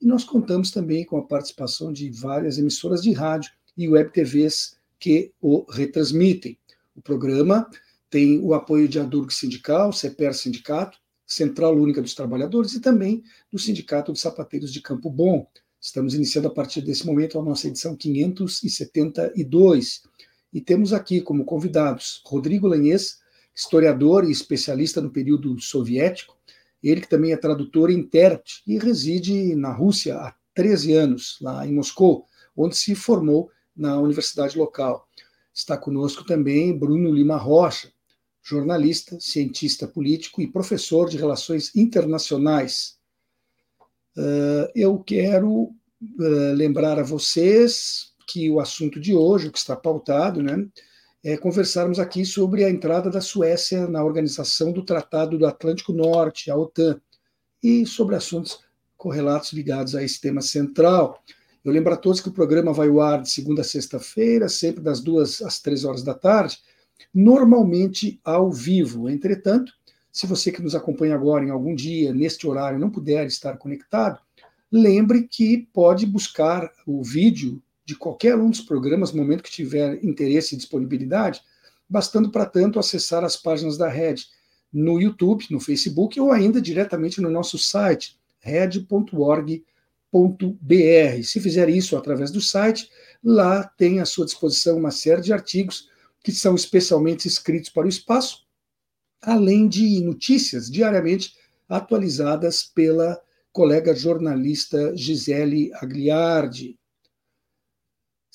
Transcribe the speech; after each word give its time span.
e 0.00 0.06
nós 0.06 0.24
contamos 0.24 0.70
também 0.70 1.04
com 1.04 1.16
a 1.16 1.24
participação 1.24 1.92
de 1.92 2.10
várias 2.10 2.58
emissoras 2.58 3.02
de 3.02 3.12
rádio 3.12 3.50
e 3.76 3.88
web 3.88 4.12
TVs 4.12 4.76
que 4.98 5.32
o 5.40 5.64
retransmitem. 5.70 6.58
O 6.94 7.02
programa 7.02 7.68
tem 8.08 8.40
o 8.40 8.54
apoio 8.54 8.88
de 8.88 8.98
Adurg 8.98 9.32
Sindical, 9.32 9.92
CEPER 9.92 10.34
Sindicato, 10.34 10.98
Central 11.26 11.76
Única 11.76 12.00
dos 12.00 12.14
Trabalhadores 12.14 12.74
e 12.74 12.80
também 12.80 13.22
do 13.50 13.58
Sindicato 13.58 14.12
de 14.12 14.20
Sapateiros 14.20 14.72
de 14.72 14.80
Campo 14.80 15.10
Bom. 15.10 15.46
Estamos 15.80 16.14
iniciando 16.14 16.48
a 16.48 16.54
partir 16.54 16.80
desse 16.80 17.04
momento 17.04 17.38
a 17.38 17.42
nossa 17.42 17.68
edição 17.68 17.96
572 17.96 20.02
e 20.52 20.60
temos 20.60 20.92
aqui 20.92 21.20
como 21.20 21.44
convidados 21.44 22.22
Rodrigo 22.24 22.66
Lanhês, 22.66 23.18
historiador 23.54 24.24
e 24.24 24.30
especialista 24.30 25.00
no 25.00 25.10
período 25.10 25.60
soviético, 25.60 26.35
ele 26.88 27.00
que 27.00 27.08
também 27.08 27.32
é 27.32 27.36
tradutor 27.36 27.90
e 27.90 27.94
intérprete 27.94 28.62
e 28.66 28.78
reside 28.78 29.54
na 29.54 29.72
Rússia 29.72 30.16
há 30.16 30.34
13 30.54 30.92
anos, 30.94 31.38
lá 31.40 31.66
em 31.66 31.72
Moscou, 31.72 32.26
onde 32.56 32.76
se 32.76 32.94
formou 32.94 33.50
na 33.76 33.98
universidade 34.00 34.56
local. 34.56 35.06
Está 35.52 35.76
conosco 35.76 36.24
também 36.24 36.76
Bruno 36.76 37.10
Lima 37.10 37.36
Rocha, 37.36 37.92
jornalista, 38.42 39.18
cientista 39.20 39.88
político 39.88 40.40
e 40.40 40.46
professor 40.46 41.08
de 41.08 41.16
relações 41.16 41.74
internacionais. 41.74 42.96
Uh, 44.16 44.70
eu 44.74 44.98
quero 44.98 45.50
uh, 45.52 46.52
lembrar 46.54 46.98
a 46.98 47.02
vocês 47.02 48.12
que 48.26 48.50
o 48.50 48.60
assunto 48.60 49.00
de 49.00 49.14
hoje, 49.14 49.48
o 49.48 49.52
que 49.52 49.58
está 49.58 49.74
pautado, 49.74 50.42
né, 50.42 50.66
é, 51.26 51.36
conversarmos 51.36 51.98
aqui 51.98 52.24
sobre 52.24 52.62
a 52.62 52.70
entrada 52.70 53.10
da 53.10 53.20
Suécia 53.20 53.88
na 53.88 54.04
organização 54.04 54.70
do 54.70 54.84
Tratado 54.84 55.36
do 55.36 55.44
Atlântico 55.44 55.92
Norte, 55.92 56.52
a 56.52 56.56
OTAN, 56.56 57.00
e 57.60 57.84
sobre 57.84 58.14
assuntos 58.14 58.60
correlatos 58.96 59.52
ligados 59.52 59.96
a 59.96 60.04
esse 60.04 60.20
tema 60.20 60.40
central. 60.40 61.20
Eu 61.64 61.72
lembro 61.72 61.92
a 61.92 61.96
todos 61.96 62.20
que 62.20 62.28
o 62.28 62.32
programa 62.32 62.72
vai 62.72 62.86
ao 62.86 63.00
ar 63.00 63.22
de 63.22 63.28
segunda 63.28 63.62
a 63.62 63.64
sexta-feira, 63.64 64.48
sempre 64.48 64.80
das 64.80 65.00
duas 65.00 65.42
às 65.42 65.58
três 65.58 65.84
horas 65.84 66.04
da 66.04 66.14
tarde, 66.14 66.58
normalmente 67.12 68.20
ao 68.22 68.52
vivo. 68.52 69.10
Entretanto, 69.10 69.72
se 70.12 70.28
você 70.28 70.52
que 70.52 70.62
nos 70.62 70.76
acompanha 70.76 71.16
agora 71.16 71.44
em 71.44 71.50
algum 71.50 71.74
dia, 71.74 72.14
neste 72.14 72.46
horário, 72.46 72.78
não 72.78 72.88
puder 72.88 73.26
estar 73.26 73.58
conectado, 73.58 74.20
lembre 74.70 75.26
que 75.28 75.68
pode 75.72 76.06
buscar 76.06 76.70
o 76.86 77.02
vídeo 77.02 77.60
de 77.86 77.94
qualquer 77.94 78.36
um 78.36 78.50
dos 78.50 78.60
programas, 78.60 79.12
no 79.12 79.22
momento 79.22 79.44
que 79.44 79.50
tiver 79.50 80.04
interesse 80.04 80.54
e 80.54 80.58
disponibilidade, 80.58 81.40
bastando 81.88 82.30
para 82.30 82.44
tanto 82.44 82.80
acessar 82.80 83.22
as 83.22 83.36
páginas 83.36 83.78
da 83.78 83.88
Rede 83.88 84.26
no 84.72 85.00
YouTube, 85.00 85.46
no 85.50 85.60
Facebook 85.60 86.18
ou 86.20 86.32
ainda 86.32 86.60
diretamente 86.60 87.20
no 87.20 87.30
nosso 87.30 87.56
site, 87.58 88.18
red.org.br. 88.40 89.62
Se 91.22 91.40
fizer 91.40 91.68
isso 91.68 91.96
através 91.96 92.32
do 92.32 92.40
site, 92.40 92.90
lá 93.22 93.62
tem 93.64 94.00
à 94.00 94.04
sua 94.04 94.26
disposição 94.26 94.76
uma 94.76 94.90
série 94.90 95.22
de 95.22 95.32
artigos 95.32 95.88
que 96.24 96.32
são 96.32 96.56
especialmente 96.56 97.28
escritos 97.28 97.70
para 97.70 97.86
o 97.86 97.88
espaço, 97.88 98.44
além 99.22 99.68
de 99.68 100.00
notícias 100.02 100.68
diariamente 100.68 101.34
atualizadas 101.68 102.64
pela 102.64 103.20
colega 103.52 103.94
jornalista 103.94 104.94
Gisele 104.96 105.70
Agliardi. 105.74 106.76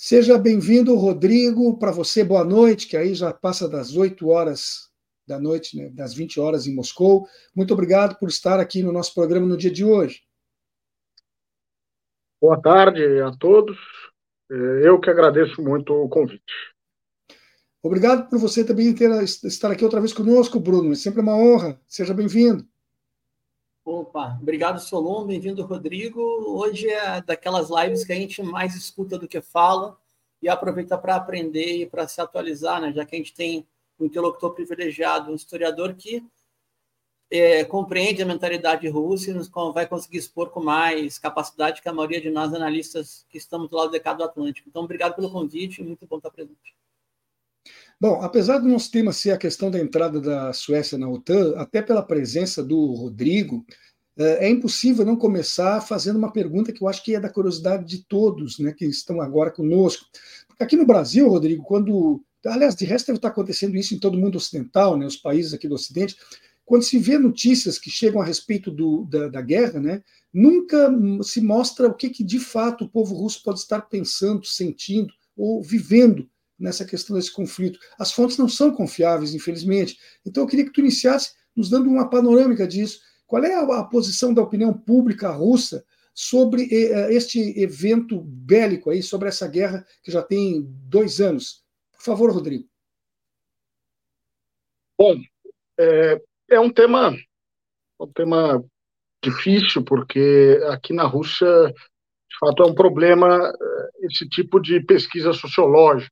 Seja 0.04 0.36
bem-vindo, 0.36 0.96
Rodrigo. 0.96 1.78
Para 1.78 1.92
você, 1.92 2.24
boa 2.24 2.44
noite, 2.44 2.88
que 2.88 2.98
aí 2.98 3.14
já 3.14 3.32
passa 3.32 3.70
das 3.70 3.96
8 3.96 4.28
horas 4.30 4.90
da 5.28 5.40
noite, 5.40 5.78
né, 5.78 5.92
das 5.92 6.12
20 6.12 6.40
horas 6.40 6.66
em 6.66 6.74
Moscou. 6.74 7.28
Muito 7.56 7.72
obrigado 7.72 8.18
por 8.18 8.28
estar 8.28 8.60
aqui 8.60 8.82
no 8.82 8.92
nosso 8.92 9.14
programa 9.14 9.46
no 9.46 9.56
dia 9.56 9.70
de 9.70 9.86
hoje. 9.86 10.24
Boa 12.42 12.60
tarde 12.60 13.22
a 13.22 13.32
todos. 13.38 13.78
É, 14.52 14.88
eu 14.88 15.00
que 15.00 15.08
agradeço 15.08 15.62
muito 15.62 15.94
o 15.94 16.10
convite. 16.10 16.52
Obrigado 17.84 18.28
por 18.28 18.40
você 18.40 18.66
também 18.66 18.96
ter, 18.96 19.12
estar 19.22 19.70
aqui 19.70 19.84
outra 19.84 20.00
vez 20.00 20.14
conosco, 20.14 20.60
Bruno. 20.60 20.94
É 20.94 20.96
sempre 20.96 21.22
uma 21.22 21.38
honra. 21.38 21.80
Seja 21.88 22.12
bem-vindo. 22.12 22.68
Opa, 23.84 24.38
obrigado, 24.40 24.80
Solon. 24.80 25.26
Bem-vindo, 25.26 25.66
Rodrigo. 25.66 26.22
Hoje 26.22 26.88
é 26.88 27.20
daquelas 27.22 27.70
lives 27.72 28.04
que 28.04 28.14
a 28.14 28.16
gente 28.16 28.44
mais 28.44 28.76
escuta 28.76 29.18
do 29.18 29.28
que 29.28 29.42
fala 29.42 29.98
e 30.40 30.48
aproveita 30.48 30.98
para 31.00 31.16
aprender 31.16 31.82
e 31.82 31.86
para 31.88 32.08
se 32.08 32.22
atualizar, 32.22 32.80
né? 32.80 32.94
Já 32.94 33.04
que 33.04 33.16
a 33.16 33.18
gente 33.18 33.34
tem 33.34 33.66
um 34.00 34.06
interlocutor 34.06 34.54
privilegiado, 34.54 35.32
um 35.32 35.36
historiador 35.36 35.96
que 35.96 36.24
é, 37.32 37.64
compreende 37.66 38.22
a 38.22 38.26
mentalidade 38.26 38.88
russa 38.88 39.32
e 39.32 39.34
nos 39.34 39.50
vai 39.50 39.88
conseguir 39.88 40.20
expor 40.20 40.52
com 40.52 40.62
mais 40.62 41.18
capacidade 41.18 41.82
que 41.82 41.90
a 41.90 41.94
maioria 41.94 42.22
de 42.22 42.30
nós 42.30 42.54
analistas 42.54 43.26
que 43.30 43.38
estamos 43.40 43.68
do 43.68 43.76
lado 43.78 43.90
do 43.90 43.94
decado 43.94 44.24
Atlântico. 44.24 44.70
Então, 44.70 44.84
obrigado 44.84 45.16
pelo 45.16 45.32
convite, 45.32 45.82
muito 45.82 46.06
bom 46.06 46.18
estar 46.18 46.30
presente. 46.30 46.76
Bom, 48.02 48.20
apesar 48.20 48.58
do 48.58 48.68
nosso 48.68 48.90
tema 48.90 49.14
ser 49.14 49.30
a 49.30 49.38
questão 49.38 49.70
da 49.70 49.78
entrada 49.78 50.20
da 50.20 50.52
Suécia 50.54 50.98
na 50.98 51.08
OTAN, 51.08 51.54
até 51.56 51.84
pela 51.84 52.02
presença 52.02 52.64
do 52.64 52.94
Rodrigo, 52.96 53.64
é, 54.18 54.48
é 54.48 54.50
impossível 54.50 55.06
não 55.06 55.16
começar 55.16 55.80
fazendo 55.82 56.16
uma 56.16 56.34
pergunta 56.34 56.74
que 56.74 56.84
eu 56.84 56.88
acho 56.88 57.04
que 57.04 57.14
é 57.14 57.20
da 57.20 57.30
curiosidade 57.30 57.86
de 57.86 58.04
todos 58.04 58.58
né, 58.58 58.74
que 58.74 58.86
estão 58.86 59.22
agora 59.22 59.52
conosco. 59.52 60.08
Porque 60.48 60.64
aqui 60.64 60.76
no 60.76 60.88
Brasil, 60.88 61.30
Rodrigo, 61.30 61.64
quando. 61.64 62.20
Aliás, 62.44 62.76
de 62.76 62.86
resto 62.86 63.06
deve 63.06 63.20
estar 63.20 63.28
acontecendo 63.28 63.78
isso 63.78 63.94
em 63.94 64.00
todo 64.00 64.16
o 64.16 64.20
mundo 64.20 64.36
ocidental, 64.36 64.98
né, 64.98 65.06
os 65.06 65.16
países 65.16 65.54
aqui 65.54 65.68
do 65.68 65.76
Ocidente, 65.76 66.18
quando 66.66 66.82
se 66.82 66.98
vê 66.98 67.20
notícias 67.20 67.78
que 67.78 67.92
chegam 67.92 68.20
a 68.20 68.26
respeito 68.26 68.72
do, 68.72 69.06
da, 69.06 69.28
da, 69.28 69.42
guerra, 69.44 69.80
né, 69.80 70.02
nunca 70.34 70.90
se 71.22 71.40
mostra 71.40 71.88
o 71.88 71.94
que, 71.94 72.10
que 72.10 72.24
de 72.24 72.40
fato 72.40 72.86
o 72.86 72.90
povo 72.90 73.14
russo 73.14 73.44
pode 73.44 73.60
estar 73.60 73.82
pensando, 73.82 74.44
sentindo 74.44 75.14
ou 75.38 75.62
vivendo 75.62 76.28
nessa 76.62 76.86
questão 76.86 77.16
desse 77.16 77.34
conflito. 77.34 77.80
As 77.98 78.12
fontes 78.12 78.38
não 78.38 78.48
são 78.48 78.72
confiáveis, 78.72 79.34
infelizmente. 79.34 79.98
Então, 80.26 80.44
eu 80.44 80.48
queria 80.48 80.66
que 80.66 80.72
tu 80.72 80.80
iniciasse 80.80 81.34
nos 81.56 81.70
dando 81.70 81.90
uma 81.90 82.10
panorâmica 82.10 82.68
disso. 82.68 83.02
Qual 83.26 83.44
é 83.44 83.54
a, 83.54 83.80
a 83.80 83.84
posição 83.84 84.34
da 84.34 84.42
opinião 84.42 84.74
pública 84.74 85.30
russa 85.32 85.84
sobre 86.14 86.68
eh, 86.72 87.14
este 87.14 87.40
evento 87.60 88.22
bélico 88.22 88.90
aí, 88.90 89.02
sobre 89.02 89.28
essa 89.30 89.48
guerra 89.48 89.86
que 90.04 90.12
já 90.12 90.22
tem 90.22 90.64
dois 90.88 91.20
anos? 91.20 91.64
Por 91.94 92.04
favor, 92.04 92.32
Rodrigo. 92.32 92.68
Bom, 94.98 95.20
é, 95.80 96.22
é 96.52 96.60
um 96.60 96.72
tema, 96.72 97.16
um 98.00 98.08
tema 98.08 98.64
difícil, 99.24 99.84
porque 99.84 100.60
aqui 100.70 100.94
na 100.94 101.04
Rússia, 101.04 101.48
de 101.68 102.38
fato, 102.40 102.64
é 102.64 102.66
um 102.66 102.76
problema 102.76 103.52
eh, 103.52 104.06
esse 104.08 104.28
tipo 104.28 104.60
de 104.60 104.80
pesquisa 104.82 105.34
sociológica. 105.34 106.12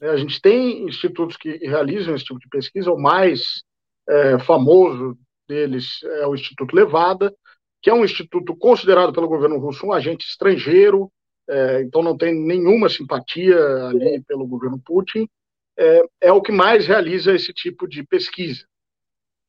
Né, 0.00 0.10
a 0.10 0.16
gente 0.16 0.40
tem 0.40 0.84
institutos 0.84 1.36
que 1.36 1.56
realizam 1.58 2.14
esse 2.14 2.24
tipo 2.24 2.38
de 2.38 2.48
pesquisa, 2.48 2.92
o 2.92 3.00
mais 3.00 3.62
é, 4.08 4.38
famoso 4.38 5.16
deles 5.48 6.02
é 6.02 6.26
o 6.26 6.34
Instituto 6.34 6.74
Levada, 6.74 7.34
que 7.82 7.90
é 7.90 7.94
um 7.94 8.04
instituto 8.04 8.56
considerado 8.56 9.12
pelo 9.12 9.28
governo 9.28 9.58
russo 9.58 9.86
um 9.86 9.92
agente 9.92 10.26
estrangeiro, 10.26 11.12
é, 11.48 11.82
então 11.82 12.02
não 12.02 12.16
tem 12.16 12.34
nenhuma 12.34 12.88
simpatia 12.88 13.58
ali 13.88 14.22
pelo 14.26 14.46
governo 14.46 14.80
Putin, 14.82 15.28
é, 15.76 16.02
é, 16.22 16.32
o 16.32 16.40
que 16.40 16.50
mais 16.50 16.86
realiza 16.86 17.34
esse 17.34 17.52
tipo 17.52 17.86
de 17.86 18.02
pesquisa. 18.02 18.64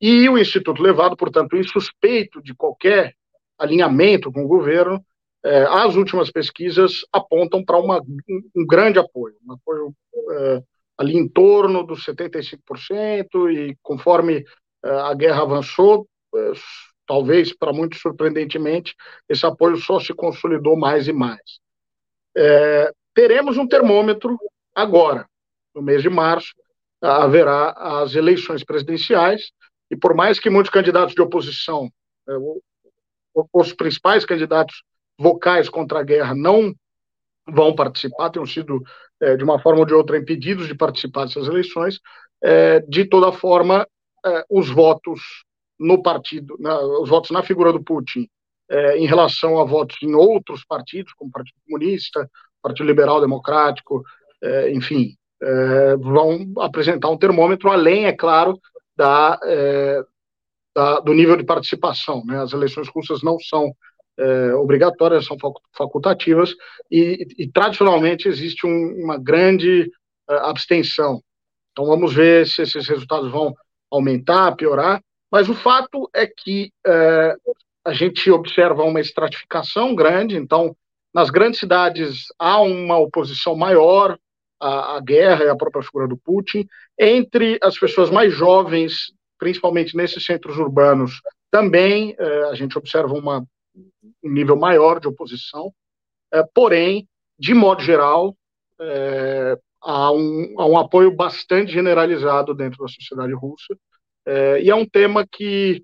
E 0.01 0.27
o 0.27 0.37
Instituto 0.37 0.81
Levado, 0.81 1.15
portanto, 1.15 1.55
insuspeito 1.55 2.41
de 2.41 2.53
qualquer 2.53 3.15
alinhamento 3.57 4.31
com 4.31 4.43
o 4.43 4.47
governo, 4.47 5.03
é, 5.45 5.63
as 5.65 5.95
últimas 5.95 6.31
pesquisas 6.31 7.05
apontam 7.13 7.63
para 7.63 7.79
um 7.79 8.65
grande 8.65 8.97
apoio, 8.97 9.35
um 9.47 9.53
apoio 9.53 9.93
é, 10.31 10.63
ali 10.97 11.15
em 11.15 11.27
torno 11.27 11.83
dos 11.83 12.03
75%, 12.03 13.51
e 13.53 13.77
conforme 13.83 14.43
é, 14.83 14.89
a 14.89 15.13
guerra 15.13 15.43
avançou, 15.43 16.07
é, 16.35 16.51
talvez 17.05 17.55
para 17.55 17.71
muitos 17.71 18.01
surpreendentemente, 18.01 18.95
esse 19.29 19.45
apoio 19.45 19.77
só 19.77 19.99
se 19.99 20.15
consolidou 20.15 20.75
mais 20.75 21.07
e 21.07 21.13
mais. 21.13 21.59
É, 22.35 22.91
teremos 23.13 23.55
um 23.55 23.67
termômetro 23.67 24.39
agora, 24.73 25.27
no 25.75 25.81
mês 25.83 26.01
de 26.01 26.09
março, 26.09 26.55
haverá 26.99 27.69
as 28.01 28.15
eleições 28.15 28.63
presidenciais, 28.63 29.51
e 29.91 29.95
por 29.95 30.15
mais 30.15 30.39
que 30.39 30.49
muitos 30.49 30.71
candidatos 30.71 31.13
de 31.13 31.21
oposição, 31.21 31.87
é, 32.27 32.33
os 33.53 33.73
principais 33.73 34.25
candidatos 34.25 34.81
vocais 35.17 35.69
contra 35.69 35.99
a 35.99 36.03
guerra 36.03 36.35
não 36.35 36.73
vão 37.47 37.75
participar, 37.75 38.29
tenham 38.29 38.45
sido, 38.45 38.81
é, 39.21 39.35
de 39.35 39.43
uma 39.43 39.59
forma 39.59 39.81
ou 39.81 39.85
de 39.85 39.93
outra, 39.93 40.17
impedidos 40.17 40.67
de 40.67 40.75
participar 40.75 41.25
dessas 41.25 41.47
eleições. 41.47 41.99
É, 42.43 42.79
de 42.81 43.05
toda 43.05 43.31
forma, 43.31 43.87
é, 44.25 44.43
os 44.49 44.69
votos 44.69 45.21
no 45.79 46.01
partido, 46.01 46.55
na, 46.59 46.79
os 46.79 47.09
votos 47.09 47.31
na 47.31 47.43
figura 47.43 47.71
do 47.71 47.83
Putin, 47.83 48.27
é, 48.69 48.97
em 48.97 49.05
relação 49.05 49.59
a 49.59 49.63
votos 49.63 49.97
em 50.01 50.13
outros 50.15 50.65
partidos, 50.65 51.13
como 51.13 51.29
o 51.29 51.31
Partido 51.31 51.57
Comunista, 51.65 52.29
Partido 52.61 52.87
Liberal 52.87 53.21
Democrático, 53.21 54.03
é, 54.41 54.71
enfim, 54.71 55.15
é, 55.41 55.95
vão 55.97 56.51
apresentar 56.59 57.09
um 57.09 57.17
termômetro 57.17 57.69
além, 57.69 58.05
é 58.05 58.13
claro, 58.13 58.59
da, 58.97 59.37
da, 60.73 60.99
do 61.01 61.13
nível 61.13 61.35
de 61.35 61.43
participação. 61.43 62.23
Né? 62.25 62.41
As 62.41 62.53
eleições 62.53 62.87
russas 62.87 63.21
não 63.21 63.37
são 63.39 63.75
é, 64.17 64.53
obrigatórias, 64.55 65.25
são 65.25 65.37
facultativas, 65.75 66.53
e, 66.89 67.27
e 67.37 67.51
tradicionalmente 67.51 68.27
existe 68.27 68.65
um, 68.65 69.03
uma 69.03 69.17
grande 69.17 69.91
uh, 70.29 70.33
abstenção. 70.45 71.21
Então 71.71 71.85
vamos 71.85 72.13
ver 72.13 72.47
se 72.47 72.61
esses 72.61 72.87
resultados 72.87 73.29
vão 73.29 73.53
aumentar, 73.91 74.55
piorar, 74.55 75.01
mas 75.29 75.49
o 75.49 75.53
fato 75.53 76.09
é 76.13 76.25
que 76.25 76.71
uh, 76.87 77.53
a 77.83 77.93
gente 77.93 78.31
observa 78.31 78.83
uma 78.83 79.01
estratificação 79.01 79.93
grande, 79.93 80.37
então 80.37 80.75
nas 81.13 81.29
grandes 81.29 81.59
cidades 81.59 82.25
há 82.39 82.61
uma 82.61 82.97
oposição 82.97 83.55
maior 83.55 84.17
à, 84.59 84.95
à 84.95 85.01
guerra 85.01 85.43
e 85.43 85.49
à 85.49 85.55
própria 85.55 85.83
figura 85.83 86.07
do 86.07 86.17
Putin, 86.17 86.65
entre 86.97 87.59
as 87.61 87.77
pessoas 87.77 88.09
mais 88.09 88.33
jovens, 88.33 89.11
principalmente 89.37 89.97
nesses 89.97 90.25
centros 90.25 90.57
urbanos, 90.57 91.21
também 91.51 92.15
uh, 92.17 92.49
a 92.49 92.55
gente 92.55 92.77
observa 92.77 93.13
uma 93.13 93.45
um 94.23 94.31
nível 94.31 94.55
maior 94.55 94.99
de 94.99 95.07
oposição, 95.07 95.71
é, 96.33 96.43
porém, 96.53 97.07
de 97.37 97.53
modo 97.53 97.81
geral, 97.81 98.35
é, 98.79 99.57
há, 99.81 100.11
um, 100.11 100.55
há 100.57 100.65
um 100.65 100.77
apoio 100.77 101.11
bastante 101.11 101.71
generalizado 101.71 102.53
dentro 102.53 102.79
da 102.79 102.87
sociedade 102.87 103.33
russa, 103.33 103.77
é, 104.25 104.61
e 104.61 104.69
é 104.69 104.75
um 104.75 104.85
tema 104.85 105.25
que, 105.25 105.83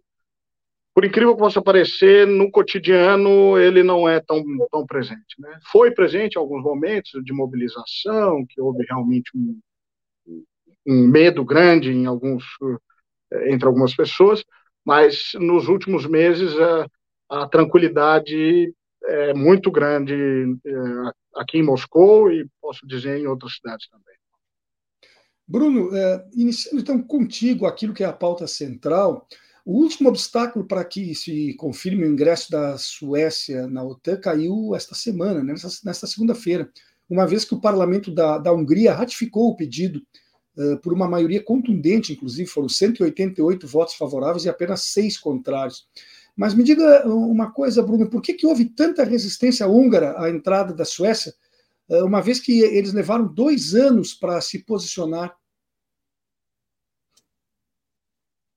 por 0.94 1.06
incrível 1.06 1.36
que 1.36 1.42
possa 1.42 1.62
parecer, 1.62 2.26
no 2.28 2.50
cotidiano 2.50 3.58
ele 3.58 3.84
não 3.84 4.10
é 4.10 4.20
tão, 4.20 4.44
tão 4.72 4.86
presente. 4.86 5.40
Né? 5.40 5.60
Foi 5.72 5.92
presente 5.92 6.36
em 6.36 6.40
alguns 6.40 6.64
momentos 6.64 7.24
de 7.24 7.34
mobilização, 7.34 8.46
que 8.48 8.60
houve 8.60 8.84
realmente 8.90 9.32
um, 9.36 9.60
um 10.88 11.08
medo 11.08 11.46
grande 11.46 11.92
em 11.92 12.06
alguns, 12.08 12.44
entre 13.48 13.68
algumas 13.68 13.96
pessoas, 13.96 14.44
mas 14.84 15.34
nos 15.36 15.68
últimos 15.68 16.08
meses 16.08 16.54
a 17.32 17.48
tranquilidade 17.48 18.76
é 19.06 19.34
muito 19.34 19.72
grande 19.72 20.14
é, 20.14 20.72
aqui 21.36 21.60
em 21.60 21.64
Moscou 21.64 22.30
e 22.30 22.46
posso 22.62 22.86
dizer 22.86 23.18
em 23.18 23.26
outras 23.26 23.56
cidades 23.56 23.88
também. 23.90 24.16
Bruno, 25.48 25.96
é, 25.96 26.26
iniciando 26.34 26.82
então 26.82 27.02
contigo 27.02 27.66
aquilo 27.66 27.94
que 27.94 28.04
é 28.04 28.08
a 28.08 28.14
pauta 28.14 28.46
central, 28.48 29.26
o 29.66 29.78
último 29.78 30.10
obstáculo 30.10 30.66
para 30.66 30.84
que 30.84 31.16
se 31.16 31.54
confirme 31.56 32.04
o 32.04 32.12
ingresso 32.12 32.52
da 32.52 32.78
Suécia 32.78 33.66
na 33.66 33.84
OTAN 33.84 34.18
caiu 34.18 34.76
esta 34.76 34.94
semana, 34.94 35.42
né, 35.42 35.54
nesta, 35.86 36.08
segunda-feira, 36.08 36.70
uma 37.10 37.26
vez 37.26 37.46
que 37.46 37.54
o 37.54 37.62
parlamento 37.62 38.12
da, 38.12 38.38
da 38.38 38.52
Hungria 38.52 38.94
ratificou 38.94 39.50
o 39.50 39.56
pedido 39.56 40.02
uh, 40.58 40.78
por 40.80 40.94
uma 40.94 41.08
maioria 41.08 41.44
contundente, 41.44 42.14
inclusive 42.14 42.50
foram 42.50 42.68
188 42.68 43.68
votos 43.68 43.96
favoráveis 43.96 44.46
e 44.46 44.50
apenas 44.50 44.84
seis 44.84 45.18
contrários. 45.18 45.88
Mas 46.42 46.56
me 46.56 46.64
diga 46.64 47.08
uma 47.08 47.52
coisa, 47.52 47.84
Bruno, 47.84 48.10
por 48.10 48.20
que, 48.20 48.34
que 48.34 48.48
houve 48.48 48.66
tanta 48.66 49.04
resistência 49.04 49.68
húngara 49.68 50.20
à 50.20 50.28
entrada 50.28 50.74
da 50.74 50.84
Suécia, 50.84 51.36
eh, 51.88 52.02
uma 52.02 52.20
vez 52.20 52.40
que 52.40 52.62
eles 52.62 52.94
levaram 52.94 53.32
dois 53.32 53.76
anos 53.76 54.16
para 54.16 54.42
se 54.42 54.58
posicionar? 54.58 55.38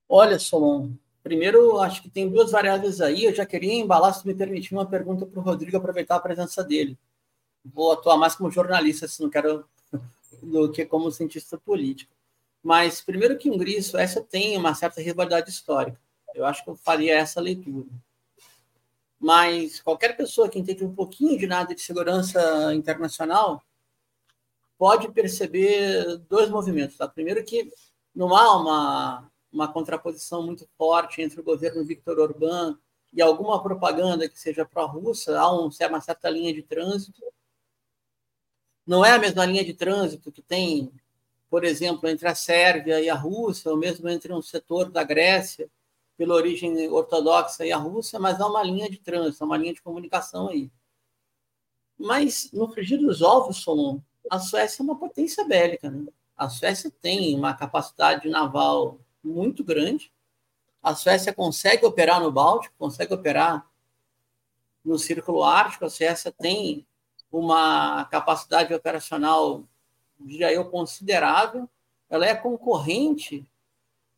Olha, 0.09 0.39
Solon, 0.39 0.93
primeiro 1.23 1.79
acho 1.79 2.01
que 2.01 2.09
tem 2.09 2.27
duas 2.27 2.53
variáveis 2.53 3.03
aí. 3.03 3.25
Eu 3.25 3.35
já 3.35 3.45
queria 3.45 3.75
embalar, 3.75 4.15
se 4.15 4.27
me 4.27 4.35
permitir, 4.35 4.73
uma 4.73 4.87
pergunta 4.87 5.27
para 5.27 5.39
o 5.39 5.43
Rodrigo, 5.43 5.77
aproveitar 5.77 6.17
a 6.17 6.21
presença 6.21 6.65
dele. 6.65 6.99
Vou 7.63 7.93
atuar 7.93 8.17
mais 8.17 8.35
como 8.35 8.51
jornalista, 8.51 9.07
se 9.07 9.21
não 9.21 9.29
quero, 9.29 9.63
do 10.43 10.73
que 10.73 10.87
como 10.87 11.13
cientista 11.13 11.59
político. 11.59 12.15
Mas, 12.63 13.03
primeiro 13.03 13.37
que 13.37 13.51
Hungria 13.51 13.79
e 13.79 13.83
Suécia 13.83 14.23
têm 14.23 14.57
uma 14.57 14.75
certa 14.75 15.03
rivalidade 15.03 15.51
histórica. 15.51 16.03
Eu 16.35 16.45
acho 16.45 16.65
que 16.65 16.71
eu 16.71 16.77
faria 16.77 17.17
essa 17.17 17.41
leitura. 17.41 17.89
Mas 19.19 19.81
qualquer 19.81 20.17
pessoa 20.17 20.49
que 20.49 20.59
entende 20.59 20.85
um 20.85 20.95
pouquinho 20.95 21.39
de 21.39 21.47
nada 21.47 21.75
de 21.75 21.81
segurança 21.81 22.75
internacional 22.75 23.63
pode 24.77 25.11
perceber 25.13 26.19
dois 26.29 26.51
movimentos. 26.51 26.97
Tá? 26.97 27.09
Primeiro 27.09 27.43
que 27.45 27.71
não 28.15 28.37
há 28.37 28.57
uma, 28.57 29.33
uma 29.53 29.73
contraposição 29.73 30.43
muito 30.43 30.69
forte 30.77 31.23
entre 31.23 31.41
o 31.41 31.45
governo 31.45 31.85
Viktor 31.85 32.19
Orbán 32.19 32.77
e 33.13 33.23
alguma 33.23 33.63
propaganda 33.63 34.29
que 34.29 34.39
seja 34.39 34.67
pró-russa, 34.67 35.39
há 35.39 35.51
um, 35.51 35.71
uma 35.89 36.01
certa 36.01 36.29
linha 36.29 36.53
de 36.53 36.63
trânsito. 36.63 37.23
Não 38.85 39.05
é 39.05 39.13
a 39.13 39.19
mesma 39.19 39.47
linha 39.47 39.65
de 39.65 39.73
trânsito 39.73 40.33
que 40.33 40.43
tem, 40.43 40.93
por 41.49 41.65
exemplo, 41.65 42.09
entre 42.09 42.27
a 42.27 42.35
Sérvia 42.35 43.01
e 43.01 43.09
a 43.09 43.15
Rússia, 43.15 43.71
ou 43.71 43.77
mesmo 43.77 44.09
entre 44.09 44.33
um 44.33 44.43
setor 44.43 44.91
da 44.91 45.05
Grécia 45.05 45.71
pela 46.17 46.35
origem 46.35 46.89
ortodoxa 46.89 47.67
e 47.67 47.73
a 47.73 47.77
Rússia, 47.77 48.19
mas 48.19 48.41
há 48.41 48.47
uma 48.47 48.63
linha 48.63 48.89
de 48.89 48.99
trânsito, 48.99 49.45
uma 49.45 49.57
linha 49.57 49.75
de 49.75 49.83
comunicação 49.83 50.49
aí. 50.49 50.71
Mas, 51.99 52.51
no 52.53 52.69
frigir 52.69 52.99
dos 52.99 53.23
ovos, 53.23 53.59
Solon, 53.59 54.01
a 54.31 54.39
Suécia 54.39 54.83
é 54.83 54.85
uma 54.85 54.99
potência 54.99 55.45
bélica. 55.45 55.91
Né? 55.91 56.07
A 56.37 56.49
Suécia 56.49 56.91
tem 56.91 57.37
uma 57.37 57.55
capacidade 57.55 58.29
naval 58.29 58.99
muito 59.23 59.63
grande. 59.63 60.13
A 60.83 60.95
Suécia 60.95 61.33
consegue 61.33 61.87
operar 61.87 62.21
no 62.21 62.31
Báltico, 62.31 62.75
consegue 62.79 63.15
operar 63.15 63.69
no 64.85 64.99
Círculo 64.99 65.43
Ártico. 65.43 65.85
A 65.85 65.91
Suécia 65.91 66.31
tem 66.31 66.87
uma 67.31 68.05
capacidade 68.07 68.73
operacional, 68.73 69.65
diria 70.21 70.53
eu, 70.53 70.71
considerável. 70.71 71.69
Ela 72.09 72.27
é 72.27 72.35
concorrente 72.35 73.47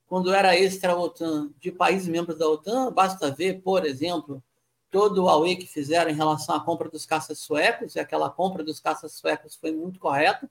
quando 0.07 0.33
era 0.33 0.57
extra-OTAN, 0.57 1.51
de 1.59 1.73
países 1.73 2.09
membros 2.09 2.39
da 2.39 2.49
OTAN, 2.49 2.93
basta 2.93 3.31
ver, 3.31 3.61
por 3.61 3.85
exemplo, 3.85 4.43
todo 4.91 5.25
o 5.25 5.29
AUE 5.29 5.57
que 5.57 5.67
fizeram 5.67 6.11
em 6.11 6.15
relação 6.15 6.55
à 6.55 6.61
compra 6.61 6.89
dos 6.89 7.05
caças 7.05 7.39
suecos, 7.39 7.97
e 7.97 8.01
aquela 8.01 8.31
compra 8.31 8.63
dos 8.63 8.79
caças 8.79 9.13
suecos 9.13 9.57
foi 9.57 9.73
muito 9.73 9.99
correta, 9.99 10.49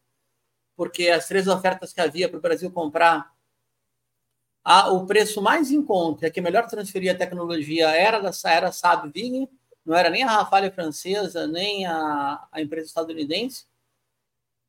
porque 0.76 1.10
as 1.10 1.28
três 1.28 1.48
ofertas 1.48 1.94
que 1.94 2.02
havia 2.02 2.28
para 2.28 2.38
o 2.38 2.42
Brasil 2.42 2.70
comprar, 2.70 3.34
a, 4.64 4.92
o 4.92 5.06
preço 5.06 5.42
mais 5.42 5.72
em 5.72 5.82
conta, 5.82 6.30
que 6.30 6.42
melhor 6.42 6.68
transferia 6.68 7.14
a 7.14 7.18
tecnologia, 7.18 7.90
era 7.90 8.20
da 8.20 8.32
era 8.46 8.72
Saab 8.72 9.10
Vigny, 9.10 9.50
não 9.86 9.96
era 9.96 10.10
nem 10.10 10.24
a 10.24 10.28
Rafale 10.28 10.72
francesa, 10.72 11.48
nem 11.48 11.86
a, 11.86 12.48
a 12.52 12.62
empresa 12.62 12.88
estadunidense. 12.88 13.66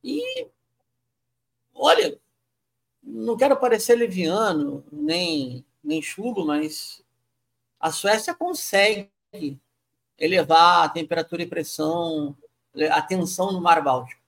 E, 0.05 0.47
olha, 1.75 2.21
não 3.07 3.37
quero 3.37 3.57
parecer 3.57 3.95
leviano, 3.95 4.85
nem, 4.91 5.65
nem 5.83 6.03
chulo, 6.03 6.45
mas 6.45 7.03
a 7.79 7.93
Suécia 7.93 8.35
consegue 8.35 9.11
elevar 10.19 10.85
a 10.85 10.89
temperatura 10.89 11.43
e 11.43 11.47
pressão, 11.47 12.37
a 12.91 13.01
tensão 13.01 13.53
no 13.53 13.61
Mar 13.61 13.83
Báltico. 13.83 14.21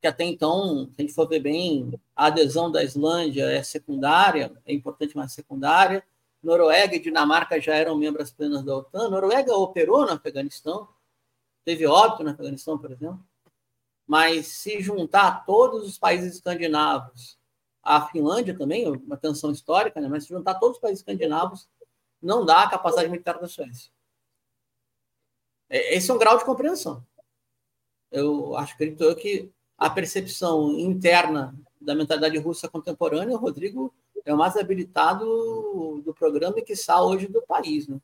Que 0.00 0.06
até 0.06 0.24
então, 0.24 0.86
se 0.94 0.94
a 0.98 1.02
gente 1.02 1.14
for 1.14 1.28
ver 1.28 1.40
bem, 1.40 2.00
a 2.14 2.26
adesão 2.26 2.70
da 2.70 2.84
Islândia 2.84 3.44
é 3.50 3.62
secundária, 3.62 4.52
é 4.64 4.72
importante, 4.72 5.16
mas 5.16 5.32
secundária. 5.32 6.04
Noruega 6.42 6.94
e 6.94 7.00
Dinamarca 7.00 7.60
já 7.60 7.74
eram 7.74 7.96
membros 7.96 8.30
plenos 8.30 8.62
da 8.62 8.76
OTAN. 8.76 9.08
Noruega 9.08 9.56
operou 9.56 10.06
no 10.06 10.12
Afeganistão, 10.12 10.88
teve 11.64 11.86
óbito 11.86 12.22
no 12.22 12.30
Afeganistão, 12.30 12.78
por 12.78 12.92
exemplo. 12.92 13.26
Mas 14.06 14.46
se 14.46 14.80
juntar 14.80 15.44
todos 15.44 15.88
os 15.88 15.98
países 15.98 16.34
escandinavos 16.34 17.36
a 17.86 18.08
Finlândia 18.08 18.58
também, 18.58 18.90
uma 18.90 19.16
tensão 19.16 19.52
histórica, 19.52 20.00
né? 20.00 20.08
mas 20.08 20.24
se 20.24 20.30
juntar 20.30 20.56
todos 20.56 20.76
os 20.76 20.80
países 20.80 20.98
escandinavos, 20.98 21.68
não 22.20 22.44
dá 22.44 22.64
a 22.64 22.68
capacidade 22.68 23.08
militar 23.08 23.38
da 23.38 23.46
Suécia. 23.46 23.92
É, 25.70 25.94
esse 25.94 26.10
é 26.10 26.14
um 26.14 26.18
grau 26.18 26.36
de 26.36 26.44
compreensão. 26.44 27.06
Eu 28.10 28.56
acho, 28.56 28.74
acredito 28.74 29.04
eu, 29.04 29.14
que 29.14 29.52
a 29.78 29.88
percepção 29.88 30.72
interna 30.72 31.54
da 31.80 31.94
mentalidade 31.94 32.36
russa 32.38 32.68
contemporânea, 32.68 33.36
o 33.36 33.38
Rodrigo 33.38 33.94
é 34.24 34.34
o 34.34 34.36
mais 34.36 34.56
habilitado 34.56 36.02
do 36.04 36.12
programa 36.12 36.58
e 36.58 36.62
que 36.62 36.72
está 36.72 37.00
hoje 37.00 37.28
do 37.28 37.42
país. 37.42 37.86
Né? 37.86 38.00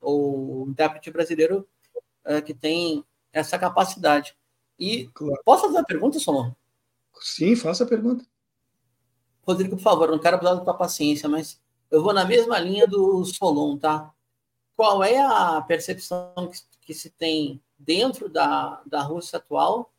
O 0.00 0.66
intérprete 0.68 1.10
brasileiro 1.10 1.66
é, 2.24 2.40
que 2.40 2.54
tem 2.54 3.04
essa 3.32 3.58
capacidade. 3.58 4.36
E 4.78 5.08
claro. 5.08 5.42
posso 5.44 5.62
fazer 5.62 5.78
uma 5.78 5.84
pergunta, 5.84 6.20
Solon? 6.20 6.52
Sim, 7.20 7.56
faça 7.56 7.82
a 7.82 7.88
pergunta. 7.88 8.24
Rodrigo, 9.46 9.76
por 9.76 9.82
favor, 9.82 10.10
não 10.10 10.18
quero 10.18 10.36
abusar 10.36 10.56
da 10.56 10.64
tua 10.64 10.74
paciência, 10.74 11.28
mas 11.28 11.60
eu 11.90 12.02
vou 12.02 12.12
na 12.12 12.24
mesma 12.24 12.58
linha 12.58 12.86
do 12.86 13.24
Solon, 13.24 13.76
tá? 13.78 14.12
qual 14.76 15.02
é 15.02 15.18
a 15.18 15.60
percepção 15.62 16.50
que, 16.52 16.60
que 16.82 16.94
se 16.94 17.10
tem 17.10 17.60
dentro 17.78 18.28
da, 18.28 18.82
da 18.86 19.02
Rússia 19.02 19.38
atual 19.38 19.90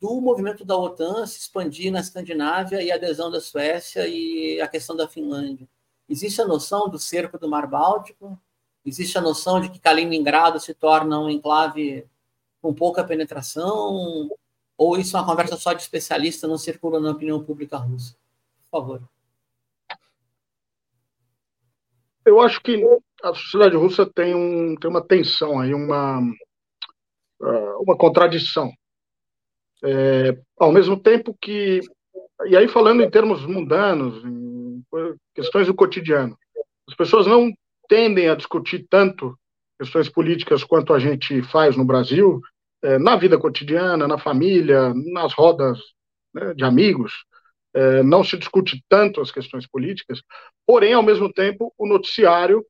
do 0.00 0.20
movimento 0.20 0.64
da 0.64 0.76
OTAN 0.76 1.26
se 1.26 1.38
expandir 1.40 1.90
na 1.90 2.00
Escandinávia 2.00 2.82
e 2.82 2.92
a 2.92 2.94
adesão 2.94 3.30
da 3.30 3.40
Suécia 3.40 4.06
e 4.06 4.60
a 4.60 4.68
questão 4.68 4.94
da 4.94 5.08
Finlândia. 5.08 5.68
Existe 6.08 6.40
a 6.40 6.46
noção 6.46 6.88
do 6.88 6.98
cerco 6.98 7.38
do 7.38 7.48
Mar 7.48 7.66
Báltico? 7.66 8.38
Existe 8.84 9.18
a 9.18 9.20
noção 9.20 9.60
de 9.60 9.68
que 9.70 9.80
Kaliningrado 9.80 10.60
se 10.60 10.72
torna 10.72 11.18
um 11.18 11.28
enclave 11.28 12.06
com 12.62 12.72
pouca 12.72 13.04
penetração? 13.04 14.30
Ou 14.78 14.96
isso 14.96 15.16
é 15.16 15.20
uma 15.20 15.26
conversa 15.26 15.56
só 15.56 15.72
de 15.72 15.82
especialista, 15.82 16.46
não 16.46 16.56
circula 16.56 17.00
na 17.00 17.10
opinião 17.10 17.42
pública 17.42 17.76
russa? 17.76 18.14
Por 18.70 18.80
favor. 18.80 19.02
Eu 22.24 22.40
acho 22.40 22.62
que 22.62 22.80
a 23.22 23.34
sociedade 23.34 23.74
russa 23.74 24.06
tem, 24.06 24.36
um, 24.36 24.76
tem 24.76 24.88
uma 24.88 25.04
tensão 25.04 25.58
aí, 25.58 25.74
uma, 25.74 26.20
ah, 27.42 27.76
uma 27.80 27.96
contradição. 27.96 28.70
É, 29.82 30.38
ao 30.56 30.70
mesmo 30.70 30.96
tempo 30.96 31.36
que. 31.40 31.80
E 32.46 32.56
aí, 32.56 32.68
falando 32.68 33.02
em 33.02 33.10
termos 33.10 33.44
mundanos, 33.44 34.24
em 34.24 34.84
questões 35.34 35.66
do 35.66 35.74
cotidiano, 35.74 36.38
as 36.88 36.94
pessoas 36.94 37.26
não 37.26 37.52
tendem 37.88 38.28
a 38.28 38.36
discutir 38.36 38.86
tanto 38.88 39.36
questões 39.78 40.08
políticas 40.08 40.62
quanto 40.62 40.92
a 40.92 40.98
gente 40.98 41.42
faz 41.42 41.76
no 41.76 41.84
Brasil, 41.84 42.40
é, 42.82 42.98
na 42.98 43.16
vida 43.16 43.38
cotidiana, 43.38 44.08
na 44.08 44.18
família, 44.18 44.92
nas 45.12 45.32
rodas 45.34 45.78
né, 46.32 46.54
de 46.54 46.64
amigos. 46.64 47.12
É, 47.74 48.02
não 48.02 48.24
se 48.24 48.36
discute 48.36 48.82
tanto 48.88 49.20
as 49.20 49.30
questões 49.30 49.66
políticas, 49.66 50.22
porém, 50.66 50.94
ao 50.94 51.02
mesmo 51.02 51.32
tempo, 51.32 51.72
o 51.76 51.86
noticiário, 51.86 52.64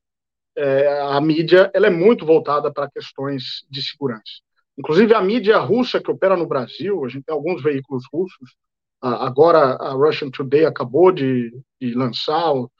é, 0.56 1.00
a 1.02 1.20
mídia, 1.20 1.70
ela 1.72 1.86
é 1.86 1.90
muito 1.90 2.26
voltada 2.26 2.72
para 2.72 2.90
questões 2.90 3.64
de 3.70 3.82
segurança. 3.82 4.42
Inclusive, 4.76 5.14
a 5.14 5.20
mídia 5.22 5.58
russa 5.58 6.00
que 6.00 6.10
opera 6.10 6.36
no 6.36 6.46
Brasil, 6.46 7.04
a 7.04 7.08
gente 7.08 7.24
tem 7.24 7.34
alguns 7.34 7.62
veículos 7.62 8.04
russos, 8.12 8.56
agora 9.00 9.74
a 9.74 9.92
Russian 9.92 10.30
Today 10.30 10.64
acabou 10.64 11.12
de, 11.12 11.52
de 11.80 11.94
lançar 11.94 12.52
o, 12.52 12.70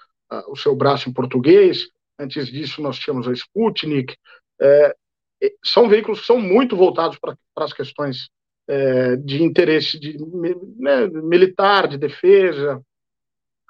o, 0.49 0.57
seu 0.57 0.75
braço 0.75 1.09
em 1.09 1.13
português, 1.13 1.89
antes 2.19 2.49
disso 2.49 2.83
nós 2.83 2.99
tínhamos 2.99 3.29
a 3.29 3.33
Sputnik, 3.33 4.17
é, 4.61 4.95
são 5.65 5.89
veículos 5.89 6.21
que 6.21 6.27
são 6.27 6.41
muito 6.41 6.77
voltados 6.77 7.19
para 7.19 7.37
as 7.57 7.73
questões 7.73 8.29
é, 8.69 9.17
de 9.17 9.43
interesse 9.43 9.99
de, 9.99 10.19
né, 10.77 11.07
militar, 11.07 11.89
de 11.89 11.97
defesa. 11.97 12.83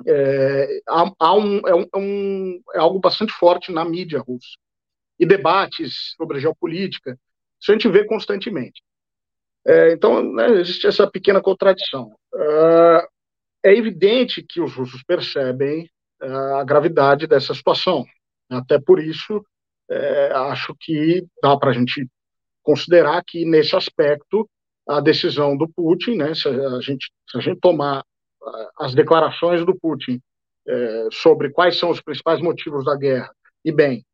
É, 0.07 0.81
há, 0.89 1.13
há 1.19 1.35
um, 1.35 1.59
é, 1.67 1.75
um, 1.97 2.61
é, 2.75 2.79
algo 2.79 2.99
bastante 2.99 3.33
forte 3.33 3.71
na 3.71 3.85
mídia 3.85 4.21
russa. 4.21 4.57
E 5.19 5.27
debates 5.27 6.15
sobre 6.17 6.41
geopolítica, 6.41 7.19
isso 7.61 7.71
a 7.71 7.75
gente 7.75 7.89
vê 7.89 8.05
constantemente. 8.05 8.83
É, 9.67 9.93
então, 9.93 10.23
né, 10.23 10.51
existe 10.61 10.87
essa 10.87 11.09
pequena 11.11 11.41
contradição. 11.41 12.15
É 13.65 13.75
evidente 13.75 14.43
que 14.43 14.61
os 14.61 14.73
russos 14.73 15.03
percebem 15.03 15.91
a 16.21 16.65
gravidade 16.65 17.27
dessa 17.27 17.53
situação. 17.53 18.05
Até 18.49 18.79
por 18.79 19.01
isso, 19.01 19.45
é, 19.90 20.33
acho 20.33 20.75
que 20.78 21.26
dá 21.42 21.57
para 21.57 21.71
a 21.71 21.73
gente 21.73 22.09
considerar 22.62 23.23
que, 23.26 23.45
nesse 23.45 23.75
aspecto, 23.75 24.49
a 24.88 25.00
decisão 25.00 25.57
do 25.57 25.68
Putin, 25.68 26.16
né, 26.16 26.35
se, 26.35 26.49
a 26.49 26.80
gente, 26.80 27.11
se 27.30 27.38
a 27.38 27.40
gente 27.40 27.61
tomar 27.61 28.04
as 28.78 28.95
declarações 28.95 29.64
do 29.64 29.78
Putin 29.78 30.21
é, 30.66 31.09
sobre 31.12 31.50
quais 31.50 31.78
são 31.78 31.90
os 31.90 32.00
principais 32.00 32.40
motivos 32.40 32.85
da 32.85 32.97
guerra, 32.97 33.30
e 33.64 33.73
bem, 33.73 34.04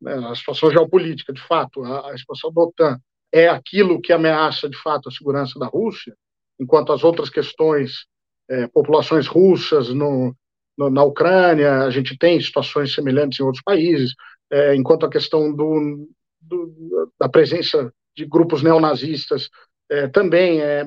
né, 0.00 0.14
a 0.30 0.34
situação 0.34 0.70
geopolítica, 0.70 1.32
de 1.32 1.40
fato, 1.42 1.82
a, 1.84 2.12
a 2.12 2.18
situação 2.18 2.52
da 2.52 2.62
OTAN 2.62 2.98
é 3.32 3.48
aquilo 3.48 4.00
que 4.00 4.12
ameaça, 4.12 4.68
de 4.68 4.76
fato, 4.76 5.08
a 5.08 5.12
segurança 5.12 5.58
da 5.58 5.66
Rússia, 5.66 6.14
enquanto 6.58 6.92
as 6.92 7.02
outras 7.02 7.28
questões, 7.28 8.06
é, 8.48 8.68
populações 8.68 9.26
russas 9.26 9.88
no, 9.88 10.34
no, 10.78 10.90
na 10.90 11.02
Ucrânia, 11.02 11.80
a 11.80 11.90
gente 11.90 12.16
tem 12.16 12.40
situações 12.40 12.94
semelhantes 12.94 13.40
em 13.40 13.42
outros 13.42 13.62
países, 13.62 14.14
é, 14.50 14.74
enquanto 14.74 15.06
a 15.06 15.10
questão 15.10 15.52
do, 15.52 16.08
do, 16.40 17.12
da 17.18 17.28
presença 17.28 17.92
de 18.16 18.24
grupos 18.24 18.62
neonazistas 18.62 19.50
é, 19.90 20.08
também 20.08 20.60
é, 20.60 20.84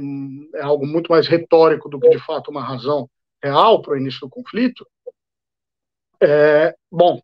é, 0.56 0.62
algo 0.62 0.86
muito 0.86 1.12
mais 1.12 1.28
retórico 1.28 1.90
do 1.90 2.00
que, 2.00 2.10
de 2.10 2.20
fato, 2.20 2.50
uma 2.50 2.64
razão 2.64 3.10
real 3.44 3.82
para 3.82 3.94
o 3.94 3.98
início 3.98 4.22
do 4.22 4.30
conflito. 4.30 4.86
É, 6.22 6.76
bom, 6.92 7.22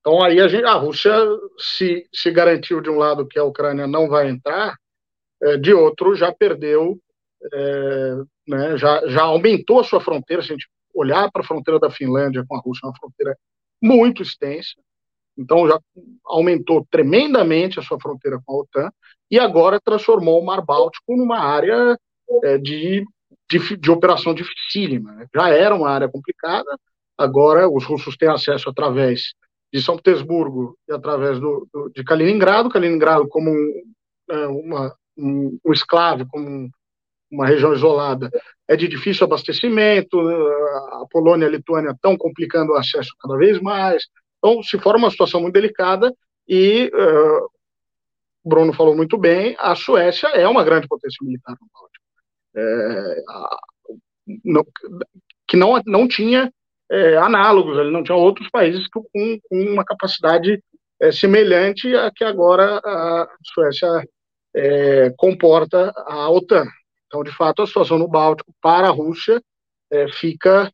então 0.00 0.22
aí 0.22 0.40
a, 0.40 0.48
gente, 0.48 0.64
a 0.64 0.74
Rússia 0.74 1.12
se, 1.58 2.08
se 2.12 2.30
garantiu 2.30 2.80
de 2.80 2.88
um 2.88 2.98
lado 2.98 3.26
que 3.26 3.38
a 3.38 3.44
Ucrânia 3.44 3.86
não 3.86 4.08
vai 4.08 4.28
entrar, 4.28 4.76
é, 5.42 5.56
de 5.56 5.74
outro 5.74 6.14
já 6.14 6.32
perdeu, 6.32 7.00
é, 7.52 8.14
né, 8.46 8.76
já, 8.76 9.06
já 9.08 9.22
aumentou 9.22 9.80
a 9.80 9.84
sua 9.84 10.00
fronteira. 10.00 10.42
Se 10.42 10.50
a 10.50 10.52
gente 10.52 10.68
olhar 10.94 11.30
para 11.32 11.42
a 11.42 11.44
fronteira 11.44 11.80
da 11.80 11.90
Finlândia 11.90 12.44
com 12.46 12.56
a 12.56 12.60
Rússia, 12.60 12.86
é 12.86 12.88
uma 12.88 12.96
fronteira 12.96 13.36
muito 13.82 14.22
extensa, 14.22 14.74
então 15.36 15.66
já 15.68 15.78
aumentou 16.24 16.86
tremendamente 16.90 17.78
a 17.78 17.82
sua 17.82 17.98
fronteira 17.98 18.40
com 18.44 18.54
a 18.54 18.60
OTAN 18.60 18.90
e 19.30 19.38
agora 19.38 19.80
transformou 19.80 20.40
o 20.40 20.44
Mar 20.44 20.62
Báltico 20.62 21.16
numa 21.16 21.38
área 21.38 21.98
é, 22.44 22.58
de, 22.58 23.04
de, 23.50 23.76
de, 23.76 23.90
operação 23.90 24.34
dificílima. 24.34 25.12
Né? 25.12 25.26
Já 25.34 25.48
era 25.48 25.74
uma 25.74 25.88
área 25.88 26.08
complicada, 26.08 26.68
agora 27.16 27.68
os 27.68 27.84
russos 27.84 28.16
têm 28.16 28.28
acesso 28.28 28.68
através 28.68 29.32
de 29.72 29.80
São 29.80 29.96
Petersburgo 29.96 30.76
e 30.86 30.92
através 30.92 31.40
do, 31.40 31.66
do 31.72 31.90
de 31.94 32.04
Kaliningrado, 32.04 32.68
Kaliningrado 32.68 33.26
como 33.26 33.50
um, 33.50 33.82
é, 34.30 34.46
uma, 34.46 34.94
um, 35.16 35.58
um 35.64 35.72
esclavo, 35.72 36.26
como 36.28 36.46
um, 36.46 36.70
uma 37.30 37.46
região 37.46 37.72
isolada, 37.72 38.30
é 38.68 38.76
de 38.76 38.86
difícil 38.86 39.24
abastecimento, 39.24 40.22
né? 40.22 40.34
a 40.34 41.06
Polônia 41.10 41.46
e 41.46 41.48
a 41.48 41.52
Lituânia 41.52 41.90
estão 41.92 42.18
complicando 42.18 42.72
o 42.72 42.76
acesso 42.76 43.14
cada 43.18 43.36
vez 43.38 43.58
mais, 43.60 44.04
então 44.42 44.62
se 44.62 44.78
forma 44.78 45.04
uma 45.04 45.10
situação 45.10 45.40
muito 45.40 45.54
delicada 45.54 46.12
e 46.48 46.90
uh, 46.92 47.48
Bruno 48.44 48.72
falou 48.72 48.96
muito 48.96 49.16
bem, 49.16 49.54
a 49.58 49.76
Suécia 49.76 50.26
é 50.28 50.48
uma 50.48 50.64
grande 50.64 50.88
potência 50.88 51.18
militar 51.22 51.56
no 51.60 51.68
Báltico. 51.72 52.02
É, 52.54 53.22
que 55.46 55.56
não, 55.56 55.80
não 55.86 56.08
tinha 56.08 56.52
é, 56.90 57.16
análogos, 57.16 57.78
ele 57.78 57.90
não 57.90 58.02
tinha 58.02 58.16
outros 58.16 58.48
países 58.50 58.88
com, 58.88 59.02
com 59.12 59.40
uma 59.50 59.84
capacidade 59.84 60.62
é, 61.00 61.12
semelhante 61.12 61.94
a 61.94 62.10
que 62.10 62.24
agora 62.24 62.80
a 62.84 63.28
Suécia 63.54 63.88
é, 64.54 65.10
comporta 65.16 65.92
a 65.96 66.28
OTAN. 66.30 66.66
Então, 67.06 67.22
de 67.22 67.30
fato, 67.30 67.62
a 67.62 67.66
situação 67.66 67.98
no 67.98 68.08
Báltico 68.08 68.52
para 68.60 68.88
a 68.88 68.90
Rússia 68.92 69.40
é, 69.90 70.08
fica 70.08 70.72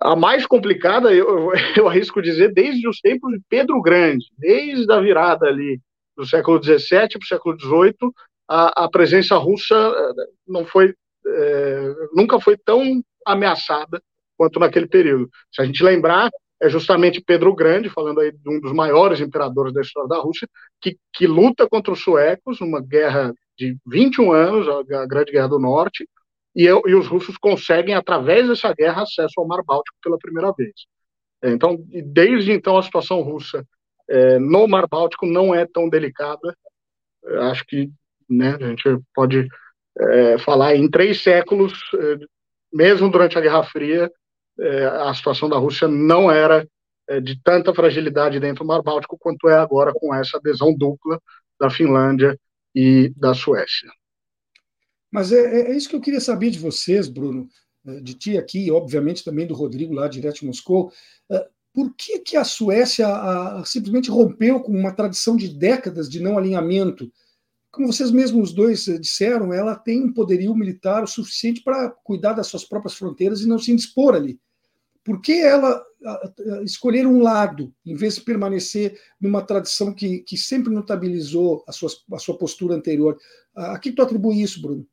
a 0.00 0.16
mais 0.16 0.46
complicada, 0.46 1.12
eu, 1.12 1.52
eu 1.76 1.88
arrisco 1.88 2.22
dizer, 2.22 2.52
desde 2.52 2.88
os 2.88 3.00
tempos 3.00 3.32
de 3.32 3.40
Pedro 3.48 3.80
Grande, 3.82 4.26
desde 4.38 4.90
a 4.90 5.00
virada 5.00 5.46
ali 5.46 5.80
do 6.16 6.26
século 6.26 6.62
XVII 6.62 7.08
para 7.08 7.18
o 7.22 7.26
século 7.26 7.60
XVIII, 7.60 8.12
a, 8.48 8.84
a 8.84 8.90
presença 8.90 9.36
russa 9.36 9.74
eh, 9.74 10.24
não 10.46 10.66
foi, 10.66 10.92
é, 11.24 11.94
nunca 12.12 12.40
foi 12.40 12.56
tão 12.56 13.00
ameaçada 13.24 14.02
quanto 14.36 14.58
naquele 14.58 14.88
período. 14.88 15.30
Se 15.52 15.62
a 15.62 15.64
gente 15.64 15.84
lembrar, 15.84 16.30
é 16.60 16.68
justamente 16.68 17.22
Pedro 17.24 17.54
Grande, 17.54 17.88
falando 17.88 18.20
aí 18.20 18.32
de 18.32 18.50
um 18.50 18.60
dos 18.60 18.72
maiores 18.72 19.20
imperadores 19.20 19.72
da 19.72 19.80
história 19.80 20.08
da 20.08 20.18
Rússia, 20.18 20.48
que, 20.80 20.98
que 21.12 21.26
luta 21.26 21.68
contra 21.68 21.92
os 21.92 22.02
suecos 22.02 22.58
numa 22.60 22.80
guerra 22.82 23.32
de 23.56 23.76
21 23.86 24.32
anos, 24.32 24.66
a, 24.68 25.02
a 25.02 25.06
Grande 25.06 25.32
Guerra 25.32 25.48
do 25.48 25.58
Norte, 25.58 26.06
e, 26.54 26.64
e, 26.64 26.94
os 26.94 27.06
russos 27.06 27.36
conseguem, 27.38 27.94
através 27.94 28.48
dessa 28.48 28.72
guerra, 28.74 29.02
acesso 29.02 29.34
ao 29.38 29.46
Mar 29.46 29.62
Báltico 29.64 29.96
pela 30.02 30.18
primeira 30.18 30.52
vez. 30.52 30.72
É, 31.42 31.50
então, 31.50 31.76
desde 32.04 32.52
então, 32.52 32.76
a 32.76 32.82
situação 32.82 33.22
russa 33.22 33.64
é, 34.08 34.38
no 34.38 34.66
Mar 34.66 34.88
Báltico 34.88 35.26
não 35.26 35.54
é 35.54 35.66
tão 35.66 35.88
delicada. 35.88 36.56
Eu 37.22 37.42
acho 37.42 37.64
que 37.66 37.90
né, 38.28 38.56
a 38.60 38.66
gente 38.66 38.84
pode 39.14 39.48
é, 39.98 40.38
falar 40.38 40.76
em 40.76 40.88
três 40.90 41.22
séculos, 41.22 41.72
é, 41.94 42.16
mesmo 42.72 43.10
durante 43.10 43.38
a 43.38 43.40
Guerra 43.40 43.64
Fria, 43.64 44.10
é, 44.58 44.84
a 44.84 45.14
situação 45.14 45.48
da 45.48 45.56
Rússia 45.56 45.88
não 45.88 46.30
era 46.30 46.66
é, 47.08 47.20
de 47.20 47.40
tanta 47.42 47.74
fragilidade 47.74 48.38
dentro 48.38 48.64
do 48.64 48.68
Mar 48.68 48.82
Báltico 48.82 49.18
quanto 49.18 49.48
é 49.48 49.54
agora 49.54 49.92
com 49.92 50.14
essa 50.14 50.36
adesão 50.36 50.76
dupla 50.76 51.20
da 51.58 51.70
Finlândia 51.70 52.38
e 52.74 53.12
da 53.16 53.34
Suécia. 53.34 53.90
Mas 55.10 55.32
é, 55.32 55.70
é 55.70 55.76
isso 55.76 55.88
que 55.88 55.96
eu 55.96 56.00
queria 56.00 56.20
saber 56.20 56.50
de 56.50 56.58
vocês, 56.58 57.08
Bruno, 57.08 57.48
de 58.02 58.14
ti 58.14 58.38
aqui, 58.38 58.70
obviamente 58.70 59.24
também 59.24 59.46
do 59.46 59.54
Rodrigo 59.54 59.94
lá 59.94 60.06
direto 60.06 60.40
de 60.40 60.46
Moscou. 60.46 60.92
Por 61.72 61.94
que, 61.94 62.18
que 62.18 62.36
a 62.36 62.44
Suécia 62.44 63.06
a, 63.06 63.64
simplesmente 63.64 64.10
rompeu 64.10 64.60
com 64.60 64.72
uma 64.72 64.92
tradição 64.92 65.36
de 65.36 65.48
décadas 65.48 66.08
de 66.08 66.20
não 66.20 66.36
alinhamento? 66.36 67.10
Como 67.70 67.86
vocês 67.86 68.10
mesmos 68.10 68.52
dois 68.52 68.84
disseram, 69.00 69.52
ela 69.52 69.76
tem 69.76 70.02
um 70.02 70.12
poderio 70.12 70.54
militar 70.54 71.04
o 71.04 71.06
suficiente 71.06 71.62
para 71.62 71.90
cuidar 72.02 72.32
das 72.32 72.48
suas 72.48 72.64
próprias 72.64 72.94
fronteiras 72.94 73.40
e 73.40 73.48
não 73.48 73.58
se 73.58 73.70
indispor 73.70 74.14
ali. 74.14 74.40
por 75.04 75.20
que 75.20 75.32
ela 75.32 75.82
escolher 76.64 77.06
um 77.06 77.20
lado, 77.20 77.72
em 77.84 77.94
vez 77.94 78.16
de 78.16 78.22
permanecer 78.22 78.98
numa 79.20 79.42
tradição 79.42 79.94
que, 79.94 80.20
que 80.20 80.36
sempre 80.36 80.72
notabilizou 80.72 81.64
a 81.66 81.70
a 81.70 82.18
sua 82.18 82.38
postura 82.38 82.74
anterior? 82.74 83.16
A 83.54 83.78
que 83.78 83.92
tu 83.92 84.02
atribui 84.02 84.42
isso, 84.42 84.60
Bruno? 84.60 84.86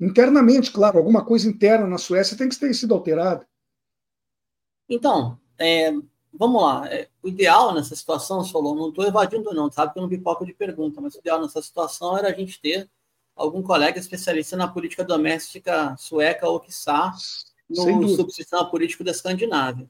Internamente, 0.00 0.70
claro, 0.70 0.98
alguma 0.98 1.24
coisa 1.24 1.48
interna 1.48 1.86
na 1.86 1.98
Suécia 1.98 2.36
tem 2.36 2.48
que 2.48 2.58
ter 2.58 2.74
sido 2.74 2.94
alterada. 2.94 3.46
Então, 4.88 5.38
é, 5.58 5.90
vamos 6.32 6.62
lá. 6.62 6.86
É, 6.92 7.08
o 7.22 7.28
ideal 7.28 7.74
nessa 7.74 7.96
situação, 7.96 8.44
Solon, 8.44 8.74
não 8.74 8.88
estou 8.90 9.06
evadindo, 9.06 9.54
não, 9.54 9.70
sabe 9.70 9.92
que 9.92 9.98
eu 9.98 10.02
não 10.02 10.08
pipoco 10.08 10.44
de 10.44 10.52
pergunta, 10.52 11.00
mas 11.00 11.14
o 11.14 11.18
ideal 11.18 11.40
nessa 11.40 11.62
situação 11.62 12.16
era 12.16 12.28
a 12.28 12.32
gente 12.32 12.60
ter 12.60 12.88
algum 13.34 13.62
colega 13.62 13.98
especialista 13.98 14.56
na 14.56 14.68
política 14.68 15.04
doméstica 15.04 15.94
sueca 15.98 16.48
ou, 16.48 16.60
quiçá, 16.60 17.12
no 17.68 18.08
subsistema 18.08 18.70
político 18.70 19.02
da 19.02 19.10
Escandinávia. 19.10 19.88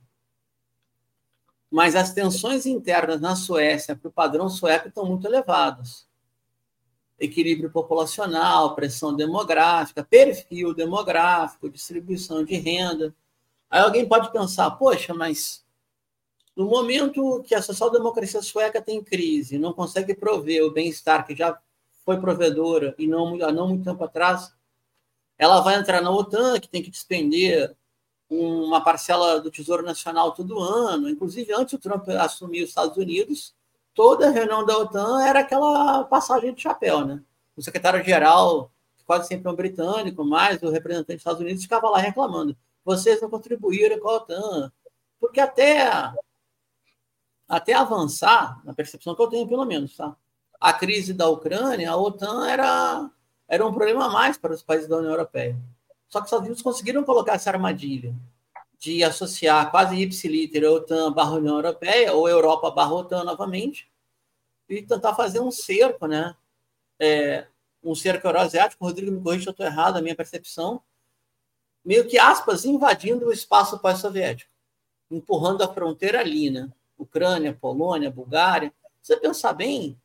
Mas 1.71 1.95
as 1.95 2.13
tensões 2.13 2.65
internas 2.65 3.21
na 3.21 3.37
Suécia 3.37 3.95
para 3.95 4.09
o 4.09 4.13
padrão 4.13 4.49
sueco 4.49 4.89
estão 4.89 5.05
muito 5.05 5.27
elevadas. 5.27 6.06
Equilíbrio 7.19 7.71
populacional, 7.71 8.75
pressão 8.75 9.15
demográfica, 9.15 10.05
perfil 10.05 10.75
demográfico, 10.75 11.71
distribuição 11.71 12.45
de 12.45 12.57
renda. 12.57 13.15
Aí 13.71 13.81
alguém 13.81 14.07
pode 14.07 14.31
pensar, 14.31 14.71
poxa, 14.73 15.15
mas 15.15 15.65
no 16.55 16.67
momento 16.67 17.43
que 17.47 17.55
a 17.55 17.63
social-democracia 17.63 18.41
sueca 18.43 18.81
tem 18.81 19.03
crise, 19.03 19.59
não 19.59 19.73
consegue 19.73 20.15
prover 20.15 20.65
o 20.65 20.71
bem-estar 20.71 21.27
que 21.27 21.35
já 21.35 21.59
foi 22.05 22.21
provedora 22.21 22.95
e 22.99 23.07
não, 23.07 23.43
há 23.43 23.51
não 23.51 23.69
muito 23.69 23.85
tempo 23.85 24.05
atrás, 24.05 24.55
ela 25.39 25.61
vai 25.61 25.77
entrar 25.77 26.01
na 26.01 26.11
OTAN, 26.11 26.61
que 26.61 26.69
tem 26.69 26.83
que 26.83 26.91
despender 26.91 27.77
uma 28.29 28.83
parcela 28.83 29.41
do 29.41 29.51
Tesouro 29.51 29.83
Nacional 29.83 30.33
todo 30.33 30.61
ano. 30.61 31.09
Inclusive, 31.09 31.53
antes 31.53 31.75
o 31.75 31.79
Trump 31.79 32.09
assumir 32.09 32.63
os 32.63 32.71
Estados 32.71 32.97
Unidos, 32.97 33.55
toda 33.97 34.31
reunião 34.31 34.65
da 34.65 34.79
OTAN 34.79 35.25
era 35.25 35.41
aquela 35.41 36.05
passagem 36.05 36.55
de 36.55 36.62
chapéu, 36.62 37.05
né? 37.05 37.21
O 37.57 37.62
secretário-geral, 37.62 38.71
quase 39.07 39.26
sempre 39.26 39.49
é 39.49 39.50
um 39.50 39.57
britânico, 39.57 40.23
mais 40.23 40.62
o 40.62 40.71
representante 40.71 41.15
dos 41.15 41.21
Estados 41.23 41.41
Unidos, 41.41 41.62
ficava 41.62 41.88
lá 41.88 41.99
reclamando. 41.99 42.55
Vocês 42.85 43.21
não 43.21 43.31
contribuíram 43.31 43.99
com 43.99 44.09
a 44.09 44.17
OTAN. 44.17 44.73
Porque 45.19 45.41
até, 45.41 45.91
até 47.49 47.73
avançar, 47.73 48.61
na 48.65 48.75
percepção 48.75 49.15
que 49.15 49.23
eu 49.23 49.29
tenho, 49.29 49.49
pelo 49.49 49.65
menos, 49.65 49.97
tá? 49.97 50.15
a 50.61 50.73
crise 50.73 51.15
da 51.15 51.29
Ucrânia, 51.29 51.91
a 51.91 51.97
OTAN 51.97 52.47
era 52.47 53.11
era 53.49 53.65
um 53.65 53.73
problema 53.73 54.07
a 54.07 54.09
mais 54.09 54.37
para 54.37 54.53
os 54.53 54.62
países 54.62 54.88
da 54.88 54.97
União 54.97 55.12
Europeia. 55.12 55.57
Só 56.09 56.19
que 56.19 56.25
os 56.25 56.29
Estados 56.29 56.47
Unidos 56.47 56.62
conseguiram 56.62 57.05
colocar 57.05 57.35
essa 57.35 57.49
armadilha 57.49 58.12
de 58.78 59.02
associar 59.02 59.71
quase 59.71 59.97
ipsiliter 59.97 60.64
a 60.64 60.71
OTAN 60.71 61.12
barra 61.12 61.33
União 61.33 61.56
Europeia, 61.56 62.12
ou 62.12 62.28
Europa 62.28 62.71
barra 62.71 62.95
OTAN 62.95 63.25
novamente, 63.25 63.90
e 64.68 64.83
tentar 64.83 65.14
fazer 65.14 65.40
um 65.40 65.50
cerco, 65.50 66.06
né? 66.06 66.35
É, 66.99 67.47
um 67.83 67.95
cerco 67.95 68.26
euroasiático, 68.26 68.85
Rodrigo 68.85 69.12
me 69.12 69.23
corrija 69.23 69.45
se 69.45 69.49
eu 69.49 69.52
estou 69.52 69.66
errado, 69.66 69.97
a 69.97 70.02
minha 70.02 70.14
percepção, 70.14 70.83
meio 71.85 72.06
que, 72.09 72.18
aspas, 72.18 72.64
invadindo 72.64 73.26
o 73.26 73.33
espaço 73.33 73.78
pós-soviético, 73.78 74.50
empurrando 75.11 75.62
a 75.62 75.73
fronteira 75.73 76.21
ali, 76.21 76.50
né? 76.50 76.68
Ucrânia, 76.99 77.54
Polônia, 77.54 78.11
Bulgária. 78.11 78.73
Se 79.00 79.14
você 79.14 79.21
pensar 79.21 79.52
bem, 79.52 79.97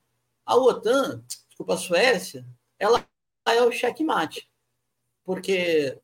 a 0.46 0.56
OTAN, 0.56 1.24
desculpa, 1.48 1.74
a 1.74 1.78
Suécia, 1.78 2.46
ela 2.78 3.04
é 3.48 3.62
o 3.64 3.72
checkmate. 3.72 4.48
Porque 5.24 5.98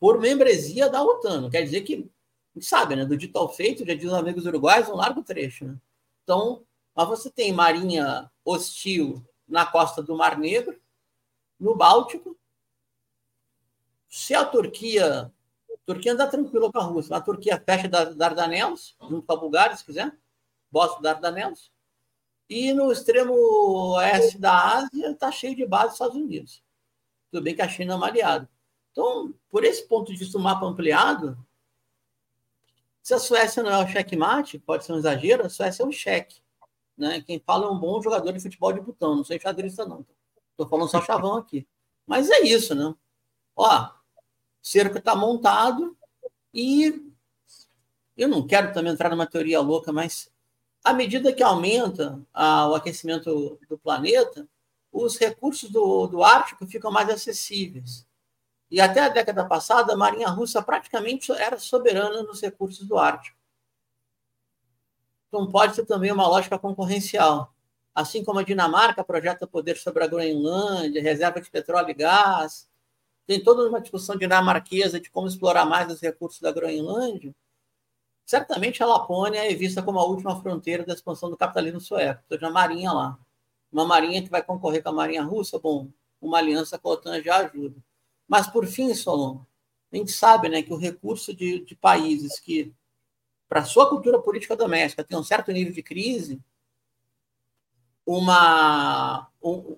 por 0.00 0.18
membresia 0.18 0.88
da 0.88 1.04
OTAN, 1.04 1.42
não 1.42 1.50
quer 1.50 1.62
dizer 1.62 1.82
que, 1.82 2.10
sabe, 2.58 2.96
né? 2.96 3.04
Do 3.04 3.18
dito 3.18 3.38
ao 3.38 3.52
feito, 3.52 3.84
já 3.86 3.94
diz 3.94 4.06
os 4.06 4.14
amigos 4.14 4.46
uruguais, 4.46 4.88
um 4.88 4.96
largo 4.96 5.22
trecho, 5.22 5.66
né? 5.66 5.76
Então, 6.24 6.64
mas 6.96 7.06
você 7.06 7.30
tem 7.30 7.52
marinha 7.52 8.30
hostil 8.42 9.22
na 9.46 9.66
costa 9.66 10.02
do 10.02 10.16
Mar 10.16 10.38
Negro, 10.38 10.80
no 11.58 11.76
Báltico. 11.76 12.36
Se 14.08 14.34
a 14.34 14.44
Turquia. 14.44 15.30
A 15.70 15.92
Turquia 15.92 16.12
anda 16.12 16.26
tranquila 16.26 16.70
com 16.70 16.78
a 16.78 16.82
Rússia, 16.82 17.16
a 17.16 17.20
Turquia 17.20 17.62
fecha 17.64 17.88
Dardanelos, 17.88 18.96
junto 19.02 19.22
com 19.22 19.32
a 19.32 19.36
Bulgária, 19.36 19.76
se 19.76 19.84
quiser, 19.84 20.16
Boston 20.70 21.02
Dardanelos. 21.02 21.70
E 22.48 22.72
no 22.72 22.92
extremo 22.92 23.34
oeste 23.94 24.38
da 24.38 24.78
Ásia 24.78 25.10
está 25.10 25.30
cheio 25.32 25.56
de 25.56 25.66
bases 25.66 25.88
dos 25.88 25.94
Estados 25.94 26.16
Unidos. 26.16 26.62
Tudo 27.30 27.42
bem 27.42 27.54
que 27.54 27.62
a 27.62 27.68
China 27.68 27.94
é 27.94 27.96
uma 27.96 28.06
aliada. 28.06 28.48
Então, 28.92 29.34
por 29.50 29.64
esse 29.64 29.86
ponto 29.86 30.12
de 30.12 30.18
vista, 30.18 30.36
o 30.36 30.40
mapa 30.40 30.66
ampliado, 30.66 31.38
se 33.02 33.14
a 33.14 33.18
Suécia 33.18 33.62
não 33.62 33.70
é 33.70 33.84
o 33.84 33.88
checkmate, 33.88 34.58
pode 34.58 34.84
ser 34.84 34.92
um 34.92 34.98
exagero, 34.98 35.46
a 35.46 35.48
Suécia 35.48 35.82
é 35.82 35.86
um 35.86 35.92
cheque. 35.92 36.40
Né? 36.96 37.22
Quem 37.22 37.40
fala 37.40 37.66
é 37.66 37.70
um 37.70 37.78
bom 37.78 38.00
jogador 38.02 38.32
de 38.32 38.40
futebol 38.40 38.72
de 38.72 38.80
botão, 38.80 39.16
não 39.16 39.24
sei 39.24 39.40
xadrista 39.40 39.86
não. 39.86 40.04
Estou 40.50 40.68
falando 40.68 40.90
só 40.90 41.00
chavão 41.00 41.36
aqui. 41.36 41.66
Mas 42.06 42.28
é 42.28 42.40
isso, 42.40 42.74
né? 42.74 42.94
Ó, 43.56 43.90
cerco 44.60 44.98
está 44.98 45.16
montado 45.16 45.96
e 46.52 47.10
eu 48.16 48.28
não 48.28 48.46
quero 48.46 48.72
também 48.72 48.92
entrar 48.92 49.08
numa 49.08 49.26
teoria 49.26 49.60
louca, 49.60 49.92
mas 49.92 50.30
à 50.84 50.92
medida 50.92 51.32
que 51.32 51.42
aumenta 51.42 52.20
a, 52.34 52.68
o 52.68 52.74
aquecimento 52.74 53.58
do 53.68 53.78
planeta, 53.78 54.46
os 54.92 55.16
recursos 55.16 55.70
do, 55.70 56.06
do 56.06 56.22
Ártico 56.22 56.66
ficam 56.66 56.90
mais 56.90 57.08
acessíveis. 57.08 58.06
E 58.70 58.80
até 58.80 59.00
a 59.00 59.08
década 59.08 59.44
passada, 59.44 59.92
a 59.92 59.96
Marinha 59.96 60.28
Russa 60.28 60.62
praticamente 60.62 61.32
era 61.32 61.58
soberana 61.58 62.22
nos 62.22 62.40
recursos 62.40 62.86
do 62.86 62.96
Ártico. 62.96 63.36
Então, 65.28 65.50
pode 65.50 65.74
ser 65.74 65.86
também 65.86 66.12
uma 66.12 66.26
lógica 66.26 66.58
concorrencial. 66.58 67.52
Assim 67.94 68.24
como 68.24 68.38
a 68.38 68.42
Dinamarca 68.42 69.02
projeta 69.02 69.46
poder 69.46 69.76
sobre 69.76 70.04
a 70.04 70.06
Groenlândia, 70.06 71.02
reserva 71.02 71.40
de 71.40 71.50
petróleo 71.50 71.90
e 71.90 71.94
gás, 71.94 72.68
tem 73.26 73.42
toda 73.42 73.68
uma 73.68 73.80
discussão 73.80 74.16
dinamarquesa 74.16 75.00
de 75.00 75.10
como 75.10 75.26
explorar 75.26 75.64
mais 75.64 75.90
os 75.92 76.00
recursos 76.00 76.40
da 76.40 76.52
Groenlândia. 76.52 77.34
Certamente 78.24 78.82
a 78.82 78.86
Lapônia 78.86 79.50
é 79.50 79.54
vista 79.54 79.82
como 79.82 79.98
a 79.98 80.04
última 80.04 80.40
fronteira 80.40 80.84
da 80.84 80.94
expansão 80.94 81.30
do 81.30 81.36
capitalismo 81.36 81.80
sueco, 81.80 82.22
seja 82.28 82.46
a 82.46 82.50
marinha 82.50 82.92
lá 82.92 83.18
uma 83.72 83.84
marinha 83.84 84.22
que 84.22 84.28
vai 84.28 84.42
concorrer 84.42 84.82
com 84.82 84.88
a 84.88 84.92
marinha 84.92 85.22
russa, 85.22 85.58
bom, 85.58 85.88
uma 86.20 86.38
aliança 86.38 86.78
com 86.78 86.88
a 86.88 86.92
OTAN 86.92 87.22
já 87.22 87.36
ajuda. 87.38 87.76
Mas, 88.30 88.46
por 88.46 88.64
fim, 88.64 88.94
Solon, 88.94 89.44
a 89.92 89.96
gente 89.96 90.12
sabe 90.12 90.48
né, 90.48 90.62
que 90.62 90.72
o 90.72 90.76
recurso 90.76 91.34
de, 91.34 91.64
de 91.64 91.74
países 91.74 92.38
que, 92.38 92.72
para 93.48 93.64
sua 93.64 93.88
cultura 93.88 94.22
política 94.22 94.54
doméstica, 94.54 95.02
tem 95.02 95.18
um 95.18 95.24
certo 95.24 95.50
nível 95.50 95.72
de 95.72 95.82
crise, 95.82 96.40
uma, 98.06 99.28
um, 99.42 99.76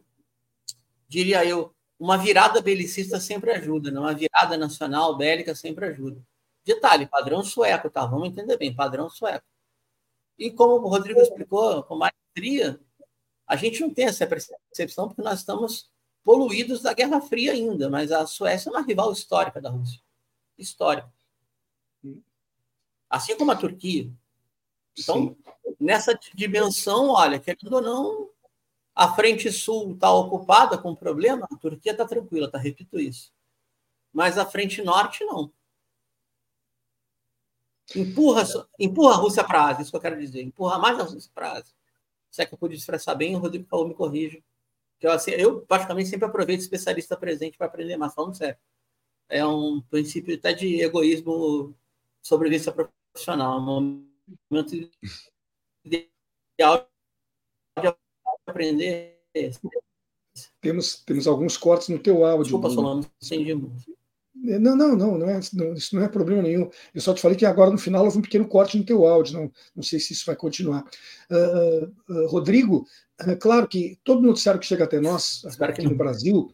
diria 1.08 1.42
eu, 1.46 1.74
uma 1.98 2.18
virada 2.18 2.60
belicista 2.60 3.18
sempre 3.18 3.52
ajuda, 3.52 3.90
né? 3.90 3.98
uma 3.98 4.12
virada 4.12 4.58
nacional 4.58 5.16
bélica 5.16 5.54
sempre 5.54 5.86
ajuda. 5.86 6.22
Detalhe, 6.62 7.06
padrão 7.06 7.42
sueco, 7.42 7.88
tá? 7.88 8.04
Vamos 8.04 8.28
entender 8.28 8.58
bem, 8.58 8.76
padrão 8.76 9.08
sueco. 9.08 9.46
E 10.38 10.50
como 10.50 10.74
o 10.74 10.90
Rodrigo 10.90 11.22
explicou 11.22 11.82
com 11.84 11.96
maestria, 11.96 12.78
a 13.46 13.56
gente 13.56 13.80
não 13.80 13.94
tem 13.94 14.04
essa 14.04 14.26
percepção 14.26 15.08
porque 15.08 15.22
nós 15.22 15.38
estamos 15.38 15.90
poluídos 16.24 16.82
da 16.82 16.92
Guerra 16.92 17.20
Fria 17.20 17.52
ainda, 17.52 17.88
mas 17.90 18.12
a 18.12 18.26
Suécia 18.26 18.68
é 18.68 18.72
uma 18.72 18.82
rival 18.82 19.12
histórica 19.12 19.60
da 19.60 19.70
Rússia. 19.70 20.00
Histórica. 20.56 21.12
Assim 23.08 23.36
como 23.36 23.50
a 23.50 23.56
Turquia. 23.56 24.10
Então, 24.98 25.36
Sim. 25.36 25.74
nessa 25.80 26.18
dimensão, 26.34 27.08
olha, 27.10 27.38
querendo 27.38 27.74
ou 27.74 27.82
não, 27.82 28.30
a 28.94 29.14
frente 29.14 29.50
sul 29.50 29.92
está 29.94 30.12
ocupada 30.12 30.78
com 30.78 30.94
problema, 30.94 31.46
a 31.50 31.56
Turquia 31.56 31.92
está 31.92 32.06
tranquila, 32.06 32.50
tá? 32.50 32.58
Repito 32.58 32.98
isso. 32.98 33.32
Mas 34.12 34.38
a 34.38 34.44
frente 34.44 34.82
norte, 34.82 35.24
não. 35.24 35.50
Empurra, 37.96 38.44
empurra 38.78 39.14
a 39.14 39.18
Rússia 39.18 39.44
para 39.44 39.60
a 39.60 39.68
Ásia, 39.70 39.82
isso 39.82 39.90
que 39.90 39.96
eu 39.96 40.00
quero 40.00 40.18
dizer. 40.18 40.42
Empurra 40.42 40.78
mais 40.78 40.98
a 40.98 41.02
Rússia 41.02 41.30
para 41.34 41.48
a 41.48 41.52
Ásia 41.58 41.74
se 42.32 42.40
é 42.40 42.46
que 42.46 42.54
eu 42.54 42.58
pude 42.58 42.74
expressar 42.74 43.14
bem, 43.14 43.36
o 43.36 43.38
Rodrigo 43.38 43.66
falou, 43.68 43.86
me 43.86 43.94
corrija. 43.94 44.42
Eu, 45.02 45.10
assim, 45.10 45.32
eu, 45.32 45.60
praticamente, 45.62 46.08
sempre 46.08 46.26
aproveito 46.26 46.60
especialista 46.60 47.16
presente 47.16 47.58
para 47.58 47.66
aprender 47.66 47.96
mais, 47.96 48.14
falando 48.14 48.36
sério. 48.36 48.56
É 49.28 49.44
um 49.44 49.80
princípio 49.90 50.34
até 50.34 50.52
de 50.52 50.80
egoísmo 50.80 51.74
sobrevivência 52.22 52.72
profissional. 52.72 53.58
Um 53.60 54.06
momento 54.50 54.90
ideal 55.84 56.88
de 57.80 57.94
aprender. 58.46 59.18
Temos, 60.60 61.02
temos 61.04 61.26
alguns 61.26 61.56
cortes 61.56 61.88
no 61.88 61.98
teu 61.98 62.24
áudio. 62.24 62.44
Desculpa, 62.44 62.70
Solano, 62.70 63.04
entendi 63.20 63.54
muito. 63.54 63.92
Não, 64.34 64.74
não, 64.74 64.96
não, 64.96 65.18
não, 65.18 65.30
é, 65.30 65.40
não, 65.52 65.74
isso 65.74 65.94
não 65.94 66.02
é 66.02 66.08
problema 66.08 66.42
nenhum. 66.42 66.70
Eu 66.94 67.00
só 67.00 67.12
te 67.12 67.20
falei 67.20 67.36
que 67.36 67.44
agora 67.44 67.70
no 67.70 67.78
final 67.78 68.04
houve 68.04 68.18
um 68.18 68.22
pequeno 68.22 68.48
corte 68.48 68.78
no 68.78 68.84
teu 68.84 69.06
áudio, 69.06 69.34
não, 69.34 69.52
não 69.76 69.82
sei 69.82 70.00
se 70.00 70.14
isso 70.14 70.24
vai 70.24 70.34
continuar. 70.34 70.84
Uh, 71.30 72.12
uh, 72.12 72.26
Rodrigo, 72.28 72.86
é 73.26 73.36
claro 73.36 73.68
que 73.68 73.98
todo 74.04 74.22
noticiário 74.22 74.60
que 74.60 74.66
chega 74.66 74.84
até 74.84 75.00
nós, 75.00 75.44
aqui 75.60 75.82
no 75.82 75.94
Brasil, 75.94 76.52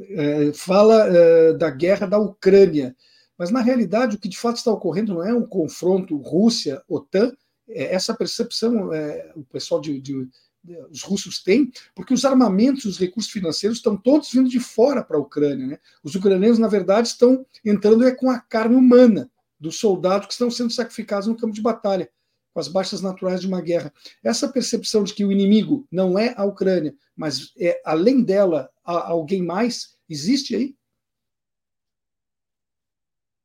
é, 0.00 0.52
fala 0.52 1.52
da 1.54 1.70
guerra 1.70 2.06
da 2.06 2.18
Ucrânia, 2.18 2.96
Mas, 3.36 3.50
na 3.50 3.60
realidade, 3.60 4.16
o 4.16 4.18
que 4.18 4.28
de 4.28 4.38
fato 4.38 4.56
está 4.56 4.70
ocorrendo 4.70 5.14
não 5.14 5.24
é 5.24 5.34
um 5.34 5.46
confronto 5.46 6.16
Rússia-OTAN, 6.16 7.32
é 7.68 7.94
essa 7.94 8.14
percepção 8.14 8.92
é, 8.92 9.32
o 9.34 9.44
pessoal 9.44 9.80
de, 9.80 10.00
de, 10.00 10.28
de, 10.62 10.76
os 10.90 11.02
russos 11.02 11.42
têm, 11.42 11.70
porque 11.94 12.14
os 12.14 12.24
armamentos, 12.24 12.84
os 12.84 12.98
recursos 12.98 13.32
financeiros 13.32 13.78
estão 13.78 13.96
todos 13.96 14.30
vindo 14.32 14.48
de 14.48 14.60
fora 14.60 15.02
para 15.02 15.16
a 15.16 15.20
Ucrânia. 15.20 15.66
Né? 15.66 15.78
Os 16.02 16.14
ucranianos, 16.14 16.58
na 16.58 16.68
verdade, 16.68 17.08
estão 17.08 17.44
entrando 17.64 18.06
é, 18.06 18.14
com 18.14 18.30
a 18.30 18.38
carne 18.38 18.76
humana 18.76 19.30
dos 19.58 19.78
soldados 19.78 20.26
que 20.26 20.32
estão 20.32 20.50
sendo 20.50 20.72
sacrificados 20.72 21.26
no 21.26 21.36
campo 21.36 21.54
de 21.54 21.62
batalha 21.62 22.10
com 22.52 22.60
as 22.60 22.68
baixas 22.68 23.00
naturais 23.00 23.40
de 23.40 23.46
uma 23.46 23.60
guerra. 23.60 23.92
Essa 24.22 24.52
percepção 24.52 25.02
de 25.04 25.14
que 25.14 25.24
o 25.24 25.32
inimigo 25.32 25.86
não 25.90 26.18
é 26.18 26.34
a 26.36 26.44
Ucrânia, 26.44 26.94
mas 27.16 27.52
é 27.58 27.80
além 27.84 28.22
dela 28.22 28.70
alguém 28.84 29.42
mais, 29.42 29.96
existe 30.08 30.54
aí? 30.54 30.74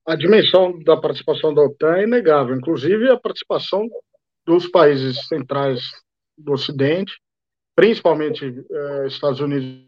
A 0.06 0.15
dimensão 0.15 0.80
da 0.84 0.96
participação 0.96 1.54
da 1.54 1.62
OTAN 1.62 1.98
é 1.98 2.04
inegável, 2.04 2.56
inclusive 2.56 3.10
a 3.10 3.20
participação 3.20 3.88
dos 4.46 4.65
países 4.67 5.28
centrais 5.28 5.82
do 6.38 6.54
Ocidente, 6.54 7.13
principalmente 7.76 8.46
eh, 8.46 9.08
Estados 9.08 9.41
Unidos. 9.41 9.86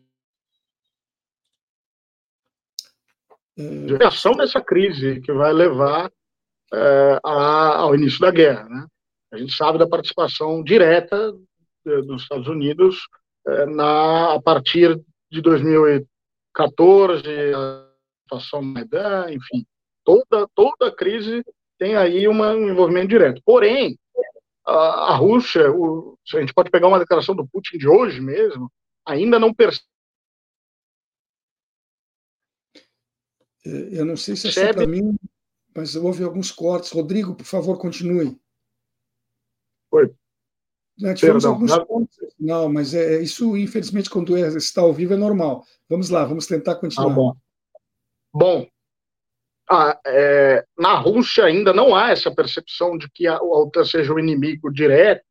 É... 3.57 4.05
ação 4.05 4.33
dessa 4.33 4.61
crise 4.61 5.21
que 5.21 5.31
vai 5.31 5.53
levar 5.53 6.11
eh, 6.73 7.19
a, 7.23 7.77
ao 7.77 7.95
início 7.95 8.19
da 8.19 8.31
guerra, 8.31 8.67
né? 8.67 8.87
A 9.31 9.37
gente 9.37 9.53
sabe 9.53 9.77
da 9.77 9.87
participação 9.87 10.63
direta 10.63 11.33
dos 11.85 12.23
Estados 12.23 12.47
Unidos 12.47 13.07
eh, 13.47 13.65
na, 13.67 14.33
a 14.33 14.41
partir 14.41 14.99
de 15.31 15.41
2014, 15.41 17.23
a 17.53 17.89
situação 18.23 18.61
Maidan, 18.61 19.31
enfim, 19.31 19.65
toda, 20.03 20.47
toda 20.55 20.87
a 20.87 20.95
crise 20.95 21.43
tem 21.77 21.95
aí 21.95 22.27
uma, 22.27 22.51
um 22.51 22.69
envolvimento 22.69 23.07
direto. 23.07 23.41
Porém, 23.45 23.97
a, 24.65 25.11
a 25.11 25.15
Rússia, 25.15 25.71
o, 25.71 26.17
a 26.33 26.39
gente 26.39 26.53
pode 26.53 26.69
pegar 26.69 26.87
uma 26.87 26.99
declaração 26.99 27.35
do 27.35 27.47
Putin 27.47 27.77
de 27.77 27.87
hoje 27.87 28.19
mesmo, 28.19 28.71
ainda 29.05 29.39
não 29.39 29.53
percebe. 29.53 29.87
Eu 33.65 34.05
não 34.05 34.15
sei 34.15 34.35
se 34.35 34.47
é 34.47 34.51
só 34.51 34.73
para 34.73 34.87
mim, 34.87 35.15
mas 35.75 35.95
houve 35.95 36.23
alguns 36.23 36.51
cortes. 36.51 36.91
Rodrigo, 36.91 37.35
por 37.35 37.45
favor, 37.45 37.77
continue. 37.77 38.39
Oi. 39.91 40.13
Né, 40.99 41.13
tivemos 41.13 41.43
Perdão, 41.43 41.53
alguns 41.53 41.77
pontos. 41.85 42.17
Não, 42.39 42.71
mas 42.71 42.93
é, 42.93 43.21
isso, 43.21 43.55
infelizmente, 43.55 44.09
quando 44.09 44.35
é, 44.37 44.47
está 44.49 44.81
ao 44.81 44.93
vivo 44.93 45.13
é 45.13 45.17
normal. 45.17 45.63
Vamos 45.87 46.09
lá, 46.09 46.25
vamos 46.25 46.45
tentar 46.45 46.75
continuar. 46.75 47.11
Ah, 47.11 47.15
bom. 47.15 47.35
Bom, 48.33 48.67
ah, 49.69 49.99
é, 50.05 50.65
na 50.77 50.95
Rússia 50.95 51.45
ainda 51.45 51.71
não 51.71 51.95
há 51.95 52.09
essa 52.09 52.33
percepção 52.33 52.97
de 52.97 53.09
que 53.11 53.27
a, 53.27 53.37
a 53.37 53.43
OTAN 53.43 53.85
seja 53.85 54.11
o 54.11 54.19
inimigo 54.19 54.71
direto, 54.71 55.23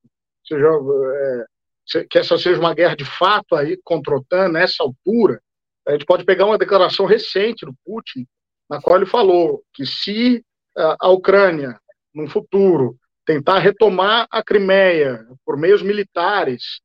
seja, 0.47 0.67
é, 0.67 2.05
que 2.09 2.19
essa 2.19 2.39
seja 2.39 2.61
uma 2.61 2.73
guerra 2.73 2.95
de 2.95 3.05
fato 3.05 3.57
aí 3.57 3.77
contra 3.83 4.15
a 4.15 4.19
OTAN 4.19 4.49
nessa 4.49 4.83
altura. 4.83 5.43
A 5.87 5.93
gente 5.93 6.07
pode 6.07 6.25
pegar 6.25 6.47
uma 6.47 6.59
declaração 6.59 7.05
recente 7.05 7.67
do 7.67 7.75
Putin, 7.85 8.27
na 8.71 8.81
qual 8.81 8.97
ele 8.97 9.07
falou 9.07 9.63
que 9.75 9.85
se 9.85 10.45
a, 10.77 10.97
a 11.01 11.09
Ucrânia, 11.11 11.79
no 12.15 12.29
futuro, 12.29 12.97
tentar 13.29 13.59
retomar 13.59 14.27
a 14.31 14.43
Crimeia 14.43 15.29
por 15.45 15.59
meios 15.59 15.83
militares. 15.83 16.81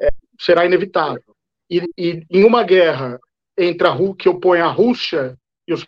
É, 0.00 0.08
será 0.36 0.66
inevitável. 0.66 1.22
E, 1.70 1.84
e, 1.96 2.26
em 2.28 2.42
uma 2.42 2.64
guerra 2.64 3.20
entre 3.56 3.86
a 3.86 3.94
que 4.18 4.28
opõe 4.28 4.60
a 4.60 4.66
Rússia 4.66 5.38
e 5.64 5.74
os 5.74 5.86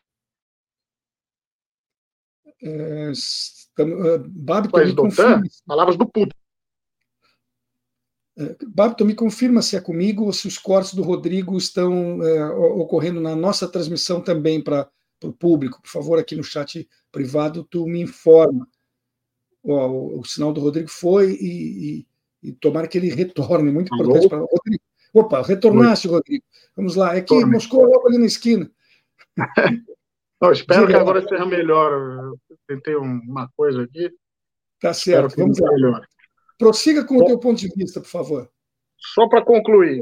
é, 2.62 3.11
uh, 3.83 4.71
países 4.71 4.95
da 4.95 5.03
OTAN, 5.03 5.43
palavras 5.67 5.97
do 5.97 6.09
Putin. 6.09 6.41
É, 8.38 8.57
Babton, 8.66 9.05
me 9.05 9.14
confirma 9.14 9.61
se 9.61 9.77
é 9.77 9.81
comigo 9.81 10.25
ou 10.25 10.33
se 10.33 10.49
os 10.49 10.59
cortes 10.59 10.95
do 10.95 11.03
Rodrigo 11.03 11.57
estão 11.57 12.23
é, 12.23 12.45
ocorrendo 12.51 13.21
na 13.21 13.37
nossa 13.37 13.68
transmissão 13.68 14.21
também 14.21 14.62
para 14.62 14.88
o 15.23 15.33
público. 15.33 15.83
Por 15.83 15.90
favor, 15.90 16.18
aqui 16.18 16.35
no 16.35 16.45
chat 16.45 16.88
privado, 17.11 17.64
tu 17.64 17.87
me 17.87 18.01
informa. 18.01 18.66
o, 19.62 20.21
o, 20.21 20.25
sinal 20.25 20.53
do 20.53 20.61
Rodrigo 20.61 20.88
foi 20.88 21.33
e, 21.33 22.07
e, 22.42 22.49
e 22.49 22.53
tomara 22.53 22.88
que 22.88 22.99
ele 22.99 23.11
retorne. 23.11 23.71
Muito 23.71 23.95
importante 23.95 24.29
para 24.29 24.38
Rodrigo. 24.38 24.83
Opa, 25.12 25.42
retornaste, 25.42 26.09
Oi. 26.09 26.14
Rodrigo. 26.14 26.45
Vamos 26.75 26.97
lá. 26.97 27.14
É 27.14 27.21
que 27.21 27.27
Torne. 27.27 27.53
Moscou 27.53 27.85
logo 27.85 28.09
ali 28.09 28.18
na 28.18 28.27
esquina. 28.27 28.71
Não, 30.40 30.51
espero 30.51 30.87
Diga. 30.87 30.95
que 30.95 31.01
agora 31.01 31.29
seja 31.29 31.45
melhor. 31.45 31.92
Eu 31.92 32.59
tentei 32.66 32.97
uma 32.97 33.49
coisa 33.57 33.83
aqui. 33.83 34.11
Tá 34.81 34.92
certo. 34.92 35.37
Vamos 35.37 35.59
lá. 35.61 35.71
Melhor. 35.73 36.07
Prossiga 36.62 37.05
com 37.05 37.16
o 37.16 37.27
teu 37.27 37.38
ponto 37.38 37.59
de 37.59 37.68
vista, 37.75 38.01
por 38.01 38.09
favor. 38.09 38.48
Só 38.96 39.29
para 39.29 39.42
concluir, 39.42 40.01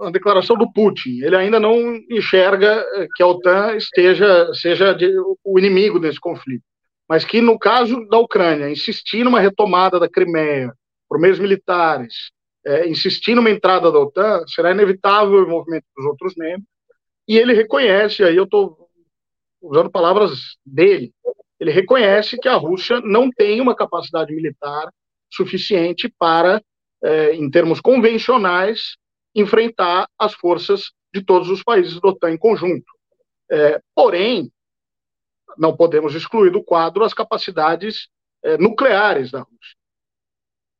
a 0.00 0.10
declaração 0.10 0.56
do 0.56 0.72
Putin, 0.72 1.20
ele 1.22 1.34
ainda 1.34 1.58
não 1.58 1.96
enxerga 2.08 2.86
que 3.16 3.22
a 3.22 3.26
OTAN 3.26 3.74
esteja 3.74 4.54
seja 4.54 4.96
o 5.44 5.58
inimigo 5.58 5.98
desse 5.98 6.20
conflito, 6.20 6.62
mas 7.08 7.24
que 7.24 7.40
no 7.40 7.58
caso 7.58 8.06
da 8.08 8.16
Ucrânia, 8.18 8.70
insistir 8.70 9.24
numa 9.24 9.40
retomada 9.40 9.98
da 9.98 10.08
Crimeia 10.08 10.72
por 11.08 11.18
meios 11.18 11.40
militares, 11.40 12.30
é, 12.64 12.88
insistir 12.88 13.34
numa 13.34 13.50
entrada 13.50 13.90
da 13.90 13.98
OTAN, 13.98 14.44
será 14.46 14.70
inevitável 14.70 15.40
o 15.40 15.42
envolvimento 15.42 15.86
dos 15.96 16.06
outros 16.06 16.34
membros, 16.36 16.66
e 17.26 17.36
ele 17.36 17.54
reconhece, 17.54 18.22
aí 18.22 18.36
eu 18.36 18.44
estou 18.44 18.88
usando 19.60 19.90
palavras 19.90 20.56
dele, 20.64 21.12
ele 21.58 21.72
reconhece 21.72 22.38
que 22.38 22.48
a 22.48 22.54
Rússia 22.54 23.00
não 23.00 23.30
tem 23.30 23.60
uma 23.60 23.74
capacidade 23.74 24.32
militar 24.32 24.88
suficiente 25.34 26.12
para, 26.18 26.62
é, 27.02 27.34
em 27.34 27.50
termos 27.50 27.80
convencionais, 27.80 28.96
enfrentar 29.34 30.08
as 30.18 30.34
forças 30.34 30.92
de 31.12 31.22
todos 31.22 31.48
os 31.48 31.62
países 31.62 32.00
da 32.00 32.08
OTAN 32.08 32.32
em 32.32 32.38
conjunto. 32.38 32.84
É, 33.50 33.80
porém, 33.94 34.50
não 35.58 35.76
podemos 35.76 36.14
excluir 36.14 36.50
do 36.50 36.62
quadro 36.62 37.04
as 37.04 37.12
capacidades 37.12 38.08
é, 38.42 38.56
nucleares 38.56 39.30
da 39.30 39.40
Rússia. 39.40 39.76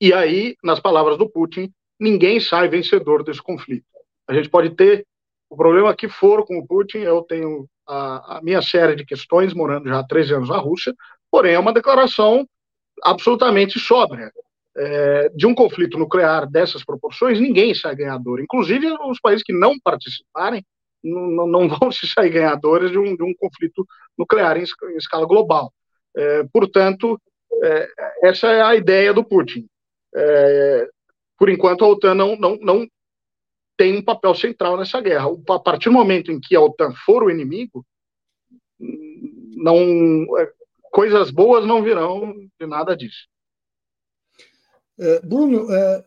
E 0.01 0.13
aí, 0.13 0.57
nas 0.63 0.81
palavras 0.81 1.17
do 1.17 1.29
Putin, 1.29 1.73
ninguém 2.01 2.41
sai 2.41 2.69
vencedor 2.69 3.23
desse 3.23 3.43
conflito. 3.43 3.87
A 4.27 4.35
gente 4.35 4.49
pode 4.49 4.71
ter 4.71 5.07
o 5.49 5.57
problema 5.57 5.95
que 5.95 6.09
for 6.09 6.47
com 6.47 6.59
o 6.59 6.67
Putin, 6.67 6.99
eu 6.99 7.23
tenho 7.23 7.69
a, 7.87 8.39
a 8.39 8.43
minha 8.43 8.63
série 8.63 8.97
de 8.97 9.05
questões, 9.05 9.53
morando 9.53 9.89
já 9.89 9.99
há 9.99 10.07
13 10.07 10.35
anos 10.35 10.49
na 10.49 10.57
Rússia, 10.57 10.95
porém 11.31 11.55
é 11.55 11.59
uma 11.59 11.73
declaração 11.73 12.49
absolutamente 13.03 13.79
sóbria. 13.79 14.31
É, 14.75 15.29
de 15.35 15.47
um 15.47 15.55
conflito 15.55 15.99
nuclear 15.99 16.51
dessas 16.51 16.83
proporções, 16.83 17.39
ninguém 17.39 17.75
sai 17.75 17.95
ganhador. 17.95 18.41
Inclusive, 18.41 18.91
os 19.07 19.21
países 19.21 19.43
que 19.43 19.53
não 19.53 19.79
participarem 19.79 20.65
não, 21.03 21.69
vão 21.69 21.91
se 21.91 22.07
sair 22.07 22.31
ganhadores 22.31 22.91
de 22.91 22.99
um, 22.99 23.17
de 23.17 23.23
um 23.23 23.35
conflito 23.35 23.87
nuclear 24.17 24.57
em, 24.57 24.63
em 24.65 24.97
escala 24.97 25.27
global. 25.27 25.73
É, 26.17 26.45
portanto, 26.53 27.21
é, 27.63 27.89
essa 28.23 28.49
é 28.49 28.63
a 28.63 28.75
ideia 28.75 29.13
do 29.13 29.25
Putin. 29.25 29.67
É, 30.15 30.89
por 31.39 31.49
enquanto, 31.49 31.85
a 31.85 31.89
OTAN 31.89 32.15
não, 32.15 32.37
não, 32.37 32.57
não 32.61 32.87
tem 33.77 33.99
um 33.99 34.03
papel 34.03 34.35
central 34.35 34.77
nessa 34.77 35.01
guerra. 35.01 35.27
A 35.51 35.59
partir 35.59 35.89
do 35.89 35.95
momento 35.95 36.31
em 36.31 36.41
que 36.41 36.55
a 36.55 36.61
OTAN 36.61 36.93
for 37.05 37.25
o 37.25 37.31
inimigo, 37.31 37.85
não 39.57 39.77
é, 40.39 40.53
coisas 40.93 41.31
boas 41.31 41.67
não 41.67 41.83
virão 41.83 42.33
de 42.61 42.67
nada 42.67 42.95
disso. 42.95 43.27
É, 44.99 45.21
Bruno, 45.21 45.73
é, 45.73 46.05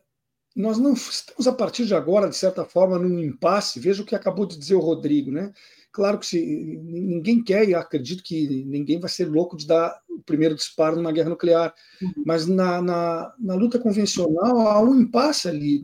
nós 0.56 0.78
não 0.78 0.94
estamos 0.94 1.48
a 1.48 1.52
partir 1.52 1.86
de 1.86 1.94
agora, 1.94 2.30
de 2.30 2.36
certa 2.36 2.64
forma, 2.64 2.98
num 2.98 3.20
impasse. 3.20 3.80
Veja 3.80 4.04
o 4.04 4.06
que 4.06 4.16
acabou 4.16 4.46
de 4.46 4.58
dizer 4.58 4.76
o 4.76 4.80
Rodrigo, 4.80 5.32
né? 5.32 5.52
Claro 5.92 6.20
que 6.20 6.26
se, 6.26 6.40
ninguém 6.84 7.44
quer, 7.44 7.68
e 7.68 7.74
acredito 7.74 8.24
que 8.24 8.64
ninguém 8.66 9.00
vai 9.00 9.10
ser 9.10 9.26
louco 9.26 9.58
de 9.58 9.66
dar 9.66 9.98
o 10.10 10.22
primeiro 10.22 10.56
disparo 10.56 10.96
numa 10.96 11.12
guerra 11.12 11.30
nuclear, 11.30 11.74
uhum. 12.02 12.24
mas 12.26 12.46
na, 12.46 12.82
na, 12.82 13.34
na, 13.40 13.56
luta 13.56 13.80
convencional 13.80 14.68
há 14.68 14.82
um 14.82 15.00
impasse 15.00 15.48
ali. 15.48 15.84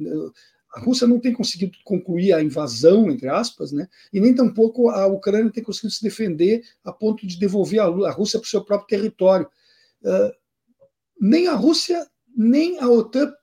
A 0.74 0.80
Rússia 0.80 1.06
não 1.06 1.20
tem 1.20 1.34
conseguido 1.34 1.78
concluir 1.84 2.34
a 2.34 2.42
invasão, 2.42 3.12
entre 3.12 3.28
aspas, 3.28 3.72
né? 3.72 3.88
e 4.14 4.20
nem 4.20 4.34
tampouco 4.34 4.90
a 4.90 5.06
Ucrânia 5.08 5.52
tem 5.52 5.64
conseguido 5.64 5.94
se 5.94 6.04
defender 6.04 6.64
a 6.84 6.94
ponto 6.94 7.28
de 7.28 7.38
devolver 7.38 7.80
a, 7.80 8.12
Rússia 8.12 8.40
para 8.40 8.48
o 8.48 8.50
seu 8.50 8.64
próprio 8.64 8.88
território. 8.88 9.48
Uh, 10.02 10.32
nem 11.20 11.48
a 11.48 11.56
Rússia 11.56 12.08
nem 12.36 12.80
a 12.80 12.90
OTAN 12.90 13.34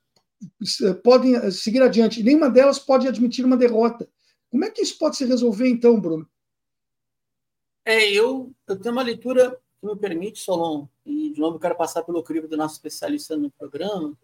eh, 0.83 0.93
podem 0.93 1.35
eh, 1.35 1.51
seguir 1.51 1.81
adiante, 1.81 2.23
nenhuma 2.23 2.49
delas 2.49 2.79
pode 2.79 3.07
admitir 3.07 3.45
uma 3.45 3.57
derrota. 3.57 4.09
Como 4.49 4.65
é 4.65 4.71
que 4.71 4.81
isso 4.81 4.97
pode 4.97 5.17
se 5.17 5.25
resolver, 5.25 5.69
então, 5.69 5.99
Bruno? 5.99 6.27
É, 7.85 8.11
eu, 8.11 8.51
eu 8.67 8.79
tenho 8.79 8.93
uma 8.93 9.03
leitura 9.03 9.59
que 9.79 9.85
me 9.85 9.95
permite, 9.95 10.39
Solon, 10.39 10.87
e 11.05 11.31
de 11.31 11.39
novo 11.39 11.59
quero 11.59 11.75
passar 11.75 12.03
pelo 12.03 12.23
crivo 12.23 12.47
do 12.47 12.57
nosso 12.57 12.75
especialista 12.75 13.37
no 13.37 13.51
programa, 13.51 14.17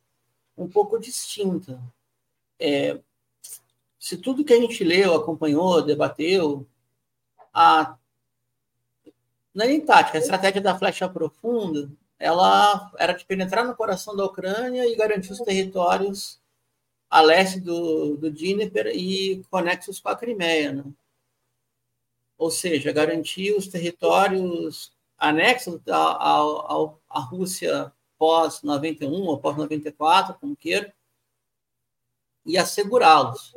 um 0.57 0.67
pouco 0.67 0.99
distinta. 0.99 1.81
É, 2.59 2.99
se 3.99 4.17
tudo 4.17 4.43
que 4.45 4.53
a 4.53 4.59
gente 4.59 4.83
leu, 4.83 5.13
acompanhou, 5.13 5.81
debateu, 5.81 6.67
a 7.53 7.97
não 9.53 9.63
é 9.63 9.67
nem 9.69 9.79
tática, 9.79 10.17
a 10.17 10.21
estratégia 10.21 10.61
da 10.61 10.77
flecha 10.77 11.07
profunda, 11.07 11.89
ela 12.19 12.91
era 12.97 13.13
de 13.13 13.23
penetrar 13.25 13.65
no 13.65 13.75
coração 13.75 14.15
da 14.15 14.25
Ucrânia 14.25 14.85
e 14.85 14.95
garantir 14.95 15.31
os 15.31 15.39
territórios 15.39 16.41
a 17.09 17.21
leste 17.21 17.59
do, 17.61 18.17
do 18.17 18.29
Dnieper 18.31 18.87
e 18.87 19.43
conexos 19.49 19.99
com 19.99 20.09
a 20.09 20.15
Crimeia, 20.15 20.73
né? 20.73 20.83
ou 22.37 22.51
seja, 22.51 22.91
garantir 22.91 23.55
os 23.55 23.67
territórios 23.67 24.93
anexos 25.17 25.79
à 25.87 27.19
Rússia 27.19 27.91
pós-91 28.17 29.11
ou 29.11 29.37
pós-94, 29.39 30.37
como 30.39 30.55
queira, 30.55 30.93
e 32.45 32.57
assegurá-los. 32.57 33.55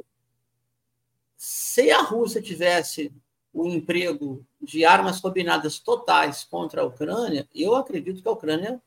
Se 1.37 1.91
a 1.91 2.03
Rússia 2.03 2.43
tivesse 2.43 3.13
o 3.53 3.67
emprego 3.67 4.45
de 4.61 4.85
armas 4.85 5.21
combinadas 5.21 5.79
totais 5.79 6.45
contra 6.45 6.83
a 6.83 6.85
Ucrânia, 6.85 7.49
eu 7.55 7.75
acredito 7.75 8.23
que 8.23 8.29
a 8.29 8.33
Ucrânia 8.33 8.81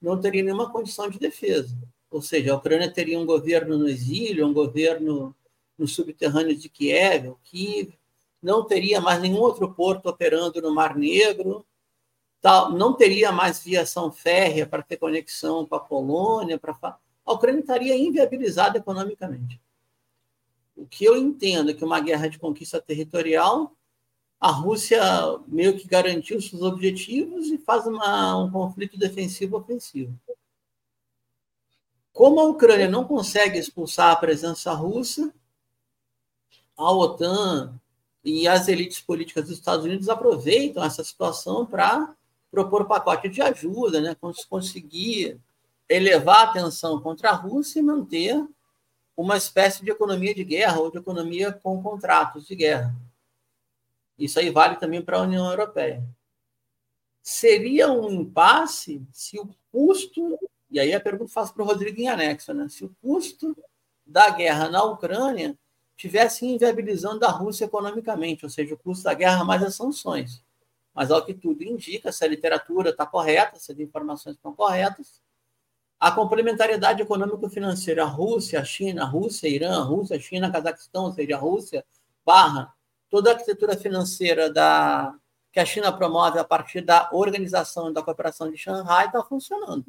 não 0.00 0.20
teria 0.20 0.42
nenhuma 0.42 0.70
condição 0.70 1.08
de 1.08 1.18
defesa. 1.18 1.76
Ou 2.10 2.20
seja, 2.20 2.52
a 2.52 2.56
Ucrânia 2.56 2.90
teria 2.90 3.18
um 3.18 3.24
governo 3.24 3.78
no 3.78 3.88
exílio, 3.88 4.46
um 4.46 4.52
governo 4.52 5.34
no 5.78 5.88
subterrâneo 5.88 6.56
de 6.56 6.68
Kiev, 6.68 7.34
que 7.44 7.94
não 8.42 8.66
teria 8.66 9.00
mais 9.00 9.20
nenhum 9.20 9.38
outro 9.38 9.72
porto 9.72 10.06
operando 10.06 10.60
no 10.60 10.74
Mar 10.74 10.96
Negro, 10.96 11.64
tal, 12.40 12.72
não 12.72 12.92
teria 12.94 13.30
mais 13.30 13.62
viação 13.62 14.10
férrea 14.10 14.66
para 14.66 14.82
ter 14.82 14.96
conexão 14.96 15.64
com 15.64 15.76
a 15.76 15.80
Polônia, 15.80 16.58
para 16.58 16.74
a 17.24 17.32
Ucrânia 17.32 17.60
estaria 17.60 17.96
inviabilizada 17.96 18.78
economicamente. 18.78 19.60
O 20.76 20.86
que 20.86 21.04
eu 21.04 21.16
entendo 21.16 21.70
é 21.70 21.74
que 21.74 21.84
uma 21.84 22.00
guerra 22.00 22.28
de 22.28 22.38
conquista 22.38 22.80
territorial, 22.80 23.76
a 24.40 24.50
Rússia 24.50 25.00
meio 25.46 25.78
que 25.78 25.86
garantiu 25.86 26.40
seus 26.40 26.62
objetivos 26.62 27.48
e 27.48 27.58
faz 27.58 27.86
uma, 27.86 28.36
um 28.36 28.50
conflito 28.50 28.98
defensivo-ofensivo. 28.98 30.18
Como 32.12 32.40
a 32.40 32.44
Ucrânia 32.44 32.88
não 32.88 33.04
consegue 33.04 33.58
expulsar 33.58 34.10
a 34.10 34.16
presença 34.16 34.72
russa, 34.72 35.32
a 36.76 36.92
OTAN 36.92 37.78
e 38.24 38.46
as 38.48 38.68
elites 38.68 39.00
políticas 39.00 39.44
dos 39.44 39.58
Estados 39.58 39.84
Unidos 39.84 40.08
aproveitam 40.08 40.82
essa 40.82 41.02
situação 41.02 41.64
para 41.64 42.14
propor 42.50 42.86
pacote 42.86 43.28
de 43.28 43.40
ajuda, 43.40 44.00
né? 44.00 44.16
conseguir 44.48 45.40
elevar 45.88 46.48
a 46.48 46.52
tensão 46.52 47.00
contra 47.00 47.30
a 47.30 47.34
Rússia 47.34 47.80
e 47.80 47.82
manter 47.82 48.44
uma 49.16 49.36
espécie 49.36 49.84
de 49.84 49.90
economia 49.90 50.34
de 50.34 50.44
guerra 50.44 50.80
ou 50.80 50.90
de 50.90 50.98
economia 50.98 51.52
com 51.52 51.82
contratos 51.82 52.46
de 52.46 52.54
guerra. 52.54 52.94
Isso 54.18 54.38
aí 54.38 54.50
vale 54.50 54.76
também 54.76 55.02
para 55.02 55.18
a 55.18 55.22
União 55.22 55.48
Europeia. 55.50 56.02
Seria 57.22 57.90
um 57.90 58.10
impasse 58.10 59.02
se 59.12 59.38
o 59.38 59.48
custo, 59.70 60.38
e 60.70 60.80
aí 60.80 60.92
a 60.92 61.00
pergunta 61.00 61.32
faço 61.32 61.52
para 61.54 61.62
o 61.62 61.66
Rodrigo 61.66 62.00
em 62.00 62.08
anexo, 62.08 62.52
né? 62.52 62.68
se 62.68 62.84
o 62.84 62.94
custo 63.00 63.56
da 64.04 64.30
guerra 64.30 64.68
na 64.68 64.82
Ucrânia 64.84 65.56
tivesse 65.96 66.44
inviabilizando 66.44 67.24
a 67.24 67.30
Rússia 67.30 67.66
economicamente, 67.66 68.44
ou 68.44 68.50
seja, 68.50 68.74
o 68.74 68.78
custo 68.78 69.04
da 69.04 69.14
guerra 69.14 69.44
mais 69.44 69.62
as 69.62 69.74
sanções. 69.74 70.42
Mas, 70.94 71.10
ao 71.10 71.24
que 71.24 71.32
tudo 71.32 71.62
indica, 71.62 72.12
se 72.12 72.24
a 72.24 72.28
literatura 72.28 72.90
está 72.90 73.06
correta, 73.06 73.58
se 73.58 73.72
as 73.72 73.78
informações 73.78 74.36
estão 74.36 74.52
corretas, 74.52 75.22
a 76.02 76.10
complementariedade 76.10 77.00
econômico-financeira, 77.00 78.04
Rússia, 78.04 78.64
China, 78.64 79.04
Rússia, 79.04 79.46
Irã, 79.46 79.84
Rússia, 79.84 80.18
China, 80.18 80.50
Cazaquistão, 80.50 81.04
ou 81.04 81.12
seja, 81.12 81.36
a 81.36 81.38
Rússia, 81.38 81.84
barra, 82.26 82.74
toda 83.08 83.30
a 83.30 83.34
arquitetura 83.34 83.76
financeira 83.76 84.52
da, 84.52 85.14
que 85.52 85.60
a 85.60 85.64
China 85.64 85.92
promove 85.96 86.40
a 86.40 86.44
partir 86.44 86.80
da 86.80 87.08
organização 87.12 87.88
e 87.88 87.94
da 87.94 88.02
cooperação 88.02 88.50
de 88.50 88.58
Xangai 88.58 89.06
está 89.06 89.22
funcionando. 89.22 89.86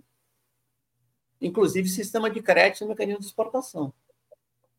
Inclusive 1.42 1.90
sistema 1.90 2.30
de 2.30 2.44
crédito 2.44 2.84
e 2.84 2.88
mecanismo 2.88 3.22
de 3.22 3.26
exportação. 3.26 3.92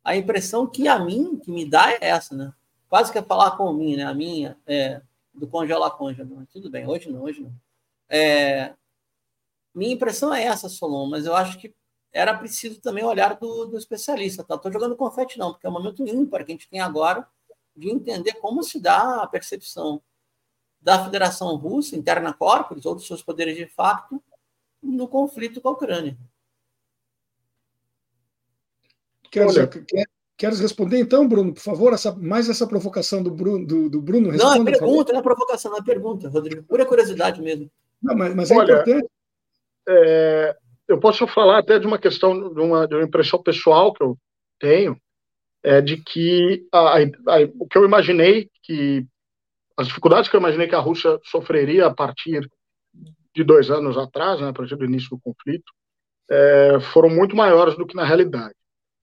A 0.05 0.15
impressão 0.15 0.69
que 0.69 0.87
a 0.87 1.01
mim, 1.01 1.37
que 1.37 1.51
me 1.51 1.69
dá 1.69 1.91
é 1.91 1.99
essa, 2.01 2.33
né? 2.37 2.55
Quase 2.89 3.11
que 3.11 3.19
é 3.19 3.23
falar 3.23 3.57
com 3.57 3.73
mim, 3.73 3.97
né? 3.97 4.05
A 4.05 4.15
minha, 4.15 4.57
é, 4.65 5.03
do 5.35 5.49
congela 5.49 5.91
congela. 5.91 6.47
Tudo 6.53 6.71
bem, 6.71 6.87
hoje 6.87 7.11
não, 7.11 7.25
hoje 7.25 7.41
não. 7.41 7.53
É, 8.09 8.73
minha 9.75 9.93
impressão 9.93 10.33
é 10.33 10.45
essa, 10.45 10.69
Solon, 10.69 11.07
mas 11.07 11.27
eu 11.27 11.35
acho 11.35 11.59
que 11.59 11.75
era 12.13 12.33
preciso 12.33 12.81
também 12.81 13.03
olhar 13.03 13.37
do, 13.37 13.67
do 13.67 13.77
especialista. 13.77 14.45
Tá? 14.45 14.55
Estou 14.55 14.73
jogando 14.73 14.97
confete, 14.97 15.37
não, 15.37 15.53
porque 15.53 15.67
é 15.67 15.71
um 15.71 15.73
momento 15.73 16.07
ímpar 16.07 16.45
que 16.45 16.53
a 16.53 16.55
gente 16.55 16.69
tem 16.69 16.81
agora 16.81 17.27
de 17.77 17.91
entender 17.91 18.35
como 18.35 18.63
se 18.63 18.81
dá 18.81 19.23
a 19.23 19.27
percepção 19.27 20.01
da 20.81 21.03
Federação 21.03 21.57
Russa, 21.57 21.97
interna 21.97 22.33
corporis, 22.33 22.87
ou 22.87 22.95
dos 22.95 23.07
seus 23.07 23.21
poderes 23.21 23.57
de 23.57 23.67
facto, 23.67 24.23
no 24.81 25.09
conflito 25.09 25.61
com 25.61 25.71
a 25.71 25.73
Ucrânia. 25.73 26.17
Queres, 29.29 29.55
quer, 29.89 30.07
queres 30.37 30.61
responder 30.61 31.01
então, 31.01 31.27
Bruno, 31.27 31.53
por 31.53 31.63
favor? 31.63 31.93
Essa, 31.93 32.15
mais 32.15 32.49
essa 32.49 32.67
provocação 32.67 33.23
do 33.23 33.33
Bruno. 33.33 33.67
Do, 33.67 33.91
do 33.91 34.01
Bruno 34.01 34.31
responda, 34.31 34.57
não, 34.57 34.69
é 34.69 34.71
pergunta, 34.71 35.13
não 35.13 35.19
é 35.19 35.23
provocação, 35.23 35.71
não 35.73 35.79
é 35.79 35.83
pergunta, 35.83 36.29
Rodrigo. 36.29 36.63
Pura 36.63 36.87
curiosidade 36.87 37.43
mesmo. 37.43 37.69
Não, 38.01 38.15
mas, 38.15 38.35
mas 38.37 38.51
é 38.53 38.57
Olha, 38.57 38.73
importante 38.75 39.09
é, 39.89 40.57
eu 40.89 40.99
posso 40.99 41.27
falar 41.27 41.59
até 41.59 41.79
de 41.79 41.87
uma 41.87 41.99
questão, 41.99 42.53
de 42.53 42.61
uma, 42.61 42.87
de 42.87 42.95
uma 42.95 43.05
impressão 43.05 43.43
pessoal 43.43 43.93
que 43.93 44.03
eu 44.03 44.19
tenho, 44.59 44.97
é 45.63 45.81
de 45.81 45.97
que 45.97 46.67
a, 46.73 46.99
a, 46.99 47.03
o 47.59 47.67
que 47.67 47.79
eu 47.79 47.85
imaginei 47.85 48.51
que 48.63 49.07
as 49.77 49.89
dificuldades 49.89 50.31
que 50.31 50.37
eu 50.37 50.41
imaginei 50.41 50.69
que 50.69 50.75
a 50.75 50.81
Rússia 50.81 51.19
sofreria 51.25 51.87
a 51.87 51.95
partir 51.95 52.49
de 53.35 53.43
dois 53.43 53.71
anos 53.71 53.99
atrás, 53.99 54.41
né, 54.41 54.49
a 54.49 54.53
partir 54.53 54.77
do 54.77 54.85
início 54.85 55.11
do 55.11 55.19
conflito, 55.19 55.73
é, 56.31 56.79
foram 56.93 57.11
muito 57.11 57.35
maiores 57.35 57.77
do 57.77 57.87
que 57.87 57.97
na 57.97 58.05
realidade. 58.05 58.55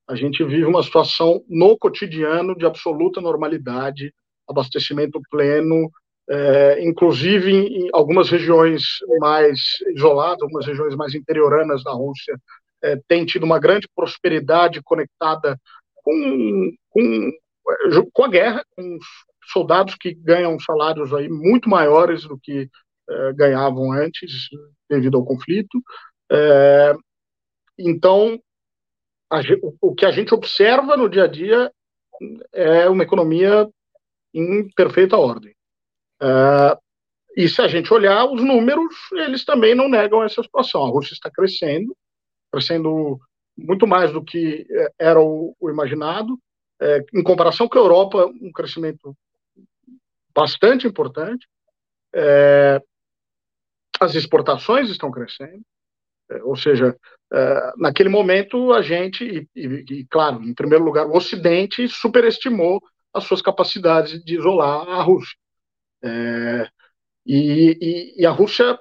A 0.07 0.15
gente 0.15 0.43
vive 0.43 0.65
uma 0.65 0.83
situação 0.83 1.43
no 1.47 1.77
cotidiano 1.77 2.55
de 2.55 2.65
absoluta 2.65 3.19
normalidade, 3.19 4.13
abastecimento 4.47 5.21
pleno, 5.29 5.89
é, 6.31 6.81
inclusive 6.81 7.51
em 7.51 7.89
algumas 7.91 8.29
regiões 8.29 8.83
mais 9.19 9.59
isoladas, 9.93 10.41
algumas 10.41 10.65
regiões 10.65 10.95
mais 10.95 11.13
interioranas 11.13 11.83
da 11.83 11.91
Rússia, 11.91 12.37
é, 12.81 12.97
tem 13.05 13.25
tido 13.25 13.43
uma 13.43 13.59
grande 13.59 13.85
prosperidade 13.93 14.81
conectada 14.81 15.59
com, 15.93 16.71
com, 16.89 17.31
com 18.13 18.23
a 18.23 18.29
guerra, 18.29 18.63
com 18.73 18.97
soldados 19.51 19.95
que 19.95 20.13
ganham 20.13 20.57
salários 20.57 21.13
aí 21.13 21.27
muito 21.27 21.69
maiores 21.69 22.23
do 22.23 22.39
que 22.39 22.69
é, 23.09 23.33
ganhavam 23.33 23.91
antes, 23.91 24.47
devido 24.89 25.17
ao 25.17 25.25
conflito. 25.25 25.77
É, 26.31 26.95
então, 27.77 28.39
a, 29.29 29.41
o 29.81 29.93
que 29.93 30.05
a 30.05 30.11
gente 30.11 30.33
observa 30.33 30.95
no 30.95 31.09
dia 31.09 31.25
a 31.25 31.27
dia 31.27 31.69
é 32.53 32.87
uma 32.87 33.03
economia 33.03 33.67
em 34.33 34.69
perfeita 34.69 35.17
ordem. 35.17 35.53
Uh, 36.21 36.79
e 37.35 37.47
se 37.47 37.61
a 37.61 37.67
gente 37.67 37.93
olhar 37.93 38.25
os 38.25 38.43
números, 38.43 38.93
eles 39.13 39.45
também 39.45 39.73
não 39.73 39.89
negam 39.89 40.23
essa 40.23 40.43
situação. 40.43 40.85
A 40.85 40.89
Rússia 40.89 41.13
está 41.13 41.31
crescendo, 41.31 41.95
crescendo 42.51 43.19
muito 43.57 43.87
mais 43.87 44.11
do 44.11 44.23
que 44.23 44.65
eh, 44.69 44.91
era 44.99 45.19
o, 45.19 45.55
o 45.59 45.69
imaginado. 45.69 46.37
É, 46.81 47.03
em 47.13 47.23
comparação 47.23 47.67
com 47.67 47.77
a 47.77 47.81
Europa, 47.81 48.25
um 48.41 48.51
crescimento 48.51 49.15
bastante 50.35 50.87
importante. 50.87 51.47
É, 52.13 52.81
as 53.99 54.15
exportações 54.15 54.89
estão 54.89 55.11
crescendo, 55.11 55.61
é, 56.31 56.43
ou 56.43 56.55
seja, 56.55 56.97
naquele 57.77 58.09
momento 58.09 58.73
a 58.73 58.81
gente, 58.81 59.23
e, 59.23 59.47
e, 59.55 59.85
e, 59.89 60.05
claro, 60.07 60.43
em 60.43 60.53
primeiro 60.53 60.83
lugar, 60.83 61.05
o 61.05 61.15
Ocidente 61.15 61.87
superestimou 61.87 62.81
as 63.13 63.23
suas 63.23 63.41
capacidades 63.41 64.21
de 64.23 64.35
isolar 64.35 64.87
a 64.89 65.01
Rússia. 65.01 65.37
É, 66.03 66.67
e, 67.25 67.77
e, 67.79 68.21
e, 68.21 68.25
a 68.25 68.31
Rússia, 68.31 68.79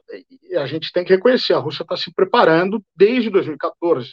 a 0.57 0.67
gente 0.67 0.93
tem 0.93 1.05
que 1.05 1.15
reconhecer, 1.15 1.53
a 1.53 1.59
Rússia 1.59 1.83
está 1.83 1.97
se 1.97 2.13
preparando 2.13 2.83
desde 2.97 3.29
2014, 3.29 4.11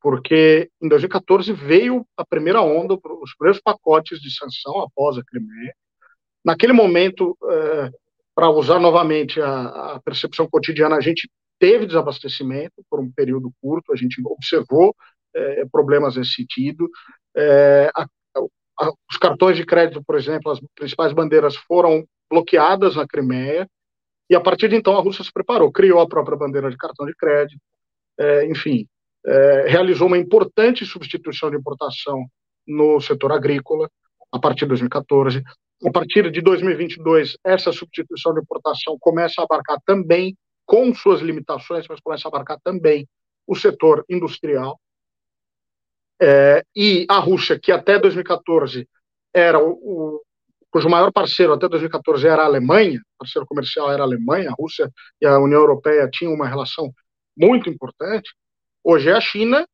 porque 0.00 0.68
em 0.82 0.88
2014 0.88 1.52
veio 1.52 2.04
a 2.16 2.24
primeira 2.24 2.60
onda, 2.60 2.94
os 2.94 3.34
primeiros 3.36 3.62
pacotes 3.62 4.20
de 4.20 4.34
sanção 4.34 4.80
após 4.80 5.16
a 5.16 5.22
Crimeia. 5.24 5.72
Naquele 6.44 6.72
momento, 6.72 7.36
é, 7.48 7.90
para 8.34 8.50
usar 8.50 8.80
novamente 8.80 9.40
a, 9.40 9.94
a, 9.94 10.00
percepção 10.00 10.48
cotidiana, 10.48 10.96
a 10.96 11.00
gente 11.00 11.30
teve 11.58 11.86
desabastecimento 11.86 12.82
por 12.90 12.98
um 12.98 13.12
período 13.12 13.52
curto, 13.60 13.92
a 13.92 13.96
gente 13.96 14.20
observou 14.24 14.94
é, 15.34 15.64
problemas 15.70 16.16
nesse 16.16 16.32
sentido. 16.32 16.90
É, 17.36 17.90
a, 17.94 18.06
os 19.10 19.16
cartões 19.18 19.56
de 19.56 19.64
crédito, 19.64 20.02
por 20.04 20.16
exemplo, 20.16 20.50
as 20.50 20.60
principais 20.74 21.12
bandeiras 21.12 21.56
foram 21.56 22.04
bloqueadas 22.30 22.96
na 22.96 23.06
Crimeia, 23.06 23.68
e 24.30 24.34
a 24.34 24.40
partir 24.40 24.68
de 24.68 24.76
então 24.76 24.96
a 24.96 25.00
Rússia 25.00 25.24
se 25.24 25.32
preparou, 25.32 25.70
criou 25.70 26.00
a 26.00 26.08
própria 26.08 26.36
bandeira 26.36 26.70
de 26.70 26.76
cartão 26.76 27.04
de 27.06 27.14
crédito, 27.14 27.60
é, 28.18 28.46
enfim, 28.46 28.86
é, 29.26 29.66
realizou 29.68 30.06
uma 30.06 30.18
importante 30.18 30.86
substituição 30.86 31.50
de 31.50 31.56
importação 31.56 32.24
no 32.66 33.00
setor 33.00 33.32
agrícola 33.32 33.90
a 34.32 34.38
partir 34.38 34.60
de 34.60 34.68
2014. 34.68 35.42
A 35.84 35.90
partir 35.90 36.30
de 36.30 36.40
2022, 36.40 37.36
essa 37.44 37.72
substituição 37.72 38.32
de 38.32 38.40
importação 38.40 38.96
começa 39.00 39.40
a 39.40 39.44
abarcar 39.44 39.78
também, 39.84 40.36
com 40.64 40.94
suas 40.94 41.20
limitações, 41.20 41.86
mas 41.88 42.00
começa 42.00 42.28
a 42.28 42.30
abarcar 42.30 42.58
também 42.62 43.06
o 43.46 43.54
setor 43.56 44.04
industrial. 44.08 44.78
É, 46.24 46.64
e 46.76 47.04
a 47.08 47.18
Rússia, 47.18 47.58
que 47.58 47.72
até 47.72 47.98
2014 47.98 48.88
era 49.34 49.58
o, 49.58 49.72
o, 49.72 50.22
cujo 50.70 50.88
maior 50.88 51.10
parceiro 51.10 51.52
até 51.52 51.68
2014 51.68 52.28
era 52.28 52.42
a 52.42 52.46
Alemanha, 52.46 53.02
parceiro 53.18 53.44
comercial 53.44 53.90
era 53.90 54.04
a 54.04 54.06
Alemanha, 54.06 54.50
a 54.50 54.54
Rússia 54.54 54.88
e 55.20 55.26
a 55.26 55.36
União 55.40 55.60
Europeia 55.60 56.08
tinham 56.08 56.32
uma 56.32 56.46
relação 56.46 56.92
muito 57.36 57.68
importante. 57.68 58.32
Hoje 58.84 59.10
é 59.10 59.14
a 59.14 59.20
China, 59.20 59.66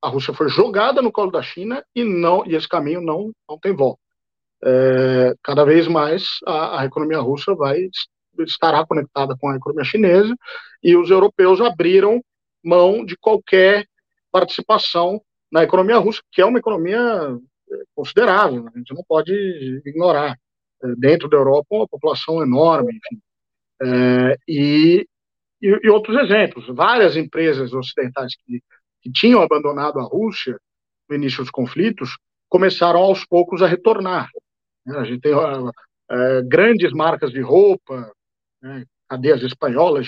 a 0.00 0.08
Rússia 0.08 0.32
foi 0.32 0.48
jogada 0.48 1.02
no 1.02 1.12
colo 1.12 1.30
da 1.30 1.42
China 1.42 1.84
e 1.94 2.02
não 2.02 2.42
e 2.46 2.54
esse 2.54 2.66
caminho 2.66 3.02
não 3.02 3.30
não 3.46 3.58
tem 3.58 3.76
volta. 3.76 4.00
É, 4.64 5.34
cada 5.42 5.62
vez 5.62 5.86
mais 5.88 6.38
a, 6.46 6.80
a 6.80 6.84
economia 6.86 7.20
russa 7.20 7.54
vai 7.54 7.90
estará 8.38 8.86
conectada 8.86 9.36
com 9.38 9.50
a 9.50 9.56
economia 9.56 9.84
chinesa 9.84 10.34
e 10.82 10.96
os 10.96 11.10
europeus 11.10 11.60
abriram 11.60 12.24
mão 12.64 13.04
de 13.04 13.14
qualquer 13.14 13.84
participação 14.30 15.20
na 15.52 15.62
economia 15.62 15.98
russa, 15.98 16.22
que 16.32 16.40
é 16.40 16.46
uma 16.46 16.58
economia 16.58 16.98
é, 16.98 17.82
considerável, 17.94 18.64
né? 18.64 18.70
a 18.74 18.78
gente 18.78 18.94
não 18.94 19.04
pode 19.06 19.32
ignorar. 19.84 20.36
É, 20.82 20.94
dentro 20.96 21.28
da 21.28 21.36
Europa, 21.36 21.66
uma 21.70 21.88
população 21.88 22.42
enorme, 22.42 22.92
enfim. 22.92 23.22
É, 23.82 24.36
e, 24.48 25.06
e, 25.60 25.88
outros 25.90 26.16
exemplos, 26.18 26.66
várias 26.68 27.16
empresas 27.16 27.72
ocidentais 27.72 28.34
que, 28.36 28.60
que 29.00 29.12
tinham 29.12 29.42
abandonado 29.42 29.98
a 29.98 30.02
Rússia 30.02 30.58
no 31.08 31.16
início 31.16 31.38
dos 31.38 31.50
conflitos 31.50 32.16
começaram 32.48 33.00
aos 33.00 33.24
poucos 33.24 33.62
a 33.62 33.66
retornar. 33.66 34.28
Né? 34.84 34.98
A 34.98 35.04
gente 35.04 35.20
tem 35.20 35.32
é, 35.32 36.42
grandes 36.42 36.92
marcas 36.92 37.30
de 37.30 37.40
roupa, 37.40 38.12
né? 38.60 38.84
cadeias 39.08 39.42
espanholas 39.42 40.06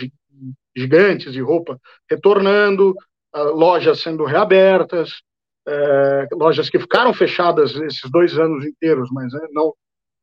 gigantes 0.76 1.32
de 1.32 1.40
roupa 1.40 1.78
retornando, 2.10 2.94
lojas 3.32 4.00
sendo 4.00 4.24
reabertas, 4.24 5.22
é, 5.66 6.28
lojas 6.32 6.68
que 6.68 6.78
ficaram 6.78 7.12
fechadas 7.14 7.74
esses 7.74 8.10
dois 8.10 8.38
anos 8.38 8.64
inteiros, 8.64 9.08
mas 9.10 9.32
né, 9.32 9.46
não 9.52 9.74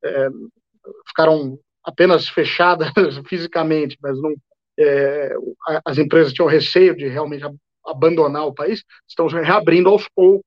é, 0.03 0.29
ficaram 1.07 1.57
apenas 1.83 2.27
fechadas 2.27 2.89
fisicamente, 3.27 3.97
mas 4.01 4.19
não 4.21 4.33
é, 4.79 5.35
as 5.85 5.97
empresas 5.97 6.33
tinham 6.33 6.47
receio 6.47 6.95
de 6.95 7.07
realmente 7.07 7.43
abandonar 7.85 8.45
o 8.45 8.53
país, 8.53 8.83
estão 9.07 9.27
reabrindo 9.27 9.89
aos 9.89 10.07
poucos, 10.15 10.45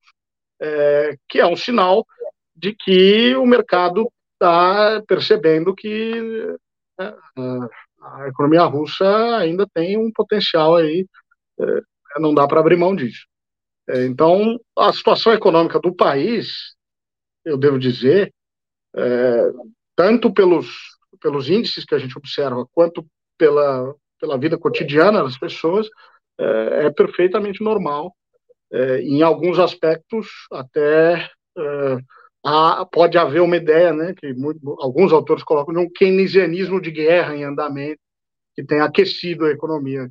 é, 0.60 1.16
que 1.28 1.40
é 1.40 1.46
um 1.46 1.56
sinal 1.56 2.06
de 2.56 2.74
que 2.74 3.34
o 3.36 3.44
mercado 3.44 4.08
está 4.34 5.02
percebendo 5.06 5.74
que 5.74 6.56
né, 6.98 7.14
a 8.00 8.28
economia 8.28 8.62
russa 8.64 9.36
ainda 9.36 9.66
tem 9.74 9.98
um 9.98 10.10
potencial 10.12 10.76
aí, 10.76 11.06
é, 11.60 11.80
não 12.20 12.32
dá 12.32 12.46
para 12.46 12.60
abrir 12.60 12.76
mão 12.76 12.94
disso. 12.94 13.26
É, 13.88 14.04
então, 14.06 14.58
a 14.76 14.92
situação 14.92 15.32
econômica 15.32 15.78
do 15.78 15.94
país, 15.94 16.74
eu 17.44 17.58
devo 17.58 17.78
dizer, 17.78 18.32
é, 18.96 19.50
tanto 19.94 20.32
pelos, 20.32 20.68
pelos 21.20 21.48
índices 21.48 21.84
que 21.84 21.94
a 21.94 21.98
gente 21.98 22.16
observa, 22.16 22.66
quanto 22.72 23.06
pela, 23.36 23.94
pela 24.20 24.38
vida 24.38 24.56
cotidiana 24.56 25.22
das 25.22 25.38
pessoas, 25.38 25.88
é, 26.38 26.86
é 26.86 26.90
perfeitamente 26.90 27.62
normal. 27.62 28.14
É, 28.72 29.00
em 29.02 29.22
alguns 29.22 29.58
aspectos, 29.58 30.28
até 30.50 31.30
é, 31.56 31.98
há, 32.44 32.86
pode 32.86 33.18
haver 33.18 33.40
uma 33.40 33.56
ideia, 33.56 33.92
né, 33.92 34.14
que 34.14 34.32
muito, 34.32 34.76
alguns 34.80 35.12
autores 35.12 35.44
colocam, 35.44 35.74
de 35.74 35.80
um 35.80 35.90
keynesianismo 35.90 36.80
de 36.80 36.90
guerra 36.90 37.36
em 37.36 37.44
andamento, 37.44 38.00
que 38.54 38.64
tem 38.64 38.80
aquecido 38.80 39.44
a 39.44 39.50
economia. 39.50 40.10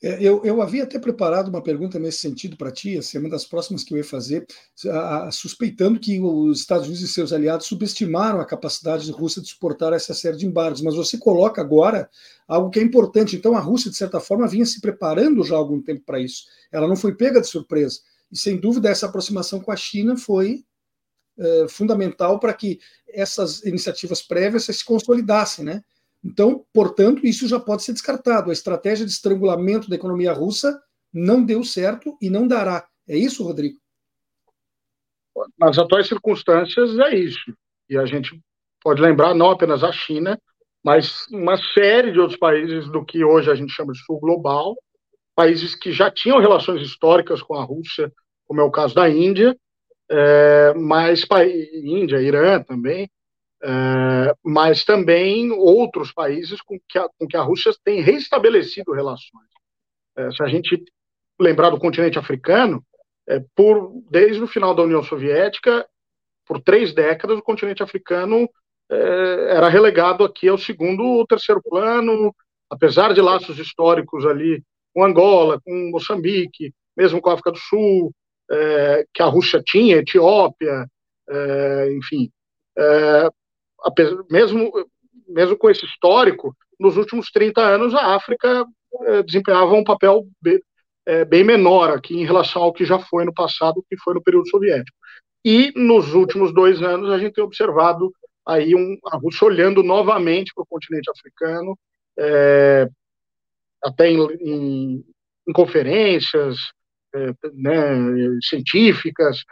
É, 0.00 0.22
eu, 0.22 0.44
eu 0.44 0.62
havia 0.62 0.84
até 0.84 0.96
preparado 0.98 1.48
uma 1.48 1.62
pergunta 1.62 1.98
nesse 1.98 2.18
sentido 2.18 2.56
para 2.56 2.70
ti, 2.70 2.96
essa 2.96 3.16
é 3.16 3.20
uma 3.20 3.28
das 3.28 3.44
próximas 3.44 3.82
que 3.82 3.92
eu 3.92 3.98
ia 3.98 4.04
fazer, 4.04 4.46
suspeitando 5.32 5.98
que 5.98 6.20
os 6.20 6.60
Estados 6.60 6.86
Unidos 6.86 7.02
e 7.02 7.08
seus 7.12 7.32
aliados 7.32 7.66
subestimaram 7.66 8.40
a 8.40 8.44
capacidade 8.44 9.10
da 9.10 9.16
Rússia 9.16 9.42
de 9.42 9.48
suportar 9.48 9.92
essa 9.92 10.14
série 10.14 10.36
de 10.36 10.46
embargos, 10.46 10.82
mas 10.82 10.94
você 10.94 11.18
coloca 11.18 11.60
agora 11.60 12.08
algo 12.46 12.70
que 12.70 12.78
é 12.78 12.82
importante. 12.82 13.34
Então, 13.34 13.56
a 13.56 13.60
Rússia, 13.60 13.90
de 13.90 13.96
certa 13.96 14.20
forma, 14.20 14.46
vinha 14.46 14.64
se 14.64 14.80
preparando 14.80 15.42
já 15.42 15.56
há 15.56 15.58
algum 15.58 15.82
tempo 15.82 16.02
para 16.06 16.20
isso. 16.20 16.44
Ela 16.70 16.86
não 16.86 16.96
foi 16.96 17.14
pega 17.14 17.40
de 17.40 17.48
surpresa. 17.48 17.98
E, 18.30 18.38
sem 18.38 18.56
dúvida, 18.56 18.88
essa 18.88 19.06
aproximação 19.06 19.58
com 19.58 19.72
a 19.72 19.76
China 19.76 20.16
foi 20.16 20.64
é, 21.36 21.66
fundamental 21.68 22.38
para 22.38 22.52
que 22.52 22.78
essas 23.08 23.64
iniciativas 23.64 24.22
prévias 24.22 24.64
se 24.64 24.84
consolidassem, 24.84 25.64
né? 25.64 25.82
Então, 26.28 26.62
portanto, 26.74 27.26
isso 27.26 27.48
já 27.48 27.58
pode 27.58 27.82
ser 27.82 27.94
descartado. 27.94 28.50
A 28.50 28.52
estratégia 28.52 29.06
de 29.06 29.10
estrangulamento 29.10 29.88
da 29.88 29.96
economia 29.96 30.30
russa 30.30 30.78
não 31.10 31.42
deu 31.42 31.64
certo 31.64 32.18
e 32.20 32.28
não 32.28 32.46
dará. 32.46 32.86
É 33.08 33.16
isso, 33.16 33.42
Rodrigo? 33.42 33.78
Nas 35.58 35.78
atuais 35.78 36.06
circunstâncias, 36.06 36.98
é 36.98 37.16
isso. 37.16 37.54
E 37.88 37.96
a 37.96 38.04
gente 38.04 38.38
pode 38.82 39.00
lembrar 39.00 39.34
não 39.34 39.50
apenas 39.50 39.82
a 39.82 39.90
China, 39.90 40.38
mas 40.84 41.26
uma 41.30 41.56
série 41.72 42.12
de 42.12 42.20
outros 42.20 42.38
países 42.38 42.90
do 42.90 43.02
que 43.02 43.24
hoje 43.24 43.50
a 43.50 43.54
gente 43.54 43.72
chama 43.72 43.94
de 43.94 44.04
sul 44.04 44.20
global, 44.20 44.76
países 45.34 45.74
que 45.74 45.92
já 45.92 46.10
tinham 46.10 46.40
relações 46.40 46.82
históricas 46.82 47.40
com 47.40 47.54
a 47.54 47.64
Rússia, 47.64 48.12
como 48.46 48.60
é 48.60 48.64
o 48.64 48.70
caso 48.70 48.94
da 48.94 49.08
Índia, 49.08 49.56
é, 50.10 50.74
mas 50.74 51.24
Índia, 51.72 52.20
Irã 52.20 52.62
também, 52.62 53.10
é, 53.62 54.34
mas 54.44 54.84
também 54.84 55.50
outros 55.50 56.12
países 56.12 56.60
com 56.60 56.78
que, 56.88 56.98
a, 56.98 57.08
com 57.18 57.26
que 57.26 57.36
a 57.36 57.42
Rússia 57.42 57.72
tem 57.84 58.00
restabelecido 58.00 58.92
relações. 58.92 59.48
É, 60.16 60.30
se 60.30 60.42
a 60.42 60.46
gente 60.46 60.84
lembrar 61.40 61.70
do 61.70 61.78
continente 61.78 62.18
africano, 62.18 62.84
é, 63.28 63.42
por, 63.54 63.92
desde 64.10 64.42
o 64.42 64.46
final 64.46 64.74
da 64.74 64.82
União 64.82 65.02
Soviética, 65.02 65.86
por 66.46 66.60
três 66.60 66.94
décadas, 66.94 67.38
o 67.38 67.42
continente 67.42 67.82
africano 67.82 68.48
é, 68.90 68.96
era 69.56 69.68
relegado 69.68 70.24
aqui 70.24 70.48
ao 70.48 70.56
segundo 70.56 71.02
ou 71.02 71.26
terceiro 71.26 71.62
plano, 71.62 72.34
apesar 72.70 73.12
de 73.12 73.20
laços 73.20 73.58
históricos 73.58 74.24
ali 74.24 74.62
com 74.94 75.04
Angola, 75.04 75.60
com 75.60 75.90
Moçambique, 75.90 76.72
mesmo 76.96 77.20
com 77.20 77.30
a 77.30 77.34
África 77.34 77.52
do 77.52 77.58
Sul, 77.58 78.12
é, 78.50 79.04
que 79.12 79.22
a 79.22 79.26
Rússia 79.26 79.62
tinha, 79.64 79.96
Etiópia, 79.96 80.86
é, 81.28 81.92
enfim 81.92 82.30
mesmo, 84.30 84.72
mesmo 85.28 85.56
com 85.56 85.70
esse 85.70 85.84
histórico, 85.84 86.54
nos 86.78 86.96
últimos 86.96 87.30
30 87.30 87.60
anos 87.60 87.94
a 87.94 88.14
África 88.14 88.64
eh, 89.06 89.22
desempenhava 89.22 89.74
um 89.74 89.84
papel 89.84 90.26
bem, 90.40 90.60
eh, 91.06 91.24
bem 91.24 91.44
menor 91.44 91.90
aqui 91.90 92.14
em 92.14 92.24
relação 92.24 92.62
ao 92.62 92.72
que 92.72 92.84
já 92.84 92.98
foi 92.98 93.24
no 93.24 93.34
passado, 93.34 93.84
que 93.88 93.96
foi 93.98 94.14
no 94.14 94.22
período 94.22 94.48
soviético. 94.48 94.96
E 95.44 95.72
nos 95.76 96.14
últimos 96.14 96.52
dois 96.52 96.82
anos 96.82 97.10
a 97.10 97.18
gente 97.18 97.34
tem 97.34 97.44
observado 97.44 98.12
aí 98.46 98.74
um, 98.74 98.96
a 99.06 99.16
Rússia 99.16 99.46
olhando 99.46 99.82
novamente 99.82 100.52
para 100.54 100.62
o 100.62 100.66
continente 100.66 101.10
africano, 101.10 101.78
é, 102.18 102.88
até 103.82 104.10
em, 104.10 104.18
em, 104.40 105.04
em 105.46 105.52
conferências 105.52 106.56
né, 107.54 107.72
científicas, 108.42 109.42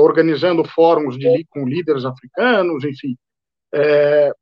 organizando 0.00 0.64
fóruns 0.64 1.16
de, 1.16 1.46
com 1.48 1.66
líderes 1.66 2.04
africanos, 2.04 2.84
enfim, 2.84 3.16
é, 3.74 4.32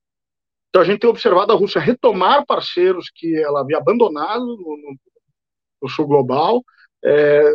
então 0.68 0.82
a 0.82 0.84
gente 0.84 1.00
tem 1.00 1.10
observado 1.10 1.52
a 1.52 1.56
Rússia 1.56 1.80
retomar 1.80 2.44
parceiros 2.46 3.10
que 3.14 3.36
ela 3.36 3.60
havia 3.60 3.78
abandonado 3.78 4.44
no, 4.44 4.56
no, 4.56 4.98
no 5.82 5.88
sul 5.88 6.06
global, 6.06 6.62
é, 7.04 7.52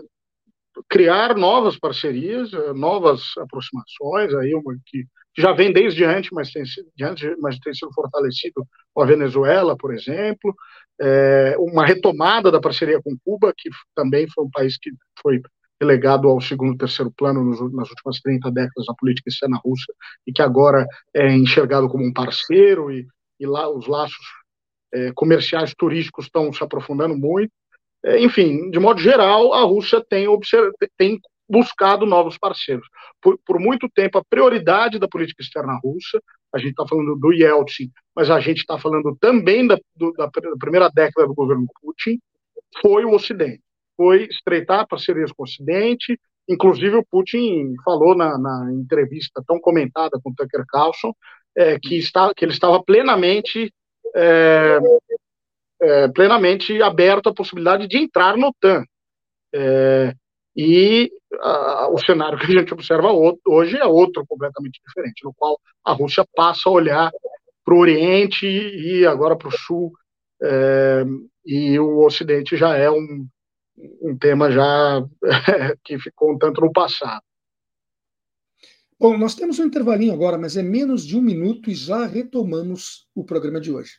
criar 0.90 1.36
novas 1.36 1.78
parcerias, 1.78 2.52
é, 2.54 2.74
novas 2.74 3.32
aproximações, 3.38 4.34
aí 4.34 4.54
uma 4.56 4.76
que, 4.86 5.06
já 5.38 5.52
vem 5.52 5.72
desde 5.74 6.04
antes, 6.04 6.30
mas 6.32 6.52
tem, 6.52 6.64
de 6.64 7.36
mas 7.38 7.58
tem 7.60 7.74
sido 7.74 7.92
fortalecido 7.94 8.68
com 8.94 9.02
a 9.02 9.06
Venezuela, 9.06 9.76
por 9.76 9.94
exemplo, 9.94 10.56
é, 11.02 11.56
uma 11.58 11.86
retomada 11.86 12.52
da 12.52 12.62
parceria 12.62 13.02
com 13.02 13.18
Cuba, 13.24 13.54
que 13.58 13.70
também 13.96 14.28
foi 14.30 14.46
um 14.46 14.52
país 14.52 14.78
que 14.78 14.92
foi 15.22 15.42
relegado 15.84 16.30
ao 16.30 16.40
segundo, 16.42 16.78
terceiro 16.78 17.12
plano 17.12 17.44
nos, 17.44 17.60
nas 17.74 17.90
últimas 17.90 18.20
30 18.22 18.50
décadas 18.52 18.86
da 18.88 18.94
política 18.96 19.30
externa 19.30 19.60
russa 19.64 19.94
e 20.26 20.32
que 20.32 20.42
agora 20.42 20.88
é 21.14 21.32
enxergado 21.34 21.90
como 21.90 22.06
um 22.06 22.14
parceiro 22.14 22.92
e, 22.92 23.06
e 23.40 23.46
lá 23.46 23.70
os 23.70 23.86
laços 23.88 24.26
é, 24.94 25.12
comerciais 25.14 25.74
turísticos 25.78 26.26
estão 26.26 26.52
se 26.54 26.64
aprofundando 26.64 27.16
muito. 27.16 27.52
É, 28.06 28.20
enfim, 28.20 28.70
de 28.70 28.80
modo 28.80 29.00
geral, 29.00 29.54
a 29.54 29.64
Rússia 29.64 30.04
tem, 30.10 30.26
tem 30.98 31.20
buscado 31.48 32.06
novos 32.06 32.38
parceiros. 32.38 32.88
Por, 33.22 33.38
por, 33.46 33.60
muito 33.60 33.90
tempo, 33.90 34.18
a 34.18 34.24
prioridade 34.24 34.98
da 34.98 35.08
política 35.08 35.44
externa 35.44 35.80
russa, 35.84 36.22
a 36.54 36.58
gente 36.58 36.72
está 36.72 36.88
falando 36.88 37.16
do 37.16 37.34
Yeltsin, 37.34 37.92
mas 38.16 38.30
a 38.30 38.40
gente 38.40 38.60
está 38.60 38.78
falando 38.80 39.16
também 39.20 39.68
da, 39.68 39.78
do, 39.96 40.12
da, 40.14 40.30
primeira 40.60 40.90
década 40.90 41.28
do 41.28 41.34
governo 41.34 41.66
Putin, 41.82 42.20
foi 42.82 43.06
o 43.06 43.14
Ocidente 43.14 43.62
foi 43.96 44.24
estreitar 44.26 44.88
parcerias 44.88 45.32
com 45.32 45.44
o 45.44 45.46
Ocidente, 45.46 46.20
inclusive 46.48 46.96
o 46.96 47.06
Putin 47.06 47.74
falou 47.84 48.16
na, 48.16 48.38
na 48.38 48.72
entrevista 48.74 49.44
tão 49.48 49.60
comentada 49.60 50.20
com 50.22 50.34
Tucker 50.34 50.66
Carlson 50.68 51.14
é, 51.56 51.80
que, 51.80 51.98
está, 51.98 52.34
que 52.34 52.44
ele 52.44 52.52
estava 52.52 52.84
plenamente 52.84 53.72
é, 54.16 54.80
é, 55.82 56.08
plenamente 56.10 56.82
aberto 56.82 57.30
à 57.30 57.34
possibilidade 57.34 57.88
de 57.88 57.98
entrar 57.98 58.38
no 58.38 58.48
OTAN. 58.48 58.84
É, 59.54 60.14
e 60.56 61.12
o 61.92 61.98
cenário 61.98 62.38
que 62.38 62.46
a 62.46 62.60
gente 62.60 62.74
observa 62.74 63.10
hoje 63.48 63.78
é 63.78 63.86
outro 63.86 64.24
completamente 64.28 64.80
diferente, 64.86 65.24
no 65.24 65.34
qual 65.34 65.60
a 65.84 65.92
Rússia 65.92 66.24
passa 66.36 66.70
a 66.70 66.72
olhar 66.72 67.12
para 67.66 67.74
o 67.74 67.80
Oriente 67.80 68.46
e 68.46 69.06
agora 69.06 69.36
para 69.36 69.48
o 69.48 69.52
Sul, 69.52 69.92
é, 70.42 71.04
e 71.46 71.80
o 71.80 72.06
Ocidente 72.06 72.56
já 72.56 72.76
é 72.78 72.90
um, 72.90 73.28
um 74.02 74.18
tema 74.18 74.52
já 74.52 75.04
que 75.84 75.98
ficou 76.00 76.34
um 76.34 76.38
tanto 76.38 76.62
no 76.62 76.72
passado. 76.72 77.24
Bom, 79.00 79.18
nós 79.18 79.36
temos 79.36 79.60
um 79.60 79.66
intervalinho 79.66 80.14
agora, 80.14 80.38
mas 80.38 80.56
é 80.56 80.64
menos 80.64 81.06
de 81.06 81.18
um 81.18 81.22
minuto 81.22 81.70
e 81.70 81.76
já 81.76 82.06
retomamos 82.06 83.06
o 83.14 83.24
programa 83.24 83.60
de 83.60 83.72
hoje. 83.72 83.94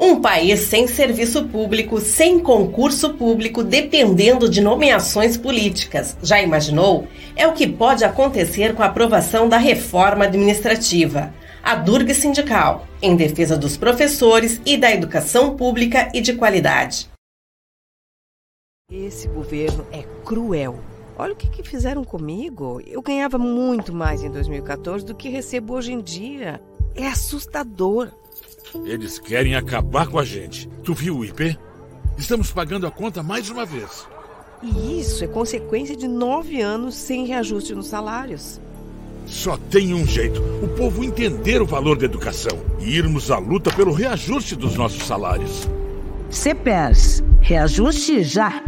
Um 0.00 0.20
país 0.20 0.60
sem 0.60 0.86
serviço 0.86 1.46
público, 1.48 2.00
sem 2.00 2.38
concurso 2.38 3.14
público, 3.14 3.64
dependendo 3.64 4.48
de 4.48 4.60
nomeações 4.60 5.36
políticas. 5.36 6.16
Já 6.22 6.40
imaginou? 6.40 7.08
É 7.34 7.48
o 7.48 7.52
que 7.52 7.66
pode 7.66 8.04
acontecer 8.04 8.74
com 8.74 8.82
a 8.82 8.86
aprovação 8.86 9.48
da 9.48 9.58
reforma 9.58 10.24
administrativa. 10.24 11.34
A 11.62 11.74
Durga 11.74 12.14
Sindical, 12.14 12.86
em 13.02 13.16
defesa 13.16 13.58
dos 13.58 13.76
professores 13.76 14.60
e 14.64 14.76
da 14.76 14.90
educação 14.90 15.56
pública 15.56 16.08
e 16.14 16.20
de 16.20 16.32
qualidade. 16.34 17.10
Esse 18.90 19.28
governo 19.28 19.84
é 19.92 20.02
cruel. 20.24 20.80
Olha 21.18 21.34
o 21.34 21.36
que, 21.36 21.46
que 21.50 21.62
fizeram 21.62 22.02
comigo. 22.02 22.80
Eu 22.86 23.02
ganhava 23.02 23.36
muito 23.36 23.94
mais 23.94 24.24
em 24.24 24.30
2014 24.30 25.04
do 25.04 25.14
que 25.14 25.28
recebo 25.28 25.74
hoje 25.74 25.92
em 25.92 26.00
dia. 26.00 26.58
É 26.94 27.06
assustador. 27.06 28.08
Eles 28.86 29.18
querem 29.18 29.54
acabar 29.54 30.06
com 30.06 30.18
a 30.18 30.24
gente. 30.24 30.70
Tu 30.82 30.94
viu 30.94 31.18
o 31.18 31.24
IP? 31.26 31.58
Estamos 32.16 32.50
pagando 32.50 32.86
a 32.86 32.90
conta 32.90 33.22
mais 33.22 33.50
uma 33.50 33.66
vez. 33.66 34.08
E 34.62 34.98
isso 34.98 35.22
é 35.22 35.26
consequência 35.26 35.94
de 35.94 36.08
nove 36.08 36.62
anos 36.62 36.94
sem 36.94 37.26
reajuste 37.26 37.74
nos 37.74 37.88
salários. 37.88 38.58
Só 39.26 39.58
tem 39.58 39.92
um 39.92 40.06
jeito: 40.06 40.40
o 40.62 40.68
povo 40.68 41.04
entender 41.04 41.60
o 41.60 41.66
valor 41.66 41.98
da 41.98 42.06
educação 42.06 42.58
e 42.80 42.96
irmos 42.96 43.30
à 43.30 43.36
luta 43.36 43.70
pelo 43.70 43.92
reajuste 43.92 44.56
dos 44.56 44.76
nossos 44.76 45.02
salários. 45.02 45.68
CPERS, 46.30 47.22
reajuste 47.42 48.22
já! 48.22 48.62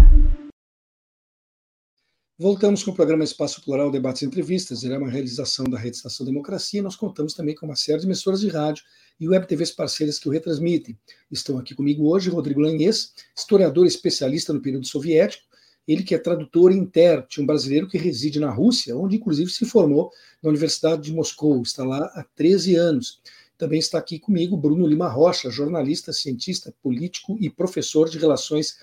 Voltamos 2.40 2.82
com 2.82 2.90
o 2.90 2.94
programa 2.94 3.22
Espaço 3.22 3.62
Plural 3.62 3.90
Debates 3.90 4.22
e 4.22 4.24
Entrevistas. 4.24 4.82
Ele 4.82 4.94
é 4.94 4.96
uma 4.98 5.10
realização 5.10 5.66
da 5.66 5.78
Rede 5.78 5.96
Estação 5.96 6.24
Democracia. 6.24 6.82
Nós 6.82 6.96
contamos 6.96 7.34
também 7.34 7.54
com 7.54 7.66
uma 7.66 7.76
série 7.76 7.98
de 7.98 8.06
emissoras 8.06 8.40
de 8.40 8.48
rádio 8.48 8.82
e 9.20 9.28
web 9.28 9.46
TVs 9.46 9.72
parceiras 9.72 10.18
que 10.18 10.26
o 10.26 10.32
retransmitem. 10.32 10.98
Estão 11.30 11.58
aqui 11.58 11.74
comigo 11.74 12.08
hoje 12.08 12.30
Rodrigo 12.30 12.62
Lanhês, 12.62 13.12
historiador 13.36 13.84
especialista 13.84 14.54
no 14.54 14.62
período 14.62 14.86
soviético, 14.86 15.44
ele 15.86 16.02
que 16.02 16.14
é 16.14 16.18
tradutor 16.18 16.72
e 16.72 16.76
intérprete, 16.76 17.42
um 17.42 17.44
brasileiro 17.44 17.86
que 17.86 17.98
reside 17.98 18.40
na 18.40 18.50
Rússia, 18.50 18.96
onde 18.96 19.16
inclusive 19.16 19.50
se 19.50 19.66
formou 19.66 20.10
na 20.42 20.48
Universidade 20.48 21.02
de 21.02 21.12
Moscou, 21.12 21.60
está 21.60 21.84
lá 21.84 22.06
há 22.14 22.24
13 22.36 22.74
anos. 22.74 23.20
Também 23.58 23.78
está 23.78 23.98
aqui 23.98 24.18
comigo 24.18 24.56
Bruno 24.56 24.86
Lima 24.86 25.10
Rocha, 25.10 25.50
jornalista, 25.50 26.10
cientista, 26.10 26.74
político 26.82 27.36
e 27.38 27.50
professor 27.50 28.08
de 28.08 28.16
relações 28.16 28.78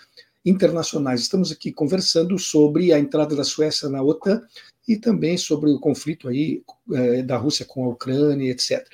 internacionais. 0.50 1.22
Estamos 1.22 1.52
aqui 1.52 1.72
conversando 1.72 2.38
sobre 2.40 2.94
a 2.94 3.00
entrada 3.00 3.36
da 3.36 3.44
Suécia 3.44 3.90
na 3.90 4.02
OTAN 4.02 4.42
e 4.88 4.96
também 4.96 5.38
sobre 5.38 5.70
o 5.70 5.80
conflito 5.80 6.30
aí 6.30 6.64
é, 6.94 7.22
da 7.22 7.38
Rússia 7.38 7.66
com 7.66 7.84
a 7.84 7.90
Ucrânia, 7.90 8.52
etc. 8.52 8.88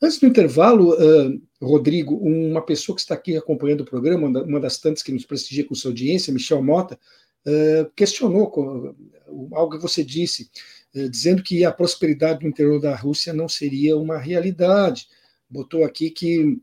Antes 0.00 0.18
do 0.18 0.26
intervalo, 0.26 0.94
uh, 0.94 1.42
Rodrigo, 1.60 2.16
uma 2.16 2.62
pessoa 2.62 2.94
que 2.94 3.02
está 3.02 3.14
aqui 3.14 3.36
acompanhando 3.36 3.80
o 3.80 3.84
programa, 3.84 4.28
uma 4.42 4.60
das 4.60 4.78
tantas 4.78 5.02
que 5.02 5.10
nos 5.10 5.24
prestigia 5.24 5.66
com 5.66 5.74
sua 5.74 5.90
audiência, 5.90 6.32
Michel 6.32 6.62
Mota, 6.62 6.98
uh, 7.46 7.90
questionou 7.96 8.94
algo 9.52 9.76
que 9.76 9.82
você 9.82 10.04
disse, 10.04 10.50
uh, 10.94 11.08
dizendo 11.08 11.42
que 11.42 11.64
a 11.64 11.72
prosperidade 11.72 12.44
no 12.44 12.48
interior 12.48 12.80
da 12.80 12.94
Rússia 12.94 13.32
não 13.32 13.48
seria 13.48 13.96
uma 13.96 14.18
realidade. 14.18 15.08
Botou 15.50 15.84
aqui 15.84 16.10
que 16.10 16.60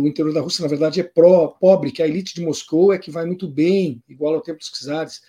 o 0.00 0.06
interior 0.06 0.34
da 0.34 0.40
Rússia, 0.40 0.62
na 0.62 0.68
verdade, 0.68 1.00
é 1.00 1.04
pró, 1.04 1.48
pobre, 1.48 1.90
que 1.90 2.02
a 2.02 2.06
elite 2.06 2.34
de 2.34 2.44
Moscou 2.44 2.92
é 2.92 2.98
que 2.98 3.10
vai 3.10 3.24
muito 3.24 3.48
bem, 3.48 4.02
igual 4.08 4.34
ao 4.34 4.42
tempo 4.42 4.58
dos 4.58 4.70
czares 4.70 5.22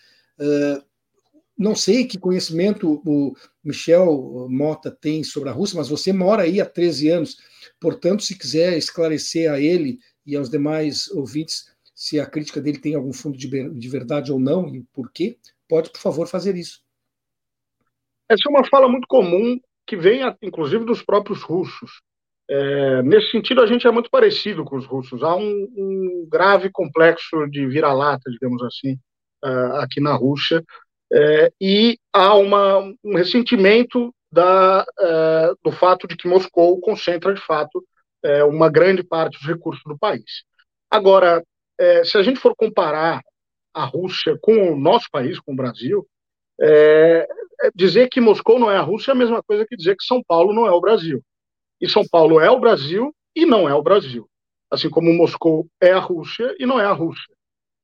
não 1.56 1.76
sei 1.76 2.06
que 2.06 2.18
conhecimento 2.18 3.02
o 3.06 3.36
Michel 3.64 4.48
Mota 4.50 4.89
tem 4.89 5.24
sobre 5.24 5.50
a 5.50 5.52
Rússia, 5.52 5.78
mas 5.78 5.88
você 5.88 6.12
mora 6.12 6.41
aí 6.44 6.60
há 6.60 6.66
13 6.66 7.10
anos. 7.10 7.38
Portanto, 7.80 8.24
se 8.24 8.36
quiser 8.36 8.76
esclarecer 8.76 9.52
a 9.52 9.60
ele 9.60 10.00
e 10.26 10.36
aos 10.36 10.50
demais 10.50 11.08
ouvintes 11.12 11.72
se 11.94 12.20
a 12.20 12.26
crítica 12.26 12.60
dele 12.60 12.80
tem 12.80 12.96
algum 12.96 13.14
fundo 13.14 13.38
de 13.38 13.88
verdade 13.88 14.32
ou 14.32 14.39
não 14.39 14.68
e 14.68 14.82
por 14.91 15.12
quê, 15.12 15.38
pode, 15.70 15.91
por 15.91 16.02
favor, 16.02 16.28
fazer 16.28 16.56
isso. 16.56 16.84
Essa 18.28 18.41
é 18.48 18.50
uma 18.50 18.68
fala 18.68 18.89
muito 18.89 19.08
comum 19.08 19.60
que 19.86 19.96
vem, 19.96 20.22
inclusive, 20.41 20.84
dos 20.86 21.04
próprios 21.04 21.44
russos. 21.44 22.02
É, 22.56 23.01
nesse 23.01 23.32
sentido, 23.32 23.62
a 23.62 23.66
gente 23.66 23.88
é 23.88 23.91
muito 23.91 24.12
parecido 24.12 24.64
com 24.64 24.76
os 24.76 24.86
russos. 24.86 25.24
Há 25.24 25.36
um, 25.36 25.68
um 25.76 26.28
grave 26.30 26.70
complexo 26.72 27.47
de 27.49 27.66
vira-lata, 27.66 28.30
digamos 28.30 28.62
assim, 28.62 28.93
uh, 29.43 29.78
aqui 29.78 29.99
na 29.99 30.14
Rússia, 30.14 30.64
é, 31.12 31.51
e 31.60 31.97
há 32.14 32.36
uma, 32.36 32.78
um 33.04 33.16
ressentimento 33.16 34.14
da, 34.32 34.86
é, 34.99 35.54
do 35.64 35.72
fato 35.72 36.08
de 36.08 36.16
que 36.16 36.28
Moscou 36.28 36.80
concentra, 36.80 37.34
de 37.34 37.41
fato, 37.41 37.84
é, 38.24 38.43
uma 38.43 38.70
grande 38.70 39.04
parte 39.04 39.39
dos 39.39 39.47
recursos 39.47 39.84
do 39.86 39.97
país. 39.97 40.43
Agora, 40.91 41.43
se 42.06 42.18
a 42.20 42.24
gente 42.24 42.39
for 42.39 42.56
comparar 42.56 43.20
a 43.74 43.84
Rússia 43.84 44.38
com 44.39 44.74
o 44.74 44.80
nosso 44.80 45.08
país, 45.12 45.39
com 45.39 45.54
o 45.54 45.56
Brasil, 45.56 46.08
dizer 47.74 48.10
que 48.10 48.22
Moscou 48.22 48.60
não 48.60 48.72
é 48.72 48.78
a 48.78 48.82
Rússia 48.82 49.12
é 49.12 49.14
a 49.14 49.18
mesma 49.18 49.41
coisa 49.41 49.66
que 49.68 49.76
dizer 49.76 49.97
que 49.97 50.04
São 50.04 50.22
Paulo 50.24 50.54
não 50.54 50.68
é 50.68 50.72
o 50.72 50.80
Brasil. 50.80 51.24
E 51.84 51.90
São 51.90 52.04
Paulo 52.10 52.40
é 52.40 52.50
o 52.50 52.60
Brasil 52.60 53.14
e 53.36 53.46
não 53.46 53.68
é 53.68 53.76
o 53.76 53.84
Brasil. 53.84 54.28
Assim 54.72 54.90
como 54.90 55.14
Moscou 55.14 55.68
é 55.80 55.92
a 55.92 56.00
Rússia 56.00 56.56
e 56.60 56.66
não 56.66 56.80
é 56.80 56.86
a 56.86 56.94
Rússia 56.94 57.34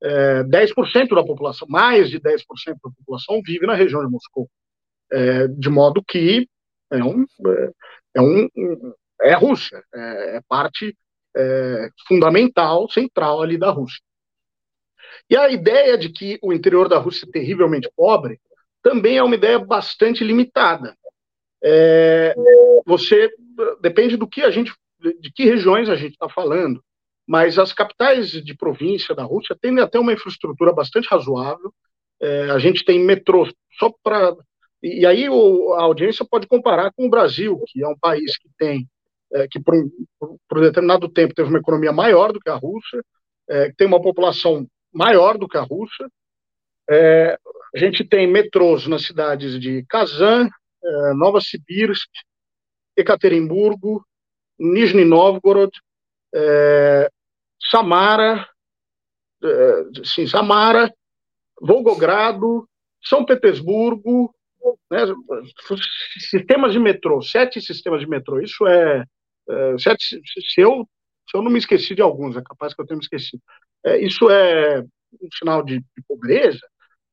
é, 0.02 0.42
10% 0.44 1.14
da 1.14 1.22
população, 1.22 1.68
mais 1.68 2.10
de 2.10 2.18
10% 2.18 2.44
da 2.82 2.90
população 2.96 3.40
vive 3.44 3.66
na 3.66 3.74
região 3.74 4.04
de 4.04 4.10
Moscou. 4.10 4.48
É, 5.12 5.48
de 5.48 5.68
modo 5.68 6.02
que 6.02 6.48
é 6.90 7.02
um, 7.02 7.24
é, 7.46 7.70
é 8.14 8.20
um 8.20 8.48
é 9.22 9.34
Rússia, 9.34 9.82
é, 9.92 10.36
é 10.36 10.40
parte 10.48 10.96
é, 11.36 11.88
fundamental, 12.06 12.88
central 12.90 13.42
ali 13.42 13.58
da 13.58 13.70
Rússia. 13.70 14.00
E 15.28 15.36
a 15.36 15.48
ideia 15.50 15.98
de 15.98 16.10
que 16.10 16.38
o 16.42 16.52
interior 16.52 16.88
da 16.88 16.98
Rússia 16.98 17.26
é 17.26 17.30
terrivelmente 17.30 17.90
pobre 17.94 18.40
também 18.82 19.18
é 19.18 19.22
uma 19.22 19.34
ideia 19.34 19.58
bastante 19.58 20.24
limitada. 20.24 20.96
É, 21.62 22.34
você 22.86 23.28
depende 23.80 24.16
do 24.16 24.26
que 24.26 24.42
a 24.42 24.50
gente, 24.50 24.72
de 25.20 25.32
que 25.32 25.44
regiões 25.44 25.88
a 25.88 25.96
gente 25.96 26.12
está 26.12 26.28
falando 26.28 26.82
mas 27.30 27.60
as 27.60 27.72
capitais 27.72 28.32
de 28.32 28.56
província 28.56 29.14
da 29.14 29.22
Rússia 29.22 29.56
têm 29.62 29.78
até 29.78 30.00
uma 30.00 30.12
infraestrutura 30.12 30.72
bastante 30.72 31.06
razoável. 31.08 31.72
É, 32.20 32.50
a 32.50 32.58
gente 32.58 32.84
tem 32.84 32.98
metrô 32.98 33.48
só 33.78 33.94
para. 34.02 34.34
E 34.82 35.06
aí 35.06 35.28
o, 35.28 35.72
a 35.74 35.82
audiência 35.82 36.26
pode 36.28 36.48
comparar 36.48 36.90
com 36.92 37.06
o 37.06 37.08
Brasil, 37.08 37.62
que 37.68 37.84
é 37.84 37.86
um 37.86 37.96
país 37.96 38.36
que 38.36 38.48
tem, 38.58 38.84
é, 39.32 39.46
que 39.48 39.60
por, 39.60 39.76
por, 40.18 40.58
um 40.58 40.60
determinado 40.60 41.08
tempo 41.08 41.32
teve 41.32 41.48
uma 41.48 41.60
economia 41.60 41.92
maior 41.92 42.32
do 42.32 42.40
que 42.40 42.50
a 42.50 42.56
Rússia, 42.56 43.00
é, 43.48 43.70
tem 43.76 43.86
uma 43.86 44.02
população 44.02 44.66
maior 44.92 45.38
do 45.38 45.46
que 45.46 45.56
a 45.56 45.62
Rússia. 45.62 46.08
É, 46.90 47.38
a 47.76 47.78
gente 47.78 48.02
tem 48.02 48.26
metrôs 48.26 48.88
nas 48.88 49.04
cidades 49.04 49.60
de 49.60 49.84
Kazan, 49.88 50.48
é, 50.82 51.14
Nova 51.14 51.40
Sibirsk, 51.40 52.10
Ekaterimburgo, 52.96 54.04
Nizhny 54.58 55.04
Novgorod, 55.04 55.72
é, 56.34 57.10
Samara, 57.70 58.48
é, 59.42 60.04
sim, 60.04 60.26
Samara, 60.26 60.92
Volgogrado, 61.60 62.68
São 63.02 63.24
Petersburgo, 63.24 64.34
né, 64.90 64.98
sistemas 66.30 66.72
de 66.72 66.78
metrô, 66.78 67.22
sete 67.22 67.60
sistemas 67.60 68.00
de 68.00 68.08
metrô. 68.08 68.40
Isso 68.40 68.66
é, 68.66 69.04
é 69.48 69.78
sete, 69.78 70.20
se 70.24 70.60
eu 70.60 70.86
se 71.30 71.36
eu 71.36 71.42
não 71.42 71.50
me 71.50 71.60
esqueci 71.60 71.94
de 71.94 72.02
alguns, 72.02 72.36
é 72.36 72.42
capaz 72.42 72.74
que 72.74 72.82
eu 72.82 72.86
tenha 72.86 72.96
me 72.96 73.04
esquecido. 73.04 73.40
É, 73.84 73.98
isso 73.98 74.28
é 74.28 74.80
um 74.80 75.28
sinal 75.38 75.62
de, 75.62 75.78
de 75.78 76.02
pobreza. 76.08 76.60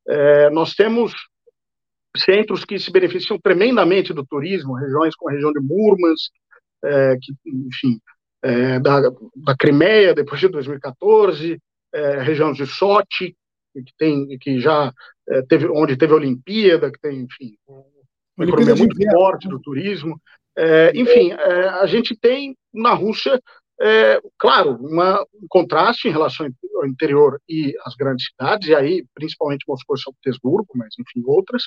É, 0.07 0.49
nós 0.49 0.73
temos 0.73 1.13
centros 2.15 2.65
que 2.65 2.79
se 2.79 2.91
beneficiam 2.91 3.39
tremendamente 3.39 4.13
do 4.13 4.25
turismo, 4.25 4.75
regiões 4.75 5.15
como 5.15 5.29
a 5.29 5.33
região 5.33 5.51
de 5.51 5.59
Murmansk, 5.59 6.31
é, 6.83 7.17
que, 7.21 7.33
enfim, 7.45 7.99
é, 8.41 8.79
da, 8.79 9.01
da 9.35 9.55
Crimeia, 9.57 10.13
depois 10.13 10.39
de 10.39 10.47
2014, 10.47 11.59
é, 11.93 12.21
região 12.21 12.51
de 12.51 12.65
Sochi, 12.65 13.35
que, 13.73 13.93
tem, 13.97 14.37
que 14.39 14.59
já 14.59 14.91
é, 15.29 15.41
teve, 15.43 15.67
onde 15.67 15.97
teve 15.97 16.13
a 16.13 16.17
Olimpíada, 16.17 16.91
que 16.91 16.99
tem, 16.99 17.21
enfim, 17.21 17.55
uma 18.37 18.45
economia 18.45 18.75
muito 18.75 18.95
forte 19.11 19.47
do 19.47 19.59
turismo. 19.59 20.19
É, 20.57 20.91
enfim, 20.95 21.31
é, 21.31 21.69
a 21.69 21.85
gente 21.85 22.15
tem 22.15 22.55
na 22.73 22.93
Rússia, 22.93 23.39
é, 23.79 24.19
claro, 24.37 24.75
uma, 24.81 25.21
um 25.21 25.45
contraste 25.49 26.07
em 26.07 26.11
relação 26.11 26.47
ao 26.75 26.87
interior 26.87 27.39
e 27.47 27.75
às 27.85 27.95
grandes 27.95 28.27
cidades, 28.27 28.69
e 28.69 28.75
aí 28.75 29.05
principalmente 29.13 29.65
Moscou 29.67 29.95
e 29.95 29.99
São 29.99 30.13
Petersburgo, 30.13 30.67
mas 30.75 30.93
enfim, 30.99 31.23
outras. 31.25 31.63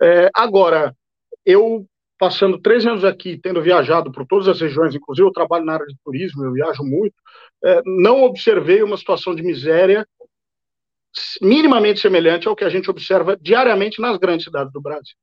É, 0.00 0.30
agora, 0.34 0.94
eu 1.46 1.86
passando 2.18 2.60
três 2.60 2.86
anos 2.86 3.04
aqui, 3.04 3.36
tendo 3.36 3.60
viajado 3.60 4.12
por 4.12 4.24
todas 4.26 4.46
as 4.46 4.60
regiões, 4.60 4.94
inclusive 4.94 5.26
eu 5.26 5.32
trabalho 5.32 5.64
na 5.64 5.74
área 5.74 5.86
de 5.86 5.96
turismo, 6.04 6.44
eu 6.44 6.52
viajo 6.52 6.84
muito, 6.84 7.14
é, 7.64 7.82
não 7.84 8.22
observei 8.22 8.82
uma 8.82 8.96
situação 8.96 9.34
de 9.34 9.42
miséria 9.42 10.06
minimamente 11.40 12.00
semelhante 12.00 12.48
ao 12.48 12.56
que 12.56 12.64
a 12.64 12.68
gente 12.68 12.90
observa 12.90 13.36
diariamente 13.36 14.00
nas 14.00 14.16
grandes 14.18 14.44
cidades 14.44 14.72
do 14.72 14.80
Brasil. 14.80 15.14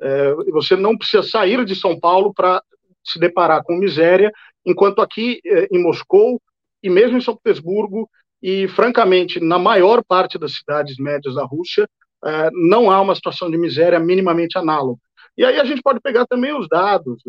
É, 0.00 0.34
você 0.50 0.76
não 0.76 0.96
precisa 0.96 1.22
sair 1.22 1.64
de 1.64 1.74
São 1.74 1.98
Paulo 1.98 2.32
para 2.34 2.62
se 3.04 3.18
deparar 3.18 3.62
com 3.62 3.76
miséria, 3.76 4.32
enquanto 4.64 5.00
aqui 5.00 5.40
é, 5.44 5.68
em 5.70 5.82
Moscou 5.82 6.40
e 6.82 6.90
mesmo 6.90 7.16
em 7.16 7.20
São 7.20 7.36
Petersburgo 7.36 8.08
e, 8.42 8.68
francamente, 8.68 9.40
na 9.40 9.58
maior 9.58 10.02
parte 10.02 10.38
das 10.38 10.54
cidades 10.56 10.96
médias 10.98 11.34
da 11.34 11.44
Rússia, 11.44 11.88
é, 12.24 12.50
não 12.52 12.90
há 12.90 13.00
uma 13.00 13.14
situação 13.14 13.50
de 13.50 13.58
miséria 13.58 13.98
minimamente 13.98 14.58
análoga. 14.58 15.00
E 15.36 15.44
aí 15.44 15.58
a 15.58 15.64
gente 15.64 15.82
pode 15.82 16.00
pegar 16.00 16.26
também 16.26 16.54
os 16.54 16.68
dados, 16.68 17.22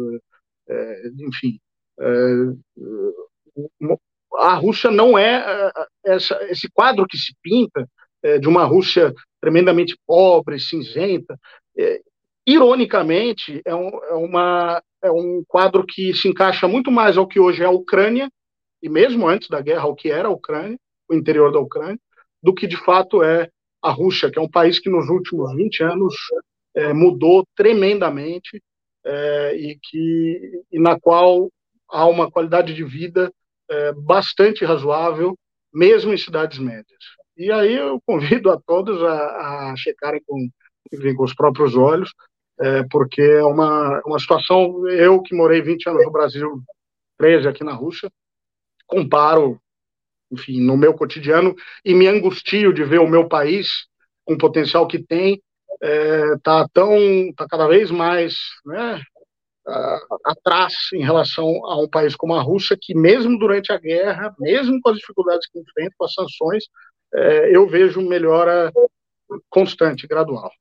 é 0.68 1.02
enfim. 1.20 1.60
A 4.38 4.56
Rússia 4.56 4.90
não 4.90 5.18
é, 5.18 5.72
esse 6.50 6.70
quadro 6.74 7.06
que 7.08 7.18
se 7.18 7.34
pinta 7.42 7.88
de 8.40 8.48
uma 8.48 8.66
Rússia 8.66 9.14
tremendamente 9.40 9.96
pobre, 10.06 10.60
cinzenta. 10.60 11.38
Ironicamente, 12.46 13.62
é 13.66 13.72
é, 13.72 14.14
uma, 14.14 14.82
é 15.04 15.12
um 15.12 15.44
quadro 15.48 15.86
que 15.86 16.14
se 16.14 16.28
encaixa 16.28 16.68
muito 16.68 16.92
mais 16.92 17.18
ao 17.18 17.28
que 17.28 17.40
hoje 17.40 17.64
é 17.64 17.66
a 17.66 17.72
Ucrânia, 17.72 18.30
e 18.82 18.90
mesmo 18.90 19.28
antes 19.28 19.48
da 19.50 19.62
guerra, 19.62 19.84
ao 19.84 19.96
que 19.96 20.10
era 20.10 20.28
a 20.28 20.32
Ucrânia, 20.32 20.78
o 21.10 21.14
interior 21.14 21.52
da 21.52 21.60
Ucrânia, 21.60 22.00
do 22.42 22.54
que 22.54 22.68
de 22.68 22.78
fato 22.78 23.24
é 23.24 23.50
a 23.82 23.92
Rússia, 23.92 24.32
que 24.32 24.40
é 24.40 24.42
um 24.42 24.50
país 24.50 24.80
que 24.80 24.90
nos 24.90 25.10
últimos 25.10 25.54
20 25.56 25.84
anos 25.84 26.16
é, 26.76 26.94
mudou 26.94 27.46
tremendamente 27.56 28.62
é, 29.04 29.56
e, 29.56 29.80
que, 29.82 30.64
e 30.72 30.80
na 30.80 31.00
qual 31.00 31.50
há 31.90 32.06
uma 32.06 32.30
qualidade 32.30 32.74
de 32.74 32.84
vida 32.84 33.32
é, 33.70 33.94
bastante 33.94 34.64
razoável, 34.64 35.38
mesmo 35.74 36.14
em 36.14 36.18
cidades 36.18 36.60
médias. 36.60 37.04
E 37.38 37.52
aí 37.52 37.76
eu 37.76 38.00
convido 38.06 38.52
a 38.52 38.60
todos 38.60 39.02
a, 39.04 39.72
a 39.72 39.76
checarem 39.76 40.22
com, 40.26 40.48
com 41.16 41.24
os 41.24 41.34
próprios 41.34 41.76
olhos, 41.76 42.12
é, 42.62 42.84
porque 42.90 43.22
é 43.22 43.44
uma, 43.44 44.02
uma 44.06 44.20
situação. 44.20 44.88
Eu 44.88 45.22
que 45.22 45.36
morei 45.36 45.62
20 45.62 45.90
anos 45.90 46.06
no 46.06 46.12
Brasil, 46.12 46.62
13 47.18 47.48
aqui 47.48 47.64
na 47.64 47.74
Rússia, 47.74 48.12
comparo, 48.86 49.60
enfim, 50.32 50.62
no 50.62 50.78
meu 50.78 50.94
cotidiano 50.94 51.56
e 51.84 51.94
me 51.94 52.08
angustio 52.08 52.74
de 52.74 52.84
ver 52.84 53.00
o 53.00 53.08
meu 53.08 53.28
país 53.28 53.88
com 54.26 54.36
o 54.36 54.38
potencial 54.38 54.88
que 54.88 55.00
tem 55.00 55.42
é, 55.82 56.24
tão 56.74 56.98
está 57.30 57.48
cada 57.48 57.68
vez 57.68 57.90
mais 57.90 58.36
né, 58.66 59.02
atrás 60.26 60.74
em 60.94 61.04
relação 61.04 61.48
a 61.66 61.82
um 61.82 61.90
país 61.90 62.16
como 62.16 62.36
a 62.36 62.42
Rússia 62.42 62.78
que 62.80 62.94
mesmo 62.94 63.38
durante 63.38 63.72
a 63.72 63.80
guerra 63.80 64.34
mesmo 64.40 64.80
com 64.82 64.90
as 64.90 64.98
dificuldades 64.98 65.48
que 65.50 65.60
enfrenta 65.60 65.96
com 65.98 66.06
as 66.06 66.14
sanções 66.14 66.66
é, 67.14 67.56
eu 67.56 67.68
vejo 67.68 68.02
melhora 68.02 68.72
constante 69.50 70.08
gradual 70.08 70.52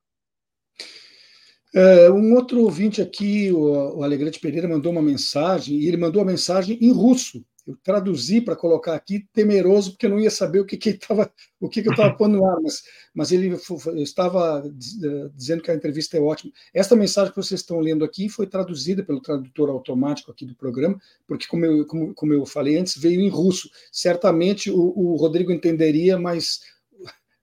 é, 1.75 2.11
um 2.11 2.35
outro 2.35 2.63
ouvinte 2.63 3.01
aqui, 3.01 3.53
o, 3.53 3.99
o 3.99 4.03
Alegrete 4.03 4.41
Pereira, 4.41 4.69
mandou 4.69 4.91
uma 4.91 5.03
mensagem, 5.03 5.79
e 5.79 5.87
ele 5.87 5.97
mandou 5.97 6.23
a 6.23 6.25
mensagem 6.25 6.79
em 6.81 6.93
russo. 6.93 7.45
Eu 7.67 7.77
traduzi 7.85 8.41
para 8.41 8.57
colocar 8.57 8.95
aqui, 8.95 9.29
temeroso, 9.33 9.93
porque 9.93 10.07
eu 10.07 10.11
não 10.11 10.19
ia 10.19 10.31
saber 10.31 10.61
o 10.61 10.65
que, 10.65 10.77
que, 10.77 10.95
tava, 10.95 11.33
o 11.61 11.69
que, 11.69 11.83
que 11.83 11.89
eu 11.89 11.93
estava 11.93 12.17
pondo 12.17 12.39
no 12.39 12.45
ar, 12.45 12.57
mas, 12.61 12.83
mas 13.15 13.31
ele 13.31 13.57
estava 14.03 14.65
eh, 14.67 15.31
dizendo 15.35 15.63
que 15.63 15.71
a 15.71 15.75
entrevista 15.75 16.17
é 16.17 16.21
ótima. 16.21 16.53
Esta 16.75 16.97
mensagem 16.97 17.33
que 17.33 17.37
vocês 17.37 17.61
estão 17.61 17.79
lendo 17.79 18.05
aqui 18.05 18.29
foi 18.29 18.47
traduzida 18.47 19.05
pelo 19.05 19.21
tradutor 19.21 19.69
automático 19.69 20.33
aqui 20.33 20.45
do 20.45 20.57
programa, 20.57 20.99
porque, 21.29 21.47
como 21.47 21.65
eu, 21.65 21.87
como, 21.87 22.15
como 22.15 22.33
eu 22.33 22.45
falei 22.45 22.77
antes, 22.77 22.97
veio 22.97 23.21
em 23.21 23.29
russo. 23.29 23.71
Certamente 23.93 24.71
o, 24.71 24.93
o 24.97 25.15
Rodrigo 25.17 25.53
entenderia, 25.53 26.19
mas 26.19 26.61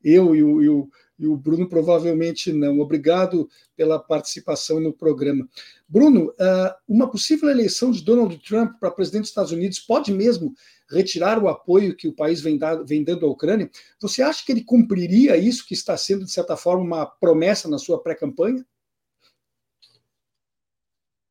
eu 0.04 0.36
e 0.36 0.44
o, 0.44 0.62
e 0.62 0.70
o 0.70 0.90
e 1.20 1.26
o 1.28 1.36
Bruno 1.36 1.68
provavelmente 1.68 2.54
não. 2.54 2.80
Obrigado 2.80 3.50
pela 3.76 4.00
participação 4.00 4.80
no 4.80 4.94
programa. 4.94 5.48
Bruno, 5.88 6.34
ah, 6.40 6.78
uma 6.88 7.10
possível 7.10 7.50
eleição 7.50 7.92
de 7.92 8.04
Donald 8.04 8.38
Trump 8.40 8.80
para 8.80 8.92
presidente 8.92 9.22
dos 9.22 9.30
Estados 9.30 9.52
Unidos 9.52 9.80
pode 9.80 10.12
mesmo 10.12 10.54
retirar 10.90 11.42
o 11.42 11.48
apoio 11.48 11.96
que 11.96 12.08
o 12.08 12.14
país 12.14 12.42
vem, 12.42 12.58
dando 12.58 13.26
à 13.26 13.30
Ucrânia? 13.30 13.70
Você 14.00 14.22
acha 14.22 14.46
que 14.46 14.52
ele 14.52 14.64
cumpriria 14.64 15.38
isso 15.38 15.66
que 15.66 15.74
está 15.74 15.98
sendo, 15.98 16.26
de 16.26 16.32
certa 16.32 16.56
forma, 16.56 16.84
uma 16.84 17.06
promessa 17.06 17.68
na 17.68 17.78
sua 17.78 18.02
pré-campanha? 18.02 18.66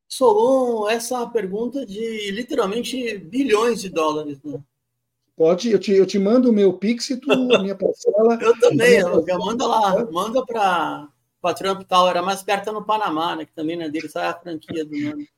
Solon, 0.07 0.89
essa 0.89 1.15
é 1.15 1.17
uma 1.17 1.31
pergunta 1.31 1.85
de 1.85 2.31
literalmente 2.31 3.17
bilhões 3.17 3.81
de 3.81 3.89
dólares. 3.89 4.41
Né? 4.43 4.61
Pode, 5.37 5.69
eu 5.71 5.79
te, 5.79 5.91
eu 5.91 6.07
te 6.07 6.17
mando 6.17 6.49
o 6.49 6.53
meu 6.53 6.73
Pix 6.73 7.11
e 7.11 7.17
tu, 7.17 7.31
a 7.31 7.59
minha 7.59 7.75
parcela. 7.75 8.37
eu 8.41 8.59
também, 8.59 8.97
eu, 8.97 9.23
manda 9.37 9.67
lá, 9.67 10.03
manda 10.11 10.43
para 10.43 11.07
a 11.43 11.53
Trump 11.53 11.83
Tower, 11.83 12.09
era 12.09 12.23
mais 12.23 12.41
perto 12.41 12.71
no 12.71 12.83
Panamá, 12.83 13.35
né, 13.35 13.45
que 13.45 13.53
também 13.53 13.79
é 13.79 13.87
dele, 13.87 14.09
sai 14.09 14.25
a 14.25 14.33
franquia 14.33 14.83
do 14.83 14.99
nome. 14.99 15.29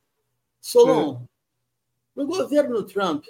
Solon, 0.62 1.16
é. 1.16 1.28
no 2.16 2.26
governo 2.26 2.82
Trump, 2.84 3.26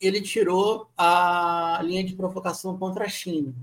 ele 0.00 0.20
tirou 0.20 0.90
a 0.98 1.80
linha 1.84 2.02
de 2.02 2.16
provocação 2.16 2.76
contra 2.76 3.04
a 3.04 3.08
China. 3.08 3.54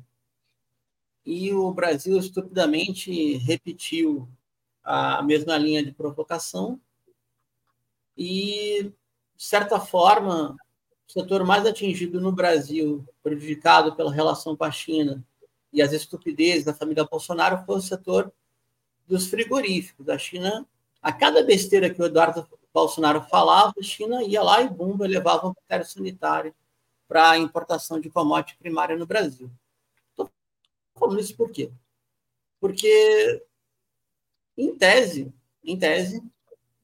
E 1.26 1.54
o 1.54 1.70
Brasil 1.74 2.18
estupidamente 2.18 3.36
repetiu 3.40 4.26
a 4.82 5.22
mesma 5.22 5.58
linha 5.58 5.84
de 5.84 5.92
provocação. 5.92 6.80
E, 8.18 8.84
de 9.36 9.44
certa 9.44 9.82
forma, 9.82 10.56
setor 11.12 11.44
mais 11.46 11.66
atingido 11.66 12.22
no 12.22 12.32
Brasil, 12.32 13.06
prejudicado 13.22 13.96
pela 13.96 14.12
relação 14.12 14.56
com 14.56 14.64
a 14.64 14.72
China 14.72 15.24
e 15.72 15.82
as 15.82 15.92
estupidezes 15.92 16.64
da 16.64 16.74
família 16.74 17.04
Bolsonaro, 17.04 17.66
foi 17.66 17.76
o 17.78 17.82
setor 17.82 18.32
dos 19.08 19.28
frigoríficos. 19.28 20.08
A 20.10 20.18
China, 20.18 20.66
a 21.02 21.12
cada 21.12 21.44
besteira 21.44 21.90
que 21.90 22.02
o 22.02 22.06
Eduardo 22.06 22.48
Bolsonaro 22.74 23.22
falava, 23.24 23.74
a 23.78 23.84
China 23.84 24.24
ia 24.24 24.42
lá 24.42 24.62
e 24.62 24.70
bumba, 24.70 25.06
levava 25.06 25.48
um 25.48 25.54
critério 25.54 25.86
sanitário 25.86 26.56
para 27.08 27.32
a 27.32 27.38
importação 27.38 28.00
de 28.00 28.10
commodity 28.10 28.58
primária 28.58 28.96
no 28.96 29.06
Brasil. 29.06 29.52
Estou 30.12 30.32
falando 30.96 31.20
isso 31.20 31.36
por 31.36 31.52
quê? 31.52 31.70
Porque, 32.60 33.44
em 34.58 34.74
tese, 34.76 35.34
em 35.64 35.78
tese, 35.78 36.24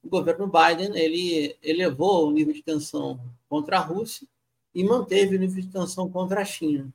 o 0.08 0.10
governo 0.10 0.50
Biden 0.50 0.96
ele 0.96 1.54
elevou 1.62 2.26
o 2.26 2.30
nível 2.30 2.54
de 2.54 2.62
tensão 2.62 3.20
contra 3.46 3.76
a 3.76 3.80
Rússia 3.80 4.26
e 4.74 4.82
manteve 4.82 5.36
o 5.36 5.38
nível 5.38 5.60
de 5.62 5.68
tensão 5.68 6.10
contra 6.10 6.40
a 6.40 6.44
China. 6.46 6.90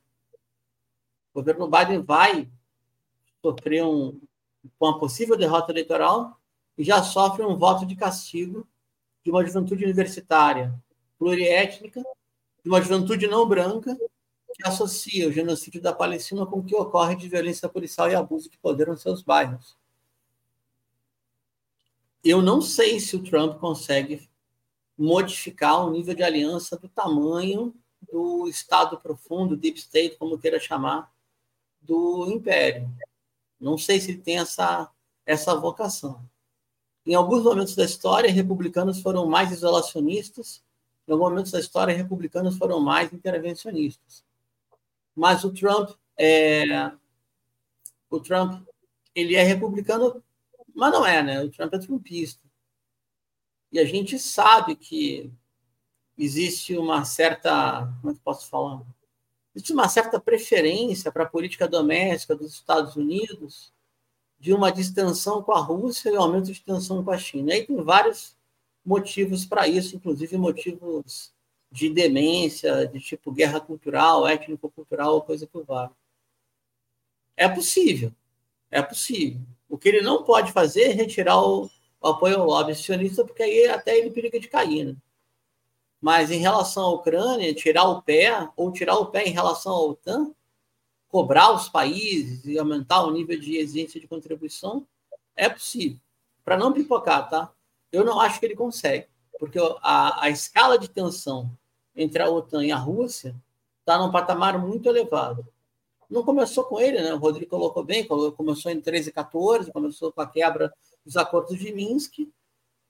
O 1.32 1.38
governo 1.38 1.70
Biden 1.70 2.02
vai 2.02 2.50
sofrer 3.40 3.84
um, 3.84 4.20
uma 4.80 4.98
possível 4.98 5.36
derrota 5.36 5.70
eleitoral 5.70 6.40
e 6.76 6.82
já 6.82 7.04
sofre 7.04 7.44
um 7.44 7.56
voto 7.56 7.86
de 7.86 7.94
castigo 7.94 8.66
de 9.22 9.30
uma 9.30 9.46
juventude 9.46 9.84
universitária 9.84 10.74
pluriétnica, 11.16 12.02
de 12.64 12.68
uma 12.68 12.82
juventude 12.82 13.28
não 13.28 13.46
branca, 13.46 13.96
que 14.54 14.66
associa 14.66 15.28
o 15.28 15.32
genocídio 15.32 15.80
da 15.80 15.92
Palestina 15.92 16.44
com 16.46 16.58
o 16.58 16.64
que 16.64 16.74
ocorre 16.74 17.14
de 17.14 17.28
violência 17.28 17.68
policial 17.68 18.10
e 18.10 18.14
abuso 18.16 18.50
de 18.50 18.58
poder 18.58 18.88
nos 18.88 19.02
seus 19.02 19.22
bairros. 19.22 19.76
Eu 22.24 22.40
não 22.40 22.60
sei 22.60 22.98
se 22.98 23.16
o 23.16 23.22
Trump 23.22 23.58
consegue 23.58 24.28
modificar 24.96 25.84
o 25.84 25.90
nível 25.90 26.14
de 26.14 26.22
aliança 26.22 26.76
do 26.76 26.88
tamanho 26.88 27.74
do 28.10 28.48
Estado 28.48 28.98
profundo, 28.98 29.56
Deep 29.56 29.78
State, 29.78 30.16
como 30.16 30.38
queira 30.38 30.58
chamar, 30.58 31.12
do 31.80 32.30
Império. 32.30 32.90
Não 33.60 33.76
sei 33.76 34.00
se 34.00 34.12
ele 34.12 34.20
tem 34.20 34.38
essa, 34.38 34.90
essa 35.26 35.54
vocação. 35.54 36.24
Em 37.06 37.14
alguns 37.14 37.42
momentos 37.42 37.74
da 37.74 37.84
história, 37.84 38.30
republicanos 38.30 39.00
foram 39.00 39.26
mais 39.26 39.52
isolacionistas, 39.52 40.62
em 41.06 41.12
alguns 41.12 41.30
momentos 41.30 41.52
da 41.52 41.60
história, 41.60 41.94
republicanos 41.94 42.56
foram 42.56 42.80
mais 42.80 43.12
intervencionistas. 43.12 44.24
Mas 45.14 45.44
o 45.44 45.52
Trump 45.52 45.90
é 46.18 46.90
o 48.10 48.20
Trump 48.20 48.62
ele 49.14 49.34
é 49.34 49.42
republicano, 49.42 50.22
mas 50.74 50.92
não 50.92 51.06
é, 51.06 51.22
né? 51.22 51.42
O 51.42 51.50
Trump 51.50 51.72
é 51.72 51.78
trumpista. 51.78 52.42
E 53.72 53.78
a 53.78 53.84
gente 53.84 54.18
sabe 54.18 54.76
que 54.76 55.32
existe 56.16 56.76
uma 56.76 57.04
certa, 57.04 57.86
como 58.00 58.12
é 58.12 58.14
que 58.14 58.20
posso 58.20 58.48
falar? 58.48 58.82
existe 59.54 59.72
uma 59.72 59.88
certa 59.88 60.20
preferência 60.20 61.12
para 61.12 61.22
a 61.22 61.28
política 61.28 61.68
doméstica 61.68 62.34
dos 62.34 62.52
Estados 62.54 62.96
Unidos 62.96 63.72
de 64.38 64.52
uma 64.52 64.70
distensão 64.70 65.42
com 65.42 65.52
a 65.52 65.60
Rússia 65.60 66.10
e 66.10 66.16
aumento 66.16 66.52
de 66.52 66.60
tensão 66.60 67.02
com 67.04 67.10
a 67.10 67.18
China. 67.18 67.50
E 67.50 67.54
aí 67.54 67.66
tem 67.66 67.76
vários 67.76 68.36
motivos 68.84 69.46
para 69.46 69.66
isso, 69.68 69.96
inclusive 69.96 70.36
motivos 70.36 71.32
de 71.70 71.88
demência, 71.88 72.86
de 72.86 73.00
tipo 73.00 73.32
guerra 73.32 73.60
cultural, 73.60 74.26
étnico-cultural, 74.26 75.22
coisa 75.22 75.46
que 75.46 75.58
vale. 75.62 75.92
É 77.36 77.48
possível, 77.48 78.12
é 78.70 78.82
possível. 78.82 79.40
O 79.68 79.78
que 79.78 79.88
ele 79.88 80.02
não 80.02 80.22
pode 80.22 80.52
fazer 80.52 80.84
é 80.84 80.92
retirar 80.92 81.40
o, 81.42 81.70
o 82.00 82.08
apoio 82.08 82.40
ao 82.40 82.46
lobby 82.46 82.74
sionista, 82.74 83.24
porque 83.24 83.42
aí 83.42 83.66
até 83.68 83.98
ele 83.98 84.10
periga 84.10 84.38
de 84.38 84.48
cair. 84.48 84.84
Né? 84.86 84.96
Mas 86.00 86.30
em 86.30 86.38
relação 86.38 86.84
à 86.84 86.90
Ucrânia, 86.90 87.54
tirar 87.54 87.84
o 87.84 88.02
pé, 88.02 88.48
ou 88.56 88.70
tirar 88.70 88.96
o 88.96 89.06
pé 89.06 89.24
em 89.24 89.32
relação 89.32 89.72
à 89.72 89.80
OTAN, 89.80 90.34
cobrar 91.08 91.52
os 91.52 91.68
países 91.68 92.44
e 92.44 92.58
aumentar 92.58 93.04
o 93.04 93.10
nível 93.10 93.38
de 93.38 93.56
exigência 93.56 94.00
de 94.00 94.06
contribuição, 94.06 94.86
é 95.36 95.48
possível. 95.48 95.98
Para 96.44 96.56
não 96.56 96.72
pipocar, 96.72 97.28
tá? 97.28 97.52
Eu 97.90 98.04
não 98.04 98.20
acho 98.20 98.38
que 98.38 98.46
ele 98.46 98.56
consegue, 98.56 99.06
porque 99.38 99.58
a, 99.80 100.24
a 100.24 100.30
escala 100.30 100.78
de 100.78 100.88
tensão 100.88 101.50
entre 101.94 102.22
a 102.22 102.28
OTAN 102.28 102.64
e 102.66 102.72
a 102.72 102.76
Rússia 102.76 103.34
está 103.80 103.98
num 103.98 104.10
patamar 104.10 104.58
muito 104.58 104.88
elevado. 104.88 105.46
Não 106.10 106.22
começou 106.22 106.64
com 106.64 106.80
ele, 106.80 107.00
né? 107.00 107.12
O 107.14 107.18
Rodrigo 107.18 107.50
colocou 107.50 107.82
bem, 107.82 108.06
começou 108.06 108.70
em 108.70 108.80
13 108.80 109.10
e 109.10 109.12
14, 109.12 109.72
começou 109.72 110.12
com 110.12 110.20
a 110.20 110.26
quebra 110.26 110.72
dos 111.04 111.16
acordos 111.16 111.58
de 111.58 111.72
Minsk, 111.72 112.28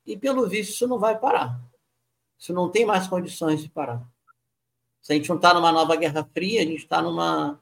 e 0.07 0.17
pelo 0.17 0.47
visto 0.49 0.71
isso 0.71 0.87
não 0.87 0.99
vai 0.99 1.19
parar. 1.19 1.61
Isso 2.39 2.53
não 2.53 2.69
tem 2.69 2.85
mais 2.85 3.07
condições 3.07 3.63
de 3.63 3.69
parar. 3.69 4.07
Se 5.01 5.13
a 5.13 5.17
gente 5.17 5.29
não 5.29 5.37
está 5.37 5.55
numa 5.55 5.73
nova 5.73 5.97
Guerra 5.97 6.29
Fria, 6.33 6.61
a 6.61 6.65
gente 6.65 6.79
está 6.79 7.01
numa 7.03 7.61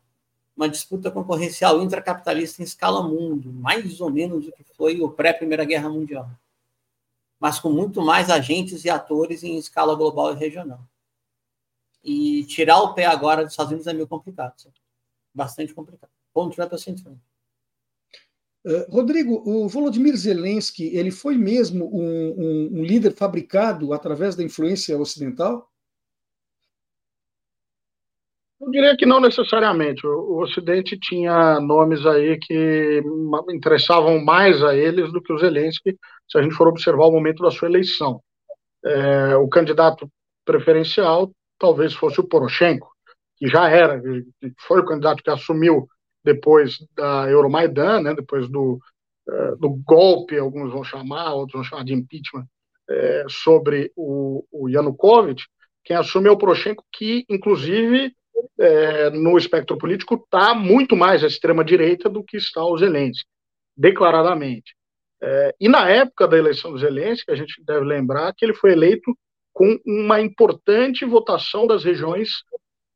uma 0.57 0.69
disputa 0.69 1.11
concorrencial 1.11 1.83
intracapitalista 1.83 2.61
em 2.61 2.65
escala 2.65 3.03
mundo, 3.03 3.53
mais 3.53 4.01
ou 4.01 4.11
menos 4.11 4.47
o 4.47 4.53
que 4.53 4.63
foi 4.77 5.01
o 5.01 5.11
pré-Primeira 5.11 5.65
Guerra 5.65 5.89
Mundial, 5.89 6.31
mas 7.41 7.59
com 7.59 7.71
muito 7.71 8.03
mais 8.03 8.31
agentes 8.31 8.85
e 8.85 8.91
atores 8.91 9.43
em 9.43 9.57
escala 9.57 9.95
global 9.95 10.33
e 10.33 10.37
regional. 10.37 10.81
E 12.05 12.45
tirar 12.45 12.81
o 12.81 12.95
pé 12.95 13.07
agora 13.07 13.45
dos 13.45 13.53
Estados 13.53 13.73
Unidos 13.73 13.87
é 13.87 13.93
meio 13.93 14.07
complicado, 14.07 14.61
sabe? 14.61 14.75
Bastante 15.35 15.75
complicado. 15.75 16.11
Ponto 16.33 16.57
vai 16.57 16.69
para 16.69 16.79
frente. 16.79 17.03
Uh, 18.65 18.87
Rodrigo, 18.89 19.43
o 19.45 19.69
Volodymyr 19.69 20.17
Zelensky, 20.17 20.97
ele 20.97 21.11
foi 21.11 21.37
mesmo 21.37 21.85
um, 21.93 22.31
um, 22.31 22.81
um, 22.81 22.85
líder 22.85 23.13
fabricado 23.13 23.93
através 23.93 24.37
da 24.37 24.45
influência 24.45 24.97
ocidental? 24.97 25.69
Eu 28.61 28.71
diria 28.71 28.97
que 28.97 29.05
não 29.05 29.21
necessariamente. 29.21 30.07
O, 30.07 30.11
o 30.11 30.43
Ocidente 30.43 30.97
tinha 30.97 31.59
nomes 31.59 32.07
aí 32.07 32.39
que 32.39 33.03
interessavam 33.51 34.25
mais 34.25 34.63
a 34.63 34.77
eles 34.77 35.13
do 35.13 35.21
que 35.21 35.33
o 35.33 35.39
Zelensky, 35.39 35.99
se 36.31 36.39
a 36.39 36.43
gente 36.43 36.55
for 36.55 36.69
observar 36.69 37.07
o 37.07 37.13
momento 37.13 37.43
da 37.43 37.51
sua 37.51 37.69
eleição. 37.69 38.23
É, 38.85 39.37
o 39.37 39.49
candidato 39.49 40.09
preferencial 40.45 41.33
talvez 41.59 41.95
fosse 41.95 42.21
o 42.21 42.25
Poroshenko, 42.25 42.92
que 43.43 43.49
já 43.49 43.69
era, 43.69 44.01
foi 44.69 44.79
o 44.79 44.85
candidato 44.85 45.21
que 45.21 45.29
assumiu 45.29 45.89
depois 46.25 46.79
da 46.95 47.29
Euromaidan, 47.29 48.01
né, 48.01 48.15
depois 48.15 48.49
do, 48.49 48.79
uh, 49.29 49.57
do 49.59 49.71
golpe, 49.85 50.39
alguns 50.39 50.71
vão 50.71 50.85
chamar, 50.85 51.35
outros 51.35 51.55
vão 51.55 51.65
chamar 51.65 51.85
de 51.85 51.93
impeachment, 51.93 52.47
é, 52.89 53.25
sobre 53.29 53.91
o, 53.97 54.45
o 54.53 54.69
Yanukovych, 54.69 55.45
quem 55.85 55.97
assume 55.97 56.29
é 56.29 56.31
o 56.31 56.39
Poroshenko, 56.39 56.85
que, 56.93 57.25
inclusive, 57.29 58.15
é, 58.61 59.11
no 59.11 59.37
espectro 59.37 59.77
político, 59.77 60.15
está 60.15 60.55
muito 60.55 60.95
mais 60.95 61.25
à 61.25 61.27
extrema-direita 61.27 62.09
do 62.09 62.23
que 62.23 62.37
está 62.37 62.65
o 62.65 62.79
Zelensky, 62.79 63.27
declaradamente. 63.77 64.77
É, 65.21 65.53
e 65.61 65.69
na 65.69 65.91
época 65.91 66.29
da 66.29 66.39
eleição 66.39 66.71
do 66.71 66.79
Zelensky, 66.79 67.33
a 67.33 67.35
gente 67.35 67.61
deve 67.65 67.85
lembrar 67.85 68.33
que 68.35 68.45
ele 68.45 68.55
foi 68.55 68.71
eleito 68.71 69.13
com 69.53 69.81
uma 69.85 70.21
importante 70.21 71.05
votação 71.05 71.67
das 71.67 71.83
regiões 71.83 72.45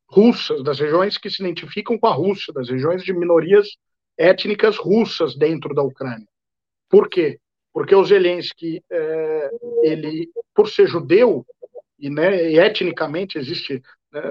russas, 0.09 0.63
das 0.63 0.79
regiões 0.79 1.19
que 1.19 1.29
se 1.29 1.43
identificam 1.43 1.99
com 1.99 2.07
a 2.07 2.15
Rússia, 2.15 2.53
das 2.53 2.69
regiões 2.69 3.03
de 3.03 3.13
minorias 3.13 3.69
étnicas 4.17 4.77
russas 4.77 5.37
dentro 5.37 5.75
da 5.75 5.83
Ucrânia. 5.83 6.27
Por 6.89 7.09
quê? 7.09 7.39
Porque 7.73 7.95
o 7.95 8.05
Zelensky, 8.05 8.83
é, 8.91 9.51
ele, 9.83 10.31
por 10.55 10.69
ser 10.69 10.87
judeu, 10.87 11.45
e, 11.99 12.09
né, 12.09 12.51
e 12.51 12.59
etnicamente 12.59 13.39
existe, 13.39 13.83
né, 14.13 14.23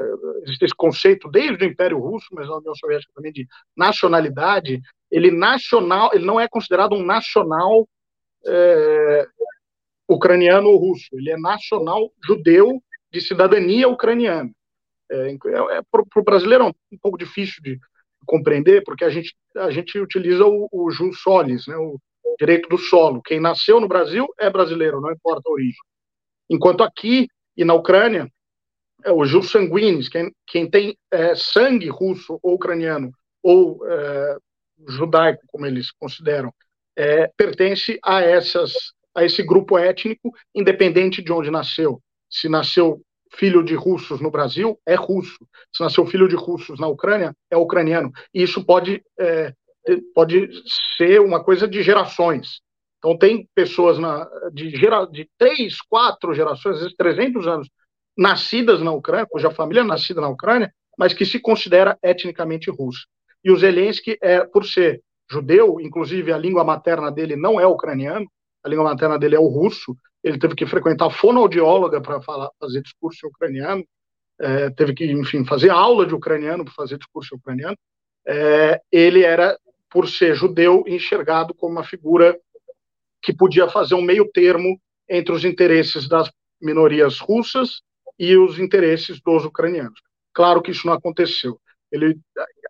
existe 0.44 0.66
esse 0.66 0.76
conceito 0.76 1.30
desde 1.30 1.66
o 1.66 1.68
Império 1.68 2.00
Russo, 2.00 2.28
mas 2.32 2.48
na 2.48 2.58
União 2.58 2.76
Soviética 2.76 3.12
também 3.14 3.32
de 3.32 3.48
nacionalidade, 3.76 4.82
ele 5.12 5.32
nacional, 5.32 6.12
ele 6.14 6.26
não 6.26 6.40
é 6.40 6.48
considerado 6.48 6.94
um 6.96 7.06
nacional 7.06 7.88
é, 8.48 9.28
ucraniano 10.08 10.70
ou 10.70 10.78
russo, 10.78 11.08
ele 11.14 11.32
é 11.32 11.38
nacional 11.38 12.12
judeu 12.26 12.82
de 13.12 13.22
cidadania 13.22 13.88
ucraniana. 13.88 14.52
É, 15.12 15.30
é, 15.30 15.78
é 15.78 15.82
para 15.92 16.04
o 16.16 16.24
brasileiro 16.24 16.64
é 16.66 16.68
um, 16.68 16.74
um, 16.94 16.98
pouco 17.02 17.18
difícil 17.18 17.62
de 17.62 17.80
compreender, 18.26 18.84
porque 18.84 19.04
a 19.04 19.10
gente, 19.10 19.36
a 19.56 19.70
gente 19.70 20.00
utiliza 20.00 20.46
o, 20.46 20.68
o 20.72 20.90
jus 20.90 21.22
solis, 21.22 21.68
né, 21.68 21.76
o 21.78 22.00
direito 22.40 22.68
do 22.68 22.78
solo. 22.78 23.22
Quem 23.22 23.40
nasceu 23.40 23.80
no 23.80 23.88
Brasil 23.88 24.28
é 24.40 24.50
brasileiro, 24.50 25.00
não 25.00 25.12
importa 25.12 25.44
a 25.48 25.52
origem. 25.52 25.80
Enquanto 26.50 26.84
aqui 26.84 27.28
e 27.56 27.64
na 27.64 27.74
Ucrânia, 27.74 28.30
é 29.04 29.12
o 29.12 29.24
jus 29.26 29.52
sanguinis, 29.52 30.10
quem, 30.10 30.32
quem 30.48 30.70
tem 30.70 30.98
é, 31.12 31.36
sangue 31.36 31.88
russo 31.90 32.40
ou 32.42 32.56
ucraniano, 32.56 33.12
ou 33.44 33.80
é, 33.88 34.38
judaico, 34.88 35.44
como 35.48 35.66
eles 35.66 35.92
consideram, 35.92 36.52
é, 36.98 37.28
pertence 37.38 38.00
a 38.04 38.22
essas 38.22 38.74
a 39.16 39.24
esse 39.24 39.42
grupo 39.42 39.78
étnico, 39.78 40.30
independente 40.54 41.24
de 41.24 41.32
onde 41.32 41.50
nasceu. 41.50 42.02
Se 42.30 42.50
nasceu 42.50 43.02
filho 43.36 43.64
de 43.64 43.76
russos 43.76 44.22
no 44.22 44.32
Brasil, 44.32 44.80
é 44.86 44.96
russo. 44.96 45.38
Se 45.74 45.84
nasceu 45.84 46.06
filho 46.06 46.28
de 46.28 46.36
russos 46.36 46.80
na 46.80 46.88
Ucrânia, 46.88 47.36
é 47.50 47.58
ucraniano. 47.58 48.12
E 48.34 48.42
isso 48.42 48.66
pode, 48.66 49.04
é, 49.20 49.54
pode 50.14 50.50
ser 50.98 51.22
uma 51.22 51.44
coisa 51.44 51.68
de 51.68 51.84
gerações. 51.84 52.62
Então, 52.98 53.18
tem 53.18 53.48
pessoas 53.54 54.00
na, 54.00 54.28
de, 54.52 54.70
gera, 54.72 55.06
de 55.06 55.30
três, 55.38 55.78
quatro 55.82 56.34
gerações, 56.34 56.76
às 56.76 56.82
vezes 56.82 56.96
300 56.98 57.48
anos, 57.48 57.70
nascidas 58.18 58.82
na 58.82 58.92
Ucrânia, 58.92 59.28
cuja 59.30 59.52
família 59.52 59.82
é 59.82 59.84
nascida 59.84 60.22
na 60.22 60.30
Ucrânia, 60.30 60.74
mas 60.98 61.14
que 61.14 61.26
se 61.26 61.40
considera 61.40 61.98
etnicamente 62.02 62.72
russo. 62.72 63.06
E 63.44 63.52
o 63.52 63.58
Zelensky, 63.58 64.18
é, 64.22 64.44
por 64.44 64.66
ser 64.66 65.02
judeu, 65.30 65.80
inclusive 65.80 66.32
a 66.32 66.38
língua 66.38 66.64
materna 66.64 67.12
dele 67.12 67.36
não 67.36 67.60
é 67.60 67.68
ucraniano, 67.68 68.26
a 68.64 68.70
língua 68.70 68.86
materna 68.86 69.20
dele 69.20 69.36
é 69.36 69.40
o 69.40 69.48
russo, 69.48 69.96
ele 70.26 70.40
teve 70.40 70.56
que 70.56 70.66
frequentar 70.66 71.12
fonoaudióloga 71.12 72.02
para 72.02 72.20
fazer 72.20 72.82
discurso 72.82 73.24
em 73.24 73.30
ucraniano, 73.30 73.86
é, 74.42 74.72
teve 74.72 74.96
que, 74.96 75.06
enfim, 75.06 75.46
fazer 75.46 75.70
aula 75.70 76.04
de 76.04 76.16
ucraniano 76.16 76.66
para 76.66 76.74
fazer 76.74 76.98
discurso 76.98 77.36
em 77.36 77.38
ucraniano. 77.38 77.78
É, 78.28 78.82
ele 78.92 79.24
era, 79.24 79.56
por 79.88 80.10
ser 80.10 80.34
judeu, 80.34 80.84
enxergado 80.88 81.54
como 81.54 81.74
uma 81.74 81.84
figura 81.84 82.36
que 83.22 83.32
podia 83.32 83.70
fazer 83.70 83.94
um 83.94 84.02
meio 84.02 84.28
termo 84.32 84.82
entre 85.08 85.32
os 85.32 85.46
interesses 85.46 86.10
das 86.10 86.28
minorias 86.60 87.20
russas 87.20 87.82
e 88.18 88.36
os 88.36 88.58
interesses 88.58 89.22
dos 89.22 89.46
ucranianos. 89.46 90.02
Claro 90.34 90.60
que 90.60 90.72
isso 90.72 90.88
não 90.88 90.94
aconteceu. 90.94 91.60
Ele, 91.92 92.18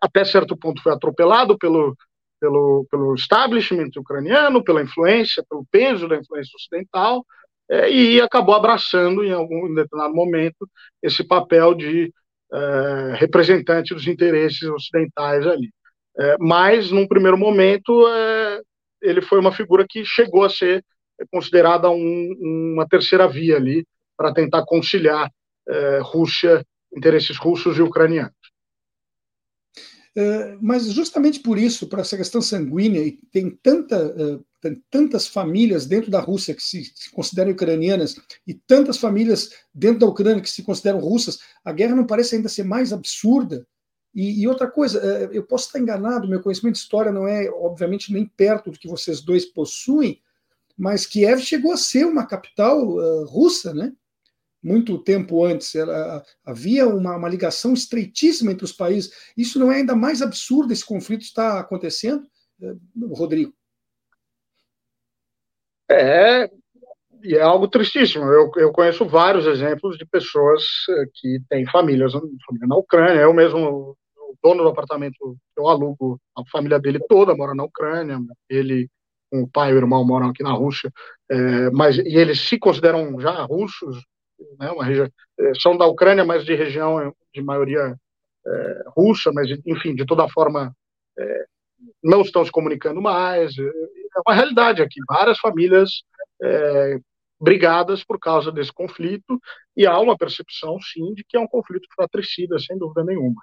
até 0.02 0.26
certo 0.26 0.54
ponto, 0.58 0.82
foi 0.82 0.92
atropelado 0.92 1.56
pelo, 1.56 1.96
pelo, 2.38 2.86
pelo 2.90 3.14
establishment 3.14 3.90
ucraniano, 3.96 4.62
pela 4.62 4.82
influência, 4.82 5.42
pelo 5.48 5.64
peso 5.70 6.06
da 6.06 6.16
influência 6.16 6.52
ocidental, 6.54 7.24
é, 7.70 7.90
e 7.90 8.20
acabou 8.20 8.54
abraçando, 8.54 9.24
em 9.24 9.32
algum 9.32 9.72
determinado 9.74 10.14
momento, 10.14 10.68
esse 11.02 11.24
papel 11.24 11.74
de 11.74 12.12
é, 12.52 13.14
representante 13.16 13.94
dos 13.94 14.06
interesses 14.06 14.62
ocidentais 14.68 15.46
ali. 15.46 15.70
É, 16.18 16.36
mas, 16.38 16.90
num 16.90 17.06
primeiro 17.06 17.36
momento, 17.36 18.06
é, 18.08 18.60
ele 19.02 19.20
foi 19.20 19.38
uma 19.38 19.52
figura 19.52 19.84
que 19.88 20.04
chegou 20.04 20.44
a 20.44 20.50
ser 20.50 20.84
considerada 21.30 21.90
um, 21.90 22.72
uma 22.74 22.86
terceira 22.86 23.26
via 23.28 23.56
ali, 23.56 23.84
para 24.16 24.32
tentar 24.32 24.64
conciliar 24.64 25.30
é, 25.68 25.98
Rússia, 26.02 26.64
interesses 26.96 27.36
russos 27.36 27.76
e 27.78 27.82
ucranianos. 27.82 28.32
Eh, 30.16 30.56
mas 30.62 30.86
justamente 30.86 31.40
por 31.40 31.58
isso, 31.58 31.86
por 31.86 31.98
essa 31.98 32.16
questão 32.16 32.40
sanguínea, 32.40 33.02
e 33.02 33.12
tem, 33.30 33.50
tanta, 33.50 34.06
uh, 34.06 34.42
tem 34.62 34.82
tantas 34.90 35.26
famílias 35.26 35.84
dentro 35.84 36.10
da 36.10 36.18
Rússia 36.20 36.54
que 36.54 36.62
se, 36.62 36.90
consideram 37.12 37.52
ucranianas 37.52 38.16
e 38.46 38.54
tantas 38.54 38.96
famílias 38.96 39.50
dentro 39.74 40.00
da 40.00 40.06
Ucrânia 40.06 40.40
que 40.40 40.48
se 40.48 40.62
consideram 40.62 41.00
russas, 41.00 41.38
a 41.62 41.70
guerra 41.70 41.94
não 41.94 42.06
parece 42.06 42.34
ainda 42.34 42.48
ser 42.48 42.62
mais 42.62 42.94
absurda. 42.94 43.66
E, 44.14 44.40
e 44.40 44.48
outra 44.48 44.66
coisa, 44.70 44.98
uh, 45.00 45.32
eu 45.34 45.42
posso 45.42 45.66
estar 45.66 45.78
enganado, 45.78 46.26
meu 46.26 46.40
conhecimento 46.40 46.76
de 46.76 46.80
história 46.80 47.12
não 47.12 47.28
é, 47.28 47.50
obviamente, 47.50 48.10
nem 48.10 48.24
perto 48.24 48.70
do 48.70 48.78
que 48.78 48.88
vocês 48.88 49.20
dois 49.20 49.44
possuem, 49.44 50.18
mas 50.78 51.04
Kiev 51.04 51.40
chegou 51.40 51.72
a 51.72 51.76
ser 51.76 52.06
uma 52.06 52.26
capital 52.26 53.24
russa, 53.24 53.74
né? 53.74 53.92
Muito 54.66 54.98
tempo 54.98 55.44
antes. 55.44 55.74
Era, 55.74 56.22
havia 56.44 56.88
uma, 56.88 57.16
uma, 57.16 57.28
ligação 57.28 57.72
estreitíssima 57.72 58.50
entre 58.50 58.64
os 58.64 58.72
países. 58.72 59.12
Isso 59.36 59.58
não 59.58 59.70
é 59.70 59.76
ainda 59.76 59.94
mais 59.94 60.20
absurdo 60.20 60.72
esse 60.72 60.84
conflito 60.84 61.22
está 61.22 61.60
acontecendo, 61.60 62.26
eh, 62.60 62.74
Rodrigo? 63.12 63.54
É, 65.88 66.50
e 67.22 67.36
é 67.36 67.42
algo 67.42 67.68
tristíssimo. 67.68 68.24
Eu, 68.24 68.50
eu 68.56 68.72
conheço 68.72 69.06
vários 69.06 69.46
exemplos 69.46 69.96
de 69.96 70.04
pessoas 70.04 70.64
eh, 70.90 71.04
que 71.14 71.40
têm 71.48 71.64
famílias 71.66 72.12
na 72.62 72.76
Ucrânia. 72.76 73.20
Eu 73.20 73.32
mesmo, 73.32 73.96
o 74.16 74.36
dono 74.42 74.64
do 74.64 74.68
apartamento 74.68 75.36
eu 75.56 75.68
alugo, 75.68 76.20
a 76.36 76.42
família 76.50 76.80
dele 76.80 76.98
toda 77.08 77.36
mora 77.36 77.54
na 77.54 77.62
Ucrânia. 77.62 78.18
Ele, 78.48 78.88
o 79.32 79.46
pai 79.48 79.70
e 79.70 79.74
o 79.74 79.78
irmão 79.78 80.04
moram 80.04 80.30
aqui 80.30 80.42
na 80.42 80.52
Rússia, 80.52 80.92
é, 81.30 81.70
mas 81.70 81.98
e 81.98 82.16
eles 82.16 82.40
se 82.40 82.58
consideram 82.58 83.18
já 83.20 83.42
russos, 83.42 84.04
né, 84.58 84.70
uma 84.70 84.84
região, 84.84 85.08
é, 85.38 85.52
são 85.60 85.76
da 85.76 85.86
Ucrânia, 85.86 86.24
mas 86.24 86.44
de 86.44 86.54
região 86.54 87.14
de 87.32 87.42
maioria 87.42 87.96
é, 88.46 88.82
russa, 88.96 89.30
mas 89.32 89.48
enfim, 89.66 89.94
de 89.94 90.04
toda 90.06 90.28
forma 90.28 90.74
não 92.02 92.20
estão 92.20 92.44
se 92.44 92.50
comunicando 92.50 93.00
mais. 93.00 93.56
É 93.58 94.20
uma 94.26 94.34
realidade 94.34 94.82
aqui. 94.82 95.00
Várias 95.08 95.38
famílias 95.38 96.02
é, 96.42 96.98
brigadas 97.40 98.02
por 98.04 98.18
causa 98.18 98.50
desse 98.50 98.72
conflito, 98.72 99.40
e 99.76 99.86
há 99.86 99.98
uma 99.98 100.16
percepção, 100.16 100.78
sim, 100.80 101.14
de 101.14 101.24
que 101.24 101.36
é 101.36 101.40
um 101.40 101.46
conflito 101.46 101.86
fratricida, 101.94 102.58
sem 102.58 102.78
dúvida 102.78 103.04
nenhuma. 103.04 103.40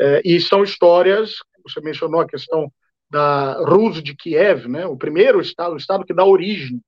É, 0.00 0.22
e 0.24 0.40
são 0.40 0.62
histórias, 0.62 1.34
você 1.62 1.80
mencionou 1.80 2.20
a 2.20 2.26
questão 2.26 2.70
da 3.10 3.54
Rus 3.64 4.02
de 4.02 4.14
Kiev, 4.14 4.68
né, 4.68 4.86
o 4.86 4.96
primeiro 4.96 5.40
estado, 5.40 5.74
o 5.74 5.78
estado 5.78 6.04
que 6.04 6.14
dá 6.14 6.24
origem 6.24 6.80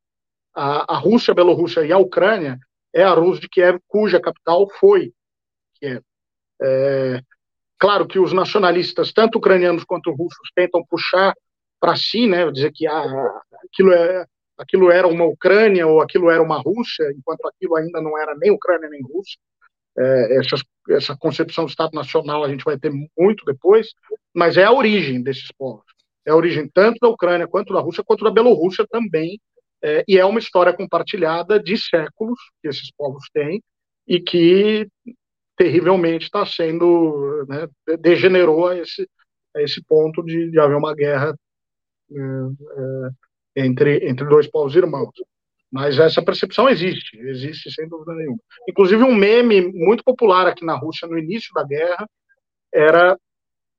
à, 0.55 0.95
à 0.95 0.99
Rússia, 0.99 1.33
a 1.33 1.35
Bielorrússia 1.35 1.85
e 1.85 1.93
à 1.93 1.99
Ucrânia, 1.99 2.59
é 2.93 3.03
a 3.03 3.13
Rus 3.13 3.41
de 3.41 3.49
Kiev, 3.49 3.79
cuja 3.87 4.21
capital 4.21 4.69
foi 4.79 5.13
Kiev. 5.75 6.03
É, 6.63 7.21
claro 7.79 8.07
que 8.07 8.19
os 8.19 8.33
nacionalistas, 8.33 9.13
tanto 9.13 9.39
ucranianos 9.39 9.85
quanto 9.85 10.11
russos, 10.11 10.51
tentam 10.55 10.85
puxar 10.85 11.35
para 11.81 11.97
si, 11.97 12.27
né, 12.27 12.51
dizer 12.51 12.73
que 12.73 12.87
ah, 12.87 13.41
aquilo 13.65 13.93
é 13.93 14.27
aquilo 14.61 14.91
era 14.91 15.09
uma 15.09 15.25
Ucrânia 15.25 15.87
ou 15.87 16.03
aquilo 16.03 16.31
era 16.31 16.43
uma 16.43 16.61
Rússia, 16.61 17.11
enquanto 17.17 17.47
aquilo 17.47 17.77
ainda 17.77 18.01
não 18.01 18.19
era 18.19 18.35
nem 18.37 18.51
Ucrânia 18.51 18.91
nem 18.91 19.01
Rússia. 19.03 19.39
É, 19.99 20.39
essa, 20.91 21.17
concepção 21.17 21.65
do 21.65 21.71
Estado 21.71 21.95
Nacional 21.95 22.45
a 22.45 22.49
gente 22.49 22.65
vai 22.65 22.79
ter 22.79 22.93
muito 23.19 23.45
depois, 23.45 23.89
mas 24.35 24.57
é 24.57 24.65
a 24.65 24.73
origem 24.73 25.23
desses 25.23 25.51
povos. 25.53 25.85
É 26.27 26.31
a 26.31 26.37
origem 26.37 26.69
tanto 26.73 26.99
da 27.01 27.09
Ucrânia 27.09 27.49
quanto 27.49 27.73
da 27.73 27.81
Rússia, 27.81 28.05
quanto 28.05 28.23
da 28.23 28.31
Bielorrússia 28.31 28.87
também, 28.91 29.41
é, 29.83 30.05
e 30.07 30.19
é 30.19 30.25
uma 30.25 30.39
história 30.39 30.73
compartilhada 30.73 31.59
de 31.59 31.77
séculos 31.77 32.39
que 32.61 32.69
esses 32.69 32.91
povos 32.93 33.29
têm 33.33 33.63
e 34.07 34.21
que 34.21 34.89
terrivelmente 35.57 36.25
está 36.25 36.45
sendo 36.45 37.45
né, 37.49 37.69
degenerou 37.99 38.69
a 38.69 38.77
esse, 38.77 39.09
a 39.55 39.63
esse 39.63 39.83
ponto 39.85 40.23
de, 40.23 40.51
de 40.51 40.59
haver 40.61 40.77
uma 40.77 40.95
guerra 40.95 41.35
é, 42.11 42.17
é 43.57 43.67
entre, 43.67 44.09
entre 44.09 44.27
dois 44.27 44.47
povos 44.49 44.75
irmãos. 44.75 45.13
Mas 45.71 45.99
essa 45.99 46.23
percepção 46.23 46.69
existe, 46.69 47.17
existe 47.17 47.73
sem 47.73 47.89
dúvida 47.89 48.13
nenhuma. 48.15 48.39
Inclusive, 48.69 49.05
um 49.05 49.15
meme 49.15 49.61
muito 49.73 50.03
popular 50.03 50.47
aqui 50.49 50.65
na 50.65 50.77
Rússia 50.77 51.07
no 51.07 51.17
início 51.17 51.53
da 51.55 51.63
guerra 51.63 52.09
era, 52.73 53.17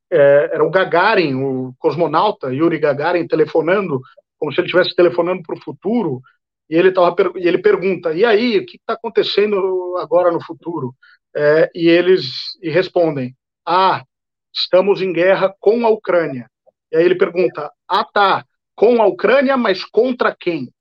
é, 0.09 0.51
era 0.53 0.63
o 0.63 0.69
Gagarin, 0.69 1.35
o 1.35 1.73
cosmonauta 1.77 2.53
Yuri 2.53 2.79
Gagarin, 2.79 3.27
telefonando, 3.27 4.01
como 4.41 4.51
se 4.51 4.59
ele 4.59 4.65
estivesse 4.65 4.95
telefonando 4.95 5.43
para 5.43 5.55
o 5.55 5.61
futuro, 5.61 6.19
e 6.67 6.75
ele, 6.75 6.91
tava, 6.91 7.15
e 7.35 7.47
ele 7.47 7.59
pergunta: 7.59 8.11
e 8.11 8.25
aí, 8.25 8.57
o 8.57 8.65
que 8.65 8.77
está 8.77 8.93
acontecendo 8.93 9.95
agora 9.99 10.31
no 10.31 10.43
futuro? 10.43 10.95
É, 11.35 11.69
e 11.75 11.87
eles 11.87 12.57
e 12.59 12.69
respondem: 12.71 13.35
ah, 13.63 14.03
estamos 14.51 14.99
em 14.99 15.13
guerra 15.13 15.55
com 15.59 15.85
a 15.85 15.89
Ucrânia. 15.89 16.49
E 16.91 16.97
aí 16.97 17.05
ele 17.05 17.15
pergunta: 17.15 17.71
ah, 17.87 18.03
tá, 18.03 18.43
com 18.73 18.99
a 18.99 19.05
Ucrânia, 19.05 19.55
mas 19.55 19.85
contra 19.85 20.35
quem? 20.35 20.73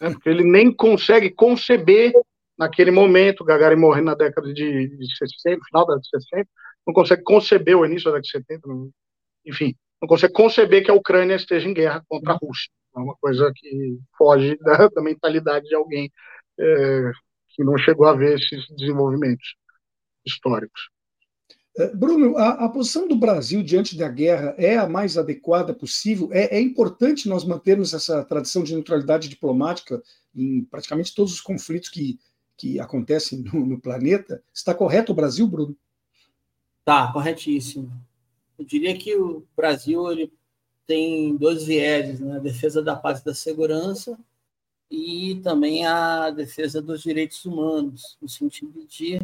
Né? 0.00 0.10
Porque 0.10 0.28
ele 0.28 0.42
nem 0.42 0.72
consegue 0.74 1.30
conceber, 1.30 2.12
naquele 2.58 2.90
momento, 2.90 3.44
Gagarin 3.44 3.76
morrendo 3.76 4.06
na 4.06 4.14
década 4.14 4.52
de, 4.52 4.88
de 4.88 5.16
60, 5.16 5.60
final 5.66 5.86
da 5.86 5.94
década 5.94 6.18
de 6.18 6.24
60, 6.24 6.48
não 6.84 6.92
consegue 6.92 7.22
conceber 7.22 7.76
o 7.76 7.86
início 7.86 8.10
da 8.10 8.18
década 8.18 8.22
de 8.22 8.30
70, 8.30 8.68
não, 8.68 8.90
enfim, 9.46 9.76
não 10.00 10.08
consegue 10.08 10.32
conceber 10.32 10.84
que 10.84 10.90
a 10.90 10.94
Ucrânia 10.94 11.36
esteja 11.36 11.68
em 11.68 11.74
guerra 11.74 12.04
contra 12.08 12.32
a 12.32 12.36
Rússia. 12.36 12.70
É 12.96 12.98
uma 12.98 13.16
coisa 13.16 13.52
que 13.54 13.98
foge 14.16 14.56
da, 14.62 14.88
da 14.88 15.02
mentalidade 15.02 15.66
de 15.66 15.74
alguém 15.74 16.12
é, 16.58 17.10
que 17.50 17.64
não 17.64 17.76
chegou 17.78 18.06
a 18.06 18.14
ver 18.14 18.38
esses 18.38 18.66
desenvolvimentos 18.76 19.56
históricos. 20.24 20.90
Eh, 21.76 21.94
Bruno, 21.94 22.36
a, 22.36 22.64
a, 22.64 22.68
posição 22.68 23.08
do 23.08 23.16
Brasil 23.16 23.62
diante 23.62 23.96
da 23.96 24.08
guerra 24.08 24.54
é 24.56 24.76
a 24.76 24.88
mais 24.88 25.18
adequada 25.18 25.74
possível? 25.74 26.28
É, 26.32 26.56
é, 26.56 26.60
importante 26.60 27.28
nós 27.28 27.44
mantermos 27.44 27.92
essa 27.92 28.24
tradição 28.24 28.62
de 28.62 28.74
neutralidade 28.74 29.28
diplomática 29.28 30.02
em 30.34 30.64
praticamente 30.64 31.14
todos 31.14 31.32
os 31.32 31.40
conflitos 31.40 31.88
que, 31.88 32.18
que 32.56 32.78
acontecem 32.78 33.40
no, 33.42 33.66
no 33.66 33.80
planeta? 33.80 34.42
Está 34.52 34.72
correto 34.72 35.12
o 35.12 35.14
Brasil, 35.14 35.46
Bruno? 35.46 35.76
Tá, 36.84 37.12
corretíssimo. 37.12 37.90
Eu 38.58 38.64
diria 38.64 38.96
que 38.96 39.16
o 39.16 39.44
Brasil 39.56 40.10
ele 40.10 40.32
tem 40.86 41.36
dois 41.36 41.64
vieses, 41.64 42.20
né? 42.20 42.36
a 42.36 42.40
defesa 42.40 42.82
da 42.82 42.94
paz 42.94 43.20
e 43.20 43.24
da 43.24 43.34
segurança 43.34 44.18
e 44.90 45.40
também 45.42 45.86
a 45.86 46.30
defesa 46.30 46.80
dos 46.80 47.02
direitos 47.02 47.44
humanos, 47.44 48.16
no 48.20 48.28
sentido 48.28 48.86
de 48.86 49.20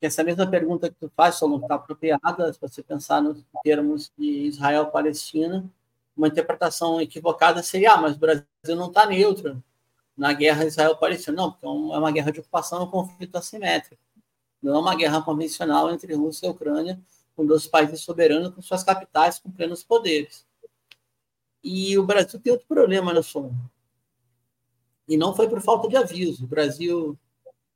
essa 0.00 0.24
mesma 0.24 0.46
pergunta 0.46 0.88
que 0.88 0.96
tu 0.96 1.10
faz, 1.14 1.36
Solon, 1.36 1.60
está 1.60 1.74
apropriada, 1.74 2.52
se 2.52 2.60
você 2.60 2.82
pensar 2.82 3.20
nos 3.20 3.44
termos 3.62 4.10
de 4.18 4.46
Israel-Palestina, 4.46 5.70
uma 6.16 6.28
interpretação 6.28 7.00
equivocada 7.00 7.62
seria, 7.62 7.92
ah, 7.92 7.96
mas 7.98 8.16
o 8.16 8.18
Brasil 8.18 8.44
não 8.76 8.88
está 8.88 9.06
neutro 9.06 9.62
na 10.16 10.32
guerra 10.32 10.64
Israel-Palestina. 10.64 11.36
Não, 11.36 11.56
é, 11.92 11.94
é 11.96 11.98
uma 11.98 12.10
guerra 12.10 12.32
de 12.32 12.40
ocupação, 12.40 12.80
é 12.80 12.84
um 12.84 12.90
conflito 12.90 13.36
assimétrico. 13.36 14.00
Não 14.62 14.74
é 14.74 14.78
uma 14.78 14.94
guerra 14.94 15.22
convencional 15.22 15.90
entre 15.90 16.14
Rússia 16.14 16.46
e 16.46 16.50
Ucrânia, 16.50 17.00
com 17.34 17.46
dois 17.46 17.66
países 17.66 18.00
soberanos, 18.00 18.54
com 18.54 18.62
suas 18.62 18.82
capitais, 18.82 19.38
com 19.38 19.50
plenos 19.50 19.82
poderes. 19.82 20.46
E 21.62 21.96
o 21.98 22.04
Brasil 22.04 22.40
tem 22.40 22.52
outro 22.52 22.66
problema, 22.66 23.22
Solon? 23.22 23.52
E 25.06 25.16
não 25.16 25.34
foi 25.34 25.48
por 25.48 25.60
falta 25.60 25.88
de 25.88 25.96
aviso. 25.96 26.44
O 26.44 26.48
Brasil 26.48 27.18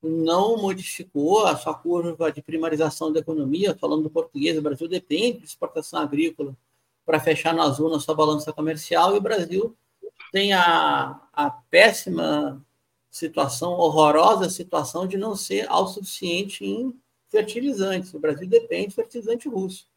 não 0.02 0.56
modificou 0.58 1.46
a 1.46 1.56
sua 1.56 1.74
curva 1.74 2.30
de 2.30 2.42
primarização 2.42 3.12
da 3.12 3.20
economia, 3.20 3.76
falando 3.76 4.04
do 4.04 4.10
português, 4.10 4.56
o 4.56 4.62
Brasil 4.62 4.86
depende 4.86 5.40
de 5.40 5.46
exportação 5.46 6.00
agrícola 6.00 6.56
para 7.04 7.20
fechar 7.20 7.54
na 7.54 7.64
azul 7.64 7.90
na 7.90 8.00
sua 8.00 8.14
balança 8.14 8.52
comercial, 8.52 9.14
e 9.14 9.18
o 9.18 9.20
Brasil 9.20 9.76
tem 10.30 10.52
a, 10.52 11.20
a 11.32 11.50
péssima 11.50 12.64
situação, 13.10 13.72
horrorosa 13.72 14.50
situação 14.50 15.06
de 15.06 15.16
não 15.16 15.36
ser 15.36 15.68
autossuficiente 15.70 16.64
em 16.64 16.92
fertilizantes. 17.34 18.14
O 18.14 18.20
Brasil 18.20 18.48
depende 18.48 18.88
de 18.88 18.94
fertilizante 18.94 19.48
russo. 19.48 19.88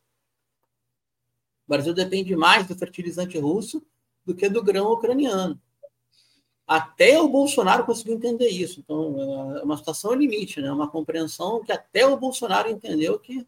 O 1.67 1.69
Brasil 1.69 1.93
depende 1.93 2.35
mais 2.35 2.65
do 2.67 2.75
fertilizante 2.75 3.37
russo 3.37 3.85
do 4.25 4.33
que 4.33 4.49
do 4.49 4.63
grão 4.63 4.91
ucraniano. 4.91 5.59
Até 6.65 7.21
o 7.21 7.29
Bolsonaro 7.29 7.85
conseguiu 7.85 8.15
entender 8.15 8.49
isso. 8.49 8.79
Então, 8.79 9.57
é 9.57 9.63
uma 9.63 9.77
situação 9.77 10.13
limite, 10.13 10.59
né? 10.61 10.71
uma 10.71 10.89
compreensão 10.89 11.63
que 11.63 11.71
até 11.71 12.05
o 12.05 12.17
Bolsonaro 12.17 12.69
entendeu 12.69 13.19
que 13.19 13.47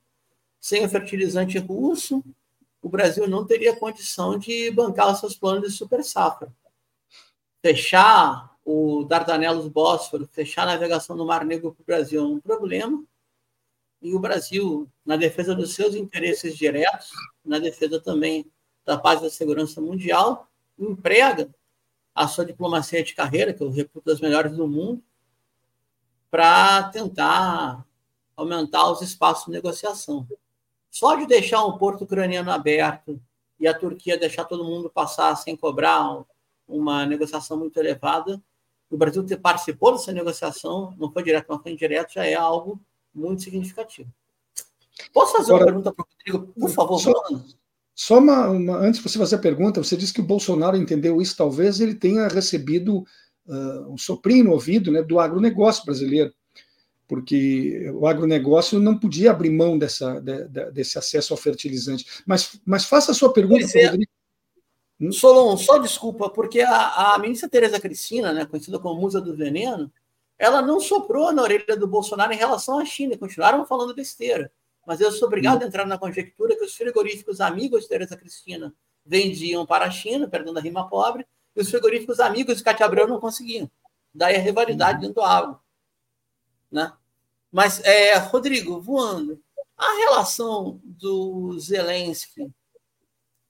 sem 0.59 0.85
o 0.85 0.89
fertilizante 0.89 1.57
russo, 1.57 2.23
o 2.81 2.89
Brasil 2.89 3.27
não 3.27 3.45
teria 3.45 3.75
condição 3.75 4.37
de 4.37 4.69
bancar 4.71 5.11
os 5.11 5.19
seus 5.19 5.35
planos 5.35 5.69
de 5.69 5.77
super 5.77 6.03
safra. 6.03 6.53
Fechar 7.61 8.55
o 8.63 9.03
Dardanelos 9.03 9.67
Bósforo, 9.67 10.29
fechar 10.31 10.63
a 10.63 10.73
navegação 10.73 11.15
no 11.15 11.25
Mar 11.25 11.43
Negro 11.43 11.73
para 11.73 11.81
o 11.81 11.85
Brasil 11.85 12.21
é 12.21 12.25
um 12.25 12.39
problema. 12.39 13.03
E 14.01 14.13
o 14.15 14.19
Brasil, 14.19 14.89
na 15.05 15.17
defesa 15.17 15.53
dos 15.53 15.73
seus 15.73 15.95
interesses 15.95 16.57
diretos, 16.57 17.09
na 17.43 17.59
defesa 17.59 17.99
também 17.99 18.49
da 18.85 18.97
paz 18.97 19.19
e 19.19 19.23
da 19.23 19.29
segurança 19.29 19.81
mundial, 19.81 20.47
emprega 20.77 21.49
a 22.15 22.27
sua 22.27 22.45
diplomacia 22.45 23.03
de 23.03 23.13
carreira, 23.13 23.53
que 23.53 23.61
eu 23.61 23.69
reputo 23.69 24.05
das 24.05 24.21
melhores 24.21 24.55
do 24.55 24.67
mundo, 24.67 25.03
para 26.31 26.83
tentar 26.89 27.85
aumentar 28.35 28.89
os 28.89 29.01
espaços 29.01 29.45
de 29.45 29.51
negociação. 29.51 30.27
Só 30.89 31.15
de 31.15 31.25
deixar 31.25 31.65
um 31.65 31.77
porto 31.77 32.03
ucraniano 32.03 32.51
aberto 32.51 33.21
e 33.59 33.67
a 33.67 33.77
Turquia 33.77 34.17
deixar 34.17 34.45
todo 34.45 34.63
mundo 34.63 34.89
passar 34.89 35.35
sem 35.35 35.55
cobrar 35.55 36.23
uma 36.67 37.05
negociação 37.05 37.57
muito 37.57 37.77
elevada, 37.77 38.41
o 38.89 38.97
Brasil 38.97 39.23
ter 39.23 39.37
participou 39.37 39.91
dessa 39.91 40.11
negociação, 40.11 40.95
não 40.97 41.11
foi 41.11 41.23
direto, 41.23 41.49
não 41.49 41.61
foi 41.61 41.73
indireto, 41.73 42.13
já 42.13 42.25
é 42.25 42.33
algo 42.33 42.79
muito 43.19 43.43
significativo. 43.43 44.09
Posso 45.13 45.33
fazer 45.33 45.51
Agora, 45.53 45.65
uma 45.65 45.65
pergunta 45.65 45.93
para 45.93 46.03
o 46.03 46.07
Rodrigo, 46.07 46.53
por 46.59 46.69
favor, 46.69 46.99
só, 46.99 47.13
só 47.95 48.17
uma, 48.19 48.49
uma, 48.49 48.77
antes 48.77 49.01
de 49.01 49.09
você 49.09 49.17
fazer 49.17 49.35
a 49.35 49.39
pergunta, 49.39 49.83
você 49.83 49.95
disse 49.95 50.13
que 50.13 50.21
o 50.21 50.25
Bolsonaro 50.25 50.77
entendeu 50.77 51.21
isso, 51.21 51.35
talvez 51.35 51.79
ele 51.79 51.95
tenha 51.95 52.27
recebido 52.27 53.05
uh, 53.47 53.91
um 53.93 53.97
soprinho 53.97 54.45
no 54.45 54.51
ouvido 54.51 54.91
né, 54.91 55.01
do 55.01 55.19
agronegócio 55.19 55.85
brasileiro. 55.85 56.33
porque 57.07 57.89
o 57.93 58.05
agronegócio 58.05 58.79
não 58.79 58.97
podia 58.97 59.31
abrir 59.31 59.49
mão 59.49 59.77
dessa, 59.77 60.19
de, 60.19 60.47
de, 60.47 60.71
desse 60.71 60.97
acesso 60.97 61.33
ao 61.33 61.37
fertilizante. 61.37 62.05
Mas, 62.25 62.59
mas 62.65 62.85
faça 62.85 63.11
a 63.11 63.15
sua 63.15 63.33
pergunta, 63.33 63.65
é. 63.77 63.87
Rodrigo. 63.87 64.11
Hum? 65.01 65.11
Solon, 65.11 65.55
só 65.57 65.77
desculpa, 65.77 66.29
porque 66.29 66.59
a, 66.59 67.13
a 67.15 67.19
ministra 67.19 67.49
Tereza 67.49 67.79
Cristina, 67.79 68.33
né, 68.33 68.45
conhecida 68.45 68.77
como 68.79 68.99
musa 68.99 69.21
do 69.21 69.35
veneno, 69.35 69.91
ela 70.39 70.61
não 70.61 70.79
soprou 70.79 71.33
na 71.33 71.41
orelha 71.43 71.75
do 71.77 71.85
Bolsonaro 71.85 72.31
em 72.31 72.37
relação 72.37 72.79
à 72.79 72.85
China, 72.85 73.17
continuaram 73.17 73.65
falando 73.65 73.93
besteira. 73.93 74.49
Mas 74.87 75.01
eu 75.01 75.11
sou 75.11 75.27
obrigado 75.27 75.61
a 75.61 75.65
entrar 75.65 75.85
na 75.85 75.97
conjectura 75.97 76.55
que 76.55 76.63
os 76.63 76.73
frigoríficos 76.73 77.41
amigos 77.41 77.83
de 77.83 77.89
Tereza 77.89 78.15
Cristina 78.15 78.73
vendiam 79.05 79.65
para 79.65 79.85
a 79.85 79.91
China, 79.91 80.29
perdão 80.29 80.53
da 80.53 80.61
rima 80.61 80.87
pobre, 80.87 81.27
e 81.55 81.61
os 81.61 81.69
frigoríficos 81.69 82.21
amigos 82.21 82.57
de 82.57 82.63
Cátia 82.63 82.85
Abreu 82.85 83.05
não 83.05 83.19
conseguiam. 83.19 83.69
Daí 84.13 84.37
a 84.37 84.39
rivalidade 84.39 85.01
dentro 85.01 85.15
do 85.15 85.21
água. 85.21 85.61
Né? 86.71 86.91
Mas, 87.51 87.83
é, 87.83 88.17
Rodrigo, 88.17 88.79
voando, 88.79 89.43
a 89.77 89.97
relação 89.97 90.79
do 90.83 91.59
Zelensky 91.59 92.49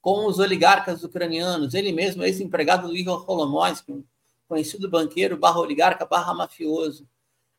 com 0.02 0.26
os 0.26 0.40
oligarcas 0.40 1.04
ucranianos, 1.04 1.74
ele 1.74 1.92
mesmo, 1.92 2.24
ex-empregado 2.24 2.88
do 2.88 2.96
Igor 2.96 3.26
Kolomoisky, 3.26 4.04
conhecido 4.50 4.89
banqueiro 4.89 5.38
barra 5.38 5.60
oligarca 5.60 6.06
barra 6.06 6.34
mafioso, 6.34 7.08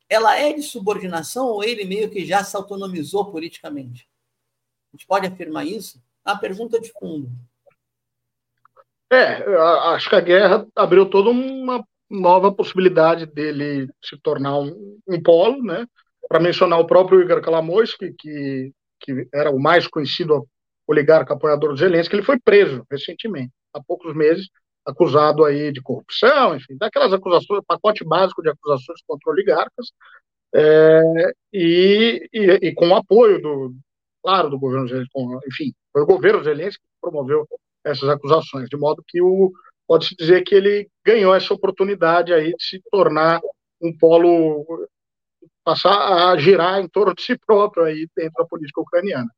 ela 0.08 0.36
é 0.36 0.52
de 0.52 0.62
subordinação 0.62 1.46
ou 1.46 1.62
ele 1.62 1.84
meio 1.84 2.10
que 2.10 2.26
já 2.26 2.42
se 2.42 2.56
autonomizou 2.56 3.30
politicamente? 3.30 4.08
A 4.92 4.96
gente 4.96 5.06
pode 5.06 5.26
afirmar 5.26 5.64
isso? 5.64 6.02
A 6.24 6.36
pergunta 6.36 6.80
de 6.80 6.92
fundo. 6.92 7.30
É, 9.12 9.44
acho 9.94 10.08
que 10.08 10.16
a 10.16 10.20
guerra 10.20 10.66
abriu 10.74 11.08
toda 11.08 11.30
uma 11.30 11.84
nova 12.08 12.52
possibilidade 12.52 13.24
dele 13.24 13.88
se 14.02 14.16
tornar 14.18 14.58
um, 14.58 14.98
um 15.06 15.22
polo, 15.22 15.62
né? 15.62 15.86
Para 16.28 16.40
mencionar 16.40 16.80
o 16.80 16.86
próprio 16.86 17.20
Igor 17.20 17.40
Kalamoisky, 17.40 18.12
que, 18.18 18.72
que 19.00 19.28
era 19.32 19.50
o 19.50 19.60
mais 19.60 19.86
conhecido 19.86 20.46
oligarca 20.86 21.34
apoiador 21.34 21.70
do 21.70 21.76
Zelensky, 21.76 22.16
ele 22.16 22.24
foi 22.24 22.38
preso 22.38 22.84
recentemente, 22.90 23.52
há 23.72 23.80
poucos 23.80 24.14
meses, 24.14 24.48
acusado 24.86 25.44
aí 25.44 25.72
de 25.72 25.82
corrupção, 25.82 26.56
enfim, 26.56 26.76
daquelas 26.76 27.12
acusações, 27.12 27.62
pacote 27.66 28.04
básico 28.04 28.42
de 28.42 28.50
acusações 28.50 29.00
contra 29.06 29.30
oligarcas, 29.30 29.92
é, 30.54 31.02
e, 31.52 32.28
e, 32.32 32.68
e, 32.68 32.74
com 32.74 32.88
o 32.88 32.96
apoio 32.96 33.40
do, 33.40 33.74
claro, 34.22 34.50
do 34.50 34.58
governo 34.58 34.88
Zelensky, 34.88 35.12
enfim, 35.46 35.72
foi 35.92 36.02
o 36.02 36.06
governo 36.06 36.42
Zelensky 36.42 36.82
que 36.82 37.00
promoveu 37.00 37.46
essas 37.84 38.08
acusações, 38.08 38.68
de 38.68 38.76
modo 38.76 39.04
que 39.06 39.22
o 39.22 39.52
pode-se 39.90 40.14
dizer 40.14 40.44
que 40.44 40.54
ele 40.54 40.88
ganhou 41.04 41.34
essa 41.34 41.52
oportunidade 41.52 42.32
aí 42.32 42.54
de 42.54 42.64
se 42.64 42.80
tornar 42.92 43.40
um 43.82 43.96
polo, 43.96 44.64
passar 45.64 46.30
a 46.30 46.38
girar 46.38 46.80
em 46.80 46.88
torno 46.88 47.12
de 47.12 47.22
si 47.22 47.36
próprio 47.36 47.84
aí 47.84 48.06
dentro 48.16 48.34
da 48.38 48.44
política 48.44 48.80
ucraniana. 48.80 49.28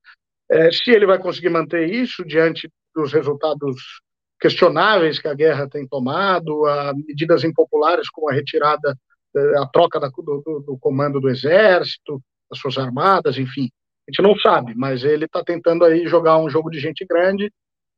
É, 0.51 0.71
se 0.71 0.91
ele 0.91 1.07
vai 1.07 1.19
conseguir 1.19 1.49
manter 1.49 1.89
isso 1.89 2.23
diante 2.23 2.71
dos 2.95 3.15
resultados 3.15 4.03
questionáveis 4.43 5.21
que 5.21 5.29
a 5.29 5.35
guerra 5.35 5.69
tem 5.69 5.87
tomado, 5.87 6.67
a 6.67 6.93
medidas 6.93 7.45
impopulares 7.45 8.11
como 8.11 8.29
a 8.29 8.33
retirada, 8.33 8.99
eh, 9.37 9.59
a 9.59 9.67
troca 9.69 10.01
da, 10.01 10.09
do, 10.09 10.65
do, 10.67 10.77
comando 10.81 11.21
do 11.21 11.29
exército, 11.29 12.21
das 12.51 12.59
suas 12.59 12.77
armadas, 12.77 13.39
enfim. 13.39 13.71
A 14.09 14.11
gente 14.11 14.21
não 14.21 14.37
sabe, 14.37 14.75
mas 14.75 15.05
ele 15.05 15.27
está 15.27 15.45
tentando 15.45 15.85
aí 15.85 16.09
jogar 16.09 16.39
um 16.39 16.51
jogo 16.51 16.71
de 16.71 16.81
gente 16.81 17.07
grande 17.09 17.53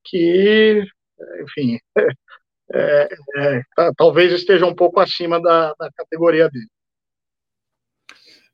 que, 0.04 0.86
enfim, 1.40 1.78
é, 2.70 3.08
é, 3.36 3.62
tá, 3.74 3.90
talvez 3.96 4.30
esteja 4.30 4.66
um 4.66 4.74
pouco 4.74 5.00
acima 5.00 5.40
da, 5.40 5.72
da 5.78 5.90
categoria 5.96 6.50
dele. 6.50 6.68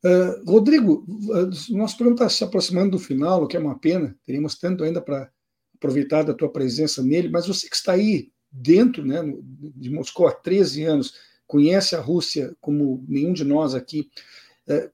Uh, 0.03 0.49
Rodrigo, 0.49 1.05
nosso 1.71 1.97
programa 1.97 2.15
está 2.15 2.29
se 2.29 2.45
aproximando 2.45 2.93
do 2.93 2.99
final, 3.01 3.43
o 3.43 3.49
que 3.49 3.57
é 3.57 3.61
uma 3.61 3.79
pena, 3.79 4.17
teríamos 4.25 4.57
tanto 4.57 4.85
ainda 4.85 5.03
para 5.03 5.29
aproveitar 5.81 6.23
da 6.23 6.35
tua 6.35 6.53
presença 6.53 7.03
nele, 7.03 7.31
mas 7.31 7.47
você 7.47 7.69
que 7.69 7.75
está 7.75 7.93
aí 7.93 8.31
dentro 8.53 9.05
né, 9.05 9.23
de 9.75 9.89
Moscou 9.89 10.29
há 10.29 10.33
13 10.33 10.85
anos, 10.85 11.15
conhece 11.47 11.97
a 11.97 12.01
Rússia 12.01 12.55
como 12.61 13.03
nenhum 13.09 13.33
de 13.33 13.45
nós 13.45 13.75
aqui. 13.75 14.11
É, 14.69 14.91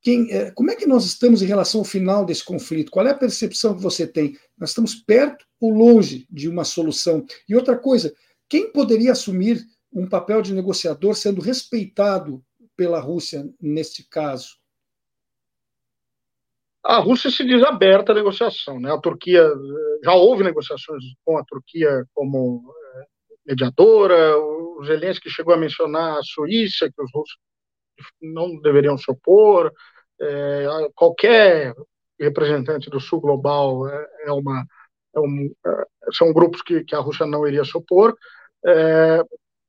quem, 0.00 0.32
é, 0.32 0.50
como 0.52 0.70
é 0.70 0.76
que 0.76 0.86
nós 0.86 1.04
estamos 1.04 1.42
em 1.42 1.46
relação 1.46 1.80
ao 1.80 1.84
final 1.84 2.24
desse 2.24 2.44
conflito? 2.44 2.90
Qual 2.90 3.06
é 3.06 3.10
a 3.10 3.14
percepção 3.14 3.76
que 3.76 3.82
você 3.82 4.06
tem? 4.06 4.36
Nós 4.58 4.70
estamos 4.70 4.94
perto 4.94 5.44
ou 5.60 5.70
longe 5.70 6.26
de 6.30 6.48
uma 6.48 6.64
solução? 6.64 7.24
E 7.48 7.54
outra 7.54 7.76
coisa, 7.76 8.14
quem 8.48 8.72
poderia 8.72 9.12
assumir 9.12 9.66
um 9.92 10.08
papel 10.08 10.40
de 10.40 10.54
negociador 10.54 11.14
sendo 11.14 11.40
respeitado 11.40 12.42
pela 12.76 13.00
Rússia 13.00 13.48
neste 13.60 14.08
caso? 14.08 14.56
A 16.86 16.98
Rússia 16.98 17.30
se 17.30 17.44
diz 17.44 17.62
aberta 17.64 18.12
à 18.12 18.14
negociação. 18.14 18.78
Né? 18.78 18.92
A 18.92 18.98
Turquia, 18.98 19.42
já 20.04 20.14
houve 20.14 20.44
negociações 20.44 21.02
com 21.24 21.36
a 21.36 21.44
Turquia 21.44 22.04
como 22.14 22.62
eh, 22.94 23.06
mediadora, 23.46 24.38
o 24.38 24.84
Zelensky 24.84 25.28
chegou 25.28 25.52
a 25.52 25.56
mencionar 25.56 26.18
a 26.18 26.22
Suíça, 26.22 26.90
que 26.90 27.02
os 27.02 27.10
russos 27.12 27.36
não 28.20 28.60
deveriam 28.60 28.96
se 28.96 29.10
opor, 29.10 29.72
é, 30.20 30.66
qualquer 30.94 31.74
representante 32.20 32.88
do 32.90 33.00
Sul 33.00 33.20
Global 33.20 33.88
é, 33.88 34.30
uma, 34.32 34.64
é 35.14 35.20
um, 35.20 35.50
são 36.12 36.32
grupos 36.32 36.62
que, 36.62 36.84
que, 36.84 36.94
a 36.94 37.00
Rússia 37.00 37.26
não 37.26 37.46
iria 37.46 37.64
se 37.64 37.76
opor, 37.76 38.16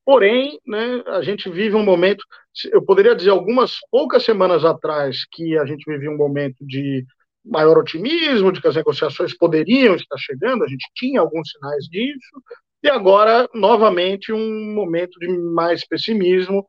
porém, 0.08 0.58
né, 0.66 1.04
a 1.08 1.22
gente 1.22 1.50
vive 1.50 1.76
um 1.76 1.84
momento, 1.84 2.24
eu 2.72 2.82
poderia 2.82 3.14
dizer 3.14 3.30
algumas 3.30 3.76
poucas 3.92 4.24
semanas 4.24 4.64
atrás 4.64 5.26
que 5.30 5.58
a 5.58 5.66
gente 5.66 5.84
vivia 5.86 6.10
um 6.10 6.16
momento 6.16 6.66
de 6.66 7.06
maior 7.44 7.78
otimismo, 7.78 8.54
de 8.54 8.62
que 8.62 8.70
as 8.70 8.78
negociações 8.78 9.36
poderiam 9.36 9.96
estar 9.96 10.16
chegando, 10.18 10.64
a 10.64 10.68
gente 10.68 10.90
tinha 10.96 11.20
alguns 11.20 11.52
sinais 11.52 11.84
disso, 11.90 12.42
e 12.82 12.90
agora, 12.90 13.50
novamente, 13.54 14.32
um 14.32 14.74
momento 14.74 15.20
de 15.20 15.28
mais 15.28 15.86
pessimismo, 15.86 16.66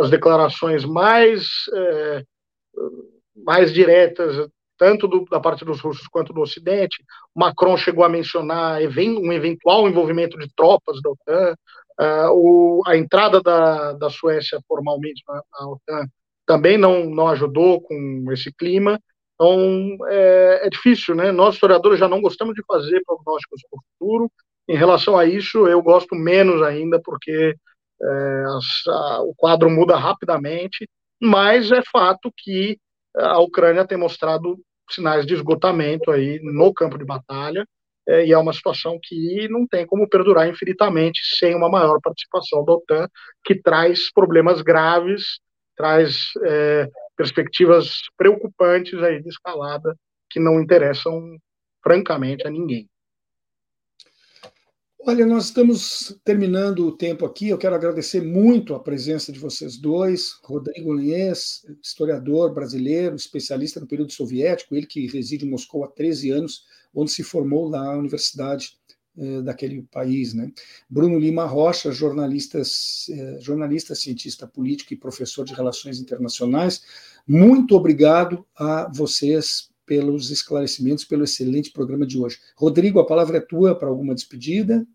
as 0.00 0.08
declarações 0.08 0.82
mais, 0.82 1.48
é, 1.74 2.22
mais 3.36 3.70
diretas, 3.70 4.48
tanto 4.78 5.06
do, 5.06 5.26
da 5.26 5.40
parte 5.40 5.62
dos 5.62 5.78
russos 5.78 6.06
quanto 6.08 6.32
do 6.32 6.40
Ocidente. 6.40 7.04
Macron 7.34 7.76
chegou 7.76 8.02
a 8.02 8.08
mencionar 8.08 8.80
um 8.80 9.32
eventual 9.32 9.86
envolvimento 9.86 10.38
de 10.38 10.48
tropas 10.54 11.02
da 11.02 11.10
OTAN, 11.10 11.54
Uh, 11.98 12.30
o, 12.30 12.82
a 12.86 12.96
entrada 12.96 13.40
da, 13.40 13.92
da 13.94 14.10
Suécia 14.10 14.60
formalmente 14.68 15.22
na, 15.26 15.42
na, 15.58 15.68
OTAN 15.68 16.06
também 16.46 16.76
não, 16.76 17.06
não 17.06 17.28
ajudou 17.28 17.80
com 17.80 18.24
esse 18.32 18.52
clima. 18.52 19.00
Então, 19.34 19.98
é, 20.08 20.66
é, 20.66 20.70
difícil, 20.70 21.14
né? 21.14 21.32
Nós, 21.32 21.54
historiadores, 21.54 21.98
já 21.98 22.08
não 22.08 22.20
gostamos 22.20 22.54
de 22.54 22.62
fazer 22.66 23.02
prognósticos 23.04 23.62
para 23.70 23.78
o 23.78 23.82
futuro. 23.92 24.32
Em 24.68 24.76
relação 24.76 25.16
a 25.16 25.24
isso, 25.24 25.66
eu 25.66 25.82
gosto 25.82 26.14
menos 26.14 26.62
ainda, 26.62 27.00
porque 27.00 27.54
é, 28.02 28.44
a, 28.88 29.22
o 29.22 29.34
quadro 29.34 29.70
muda 29.70 29.96
rapidamente, 29.96 30.88
mas 31.20 31.72
é 31.72 31.82
fato 31.90 32.32
que 32.36 32.78
a 33.16 33.40
Ucrânia 33.40 33.86
tem 33.86 33.96
mostrado 33.96 34.58
sinais 34.90 35.26
de 35.26 35.34
esgotamento 35.34 36.10
aí 36.10 36.38
no 36.42 36.72
campo 36.72 36.98
de 36.98 37.04
batalha, 37.04 37.66
é, 38.08 38.26
e 38.26 38.32
é 38.32 38.38
uma 38.38 38.52
situação 38.52 38.98
que 39.02 39.48
não 39.48 39.66
tem 39.66 39.86
como 39.86 40.08
perdurar 40.08 40.48
infinitamente 40.48 41.20
sem 41.38 41.54
uma 41.54 41.68
maior 41.68 42.00
participação 42.00 42.64
da 42.64 42.72
OTAN, 42.72 43.08
que 43.44 43.60
traz 43.60 44.12
problemas 44.12 44.62
graves, 44.62 45.40
traz 45.76 46.30
é, 46.44 46.88
perspectivas 47.16 48.02
preocupantes 48.16 49.02
aí 49.02 49.22
de 49.22 49.28
escalada 49.28 49.96
que 50.30 50.40
não 50.40 50.60
interessam 50.60 51.36
francamente 51.82 52.46
a 52.46 52.50
ninguém. 52.50 52.88
Olha, 55.08 55.24
nós 55.24 55.44
estamos 55.44 56.18
terminando 56.24 56.84
o 56.84 56.96
tempo 56.96 57.24
aqui. 57.24 57.48
Eu 57.48 57.58
quero 57.58 57.76
agradecer 57.76 58.20
muito 58.20 58.74
a 58.74 58.82
presença 58.82 59.30
de 59.30 59.38
vocês 59.38 59.78
dois. 59.78 60.32
Rodrigo 60.42 60.92
Linhês, 60.92 61.64
historiador 61.80 62.52
brasileiro, 62.52 63.14
especialista 63.14 63.78
no 63.78 63.86
período 63.86 64.12
soviético, 64.12 64.74
ele 64.74 64.84
que 64.84 65.06
reside 65.06 65.46
em 65.46 65.50
Moscou 65.50 65.84
há 65.84 65.88
13 65.88 66.32
anos, 66.32 66.64
onde 66.94 67.10
se 67.10 67.22
formou 67.22 67.68
na 67.68 67.92
universidade 67.92 68.78
eh, 69.18 69.40
daquele 69.40 69.82
país. 69.90 70.34
Né? 70.34 70.52
Bruno 70.90 71.18
Lima 71.18 71.46
Rocha, 71.46 71.90
jornalista, 71.90 72.58
eh, 72.60 73.38
jornalista, 73.40 73.94
cientista 73.94 74.46
político 74.46 74.92
e 74.92 74.96
professor 74.96 75.42
de 75.42 75.54
relações 75.54 75.98
internacionais. 75.98 76.82
Muito 77.26 77.74
obrigado 77.74 78.46
a 78.54 78.90
vocês 78.92 79.70
pelos 79.86 80.30
esclarecimentos, 80.30 81.04
pelo 81.04 81.24
excelente 81.24 81.70
programa 81.70 82.04
de 82.04 82.18
hoje. 82.18 82.38
Rodrigo, 82.56 83.00
a 83.00 83.06
palavra 83.06 83.38
é 83.38 83.40
tua 83.40 83.74
para 83.74 83.88
alguma 83.88 84.14
despedida. 84.14 84.86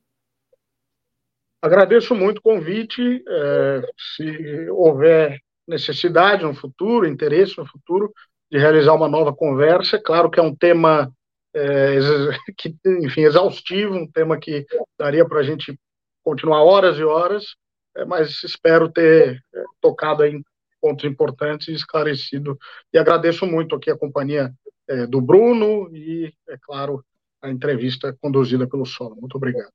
Agradeço 1.60 2.14
muito 2.14 2.40
o 2.40 2.42
convite. 2.44 3.24
É, 3.28 3.82
se 4.18 4.70
houver 4.70 5.40
necessidade 5.68 6.44
no 6.44 6.54
futuro, 6.54 7.08
interesse 7.08 7.58
no 7.58 7.66
futuro, 7.66 8.14
de 8.52 8.58
realizar 8.60 8.94
uma 8.94 9.08
nova 9.08 9.34
conversa, 9.34 9.96
é 9.96 10.00
claro 10.00 10.30
que 10.30 10.40
é 10.40 10.44
um 10.44 10.54
tema 10.54 11.12
é, 11.54 11.98
que, 12.58 12.76
enfim, 12.86 13.22
exaustivo, 13.22 13.96
um 13.96 14.08
tema 14.08 14.40
que 14.40 14.66
daria 14.98 15.26
para 15.28 15.40
a 15.40 15.44
gente 15.44 15.78
continuar 16.24 16.64
horas 16.64 16.98
e 16.98 17.04
horas, 17.04 17.56
é, 17.96 18.06
mas 18.06 18.44
espero 18.44 18.90
ter 18.90 19.44
é, 19.54 19.64
tocado 19.82 20.24
em 20.26 20.44
pontos 20.80 21.06
importantes 21.06 21.68
e 21.68 21.74
esclarecido. 21.74 22.58
E 22.94 22.98
agradeço 22.98 23.46
muito 23.46 23.76
aqui 23.76 23.92
a 23.92 23.98
companhia 23.98 24.54
é, 24.88 25.06
do 25.06 25.22
Bruno 25.22 25.90
e, 25.96 26.34
é 26.50 26.58
claro, 26.62 27.04
a 27.42 27.50
entrevista 27.50 28.16
conduzida 28.22 28.68
pelo 28.68 28.86
Solo. 28.86 29.16
Muito 29.16 29.36
obrigado. 29.36 29.72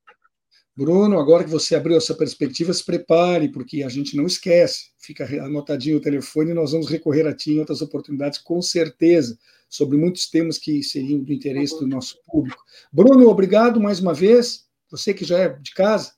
Bruno, 0.75 1.19
agora 1.19 1.43
que 1.43 1.49
você 1.49 1.75
abriu 1.75 1.97
essa 1.97 2.13
perspectiva, 2.13 2.71
se 2.71 2.85
prepare, 2.85 3.51
porque 3.51 3.81
a 3.81 3.89
gente 3.89 4.15
não 4.15 4.27
esquece. 4.27 4.91
Fica 4.99 5.25
anotadinho 5.43 5.97
o 5.97 6.01
telefone 6.01 6.51
e 6.51 6.53
nós 6.53 6.71
vamos 6.71 6.87
recorrer 6.87 7.25
a 7.25 7.35
ti 7.35 7.53
em 7.53 7.59
outras 7.59 7.81
oportunidades, 7.81 8.37
com 8.37 8.61
certeza, 8.61 9.35
sobre 9.69 9.97
muitos 9.97 10.29
temas 10.29 10.57
que 10.57 10.81
seriam 10.81 11.21
do 11.21 11.33
interesse 11.33 11.77
do 11.79 11.87
nosso 11.87 12.17
público. 12.25 12.63
Bruno, 12.91 13.27
obrigado 13.27 13.79
mais 13.79 13.99
uma 13.99 14.13
vez. 14.13 14.67
Você 14.89 15.13
que 15.13 15.25
já 15.25 15.39
é 15.39 15.49
de 15.49 15.73
casa. 15.73 16.13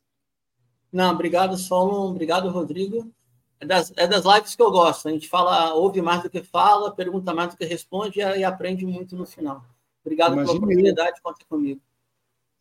Não, 0.92 1.14
obrigado, 1.14 1.58
Solon. 1.58 2.10
Obrigado, 2.10 2.50
Rodrigo. 2.50 3.12
É 3.60 3.66
das, 3.66 3.92
é 3.98 4.08
das 4.08 4.24
lives 4.26 4.56
que 4.56 4.62
eu 4.62 4.72
gosto. 4.72 5.08
A 5.08 5.12
gente 5.12 5.28
fala, 5.28 5.74
ouve 5.74 6.02
mais 6.02 6.24
do 6.24 6.30
que 6.30 6.42
fala, 6.42 6.96
pergunta 6.96 7.34
mais 7.34 7.52
do 7.52 7.58
que 7.58 7.66
responde 7.66 8.20
e, 8.20 8.44
aprende 8.44 8.86
muito 8.86 9.16
no 9.16 9.26
final. 9.26 9.64
Obrigado 10.04 10.34
Imagine 10.34 10.48
pela 10.48 10.66
oportunidade 10.66 11.16
de 11.16 11.22
contar 11.22 11.46
comigo. 11.46 11.82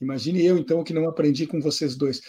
Imagine 0.01 0.45
eu, 0.45 0.59
então, 0.59 0.85
que 0.85 0.93
não 0.93 1.09
aprendi 1.09 1.47
com 1.47 1.61
vocês 1.61 1.97
dois. 1.97 2.21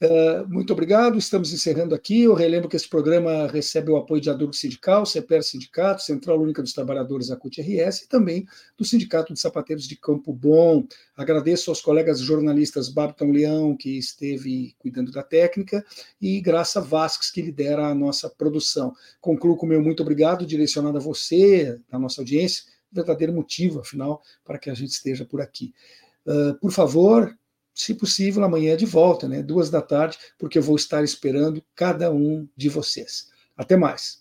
Uh, 0.00 0.48
muito 0.48 0.72
obrigado, 0.72 1.18
estamos 1.18 1.52
encerrando 1.52 1.92
aqui. 1.92 2.22
Eu 2.22 2.32
relembro 2.32 2.68
que 2.68 2.76
esse 2.76 2.88
programa 2.88 3.48
recebe 3.48 3.90
o 3.90 3.96
apoio 3.96 4.20
de 4.20 4.30
Adurgo 4.30 4.54
Sindical, 4.54 5.04
CEPER 5.04 5.42
Sindicato, 5.42 6.02
Central 6.02 6.40
Única 6.40 6.62
dos 6.62 6.72
Trabalhadores, 6.72 7.32
a 7.32 7.36
CUT-RS, 7.36 8.02
e 8.02 8.08
também 8.08 8.46
do 8.76 8.84
Sindicato 8.84 9.34
de 9.34 9.40
Sapateiros 9.40 9.88
de 9.88 9.96
Campo 9.96 10.32
Bom. 10.32 10.86
Agradeço 11.16 11.68
aos 11.68 11.80
colegas 11.80 12.20
jornalistas 12.20 12.88
Babton 12.88 13.32
Leão, 13.32 13.76
que 13.76 13.98
esteve 13.98 14.72
cuidando 14.78 15.10
da 15.10 15.24
técnica, 15.24 15.84
e 16.20 16.40
Graça 16.40 16.80
Vasques, 16.80 17.28
que 17.28 17.42
lidera 17.42 17.88
a 17.88 17.94
nossa 17.94 18.30
produção. 18.30 18.94
Concluo 19.20 19.56
com 19.56 19.66
o 19.66 19.68
meu 19.68 19.82
muito 19.82 20.00
obrigado, 20.00 20.46
direcionado 20.46 20.98
a 20.98 21.00
você, 21.00 21.76
a 21.90 21.98
nossa 21.98 22.20
audiência, 22.20 22.62
verdadeiro 22.92 23.32
motivo, 23.32 23.80
afinal, 23.80 24.22
para 24.44 24.58
que 24.58 24.70
a 24.70 24.74
gente 24.74 24.90
esteja 24.90 25.24
por 25.24 25.40
aqui. 25.40 25.74
Uh, 26.24 26.54
por 26.60 26.70
favor, 26.70 27.36
se 27.78 27.94
possível, 27.94 28.42
amanhã 28.42 28.76
de 28.76 28.84
volta, 28.84 29.28
né, 29.28 29.40
duas 29.40 29.70
da 29.70 29.80
tarde, 29.80 30.18
porque 30.36 30.58
eu 30.58 30.62
vou 30.62 30.74
estar 30.74 31.04
esperando 31.04 31.62
cada 31.76 32.12
um 32.12 32.46
de 32.56 32.68
vocês. 32.68 33.28
Até 33.56 33.76
mais. 33.76 34.18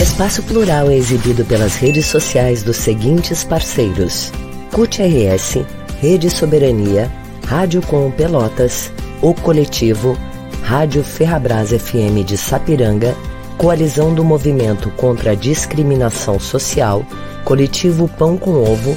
Espaço 0.00 0.42
Plural 0.42 0.90
é 0.90 0.96
exibido 0.96 1.44
pelas 1.44 1.76
redes 1.76 2.06
sociais 2.06 2.62
dos 2.62 2.76
seguintes 2.76 3.44
parceiros: 3.44 4.32
CUT-RS, 4.72 5.64
Rede 6.00 6.28
Soberania, 6.30 7.10
Rádio 7.46 7.80
Com 7.82 8.10
Pelotas, 8.10 8.92
O 9.22 9.32
Coletivo, 9.34 10.16
Rádio 10.62 11.02
Ferrabras 11.02 11.70
FM 11.70 12.24
de 12.24 12.36
Sapiranga, 12.36 13.16
Coalizão 13.56 14.14
do 14.14 14.24
Movimento 14.24 14.90
contra 14.92 15.32
a 15.32 15.34
Discriminação 15.34 16.38
Social, 16.38 17.04
Coletivo 17.44 18.08
Pão 18.08 18.36
com 18.36 18.52
Ovo, 18.62 18.96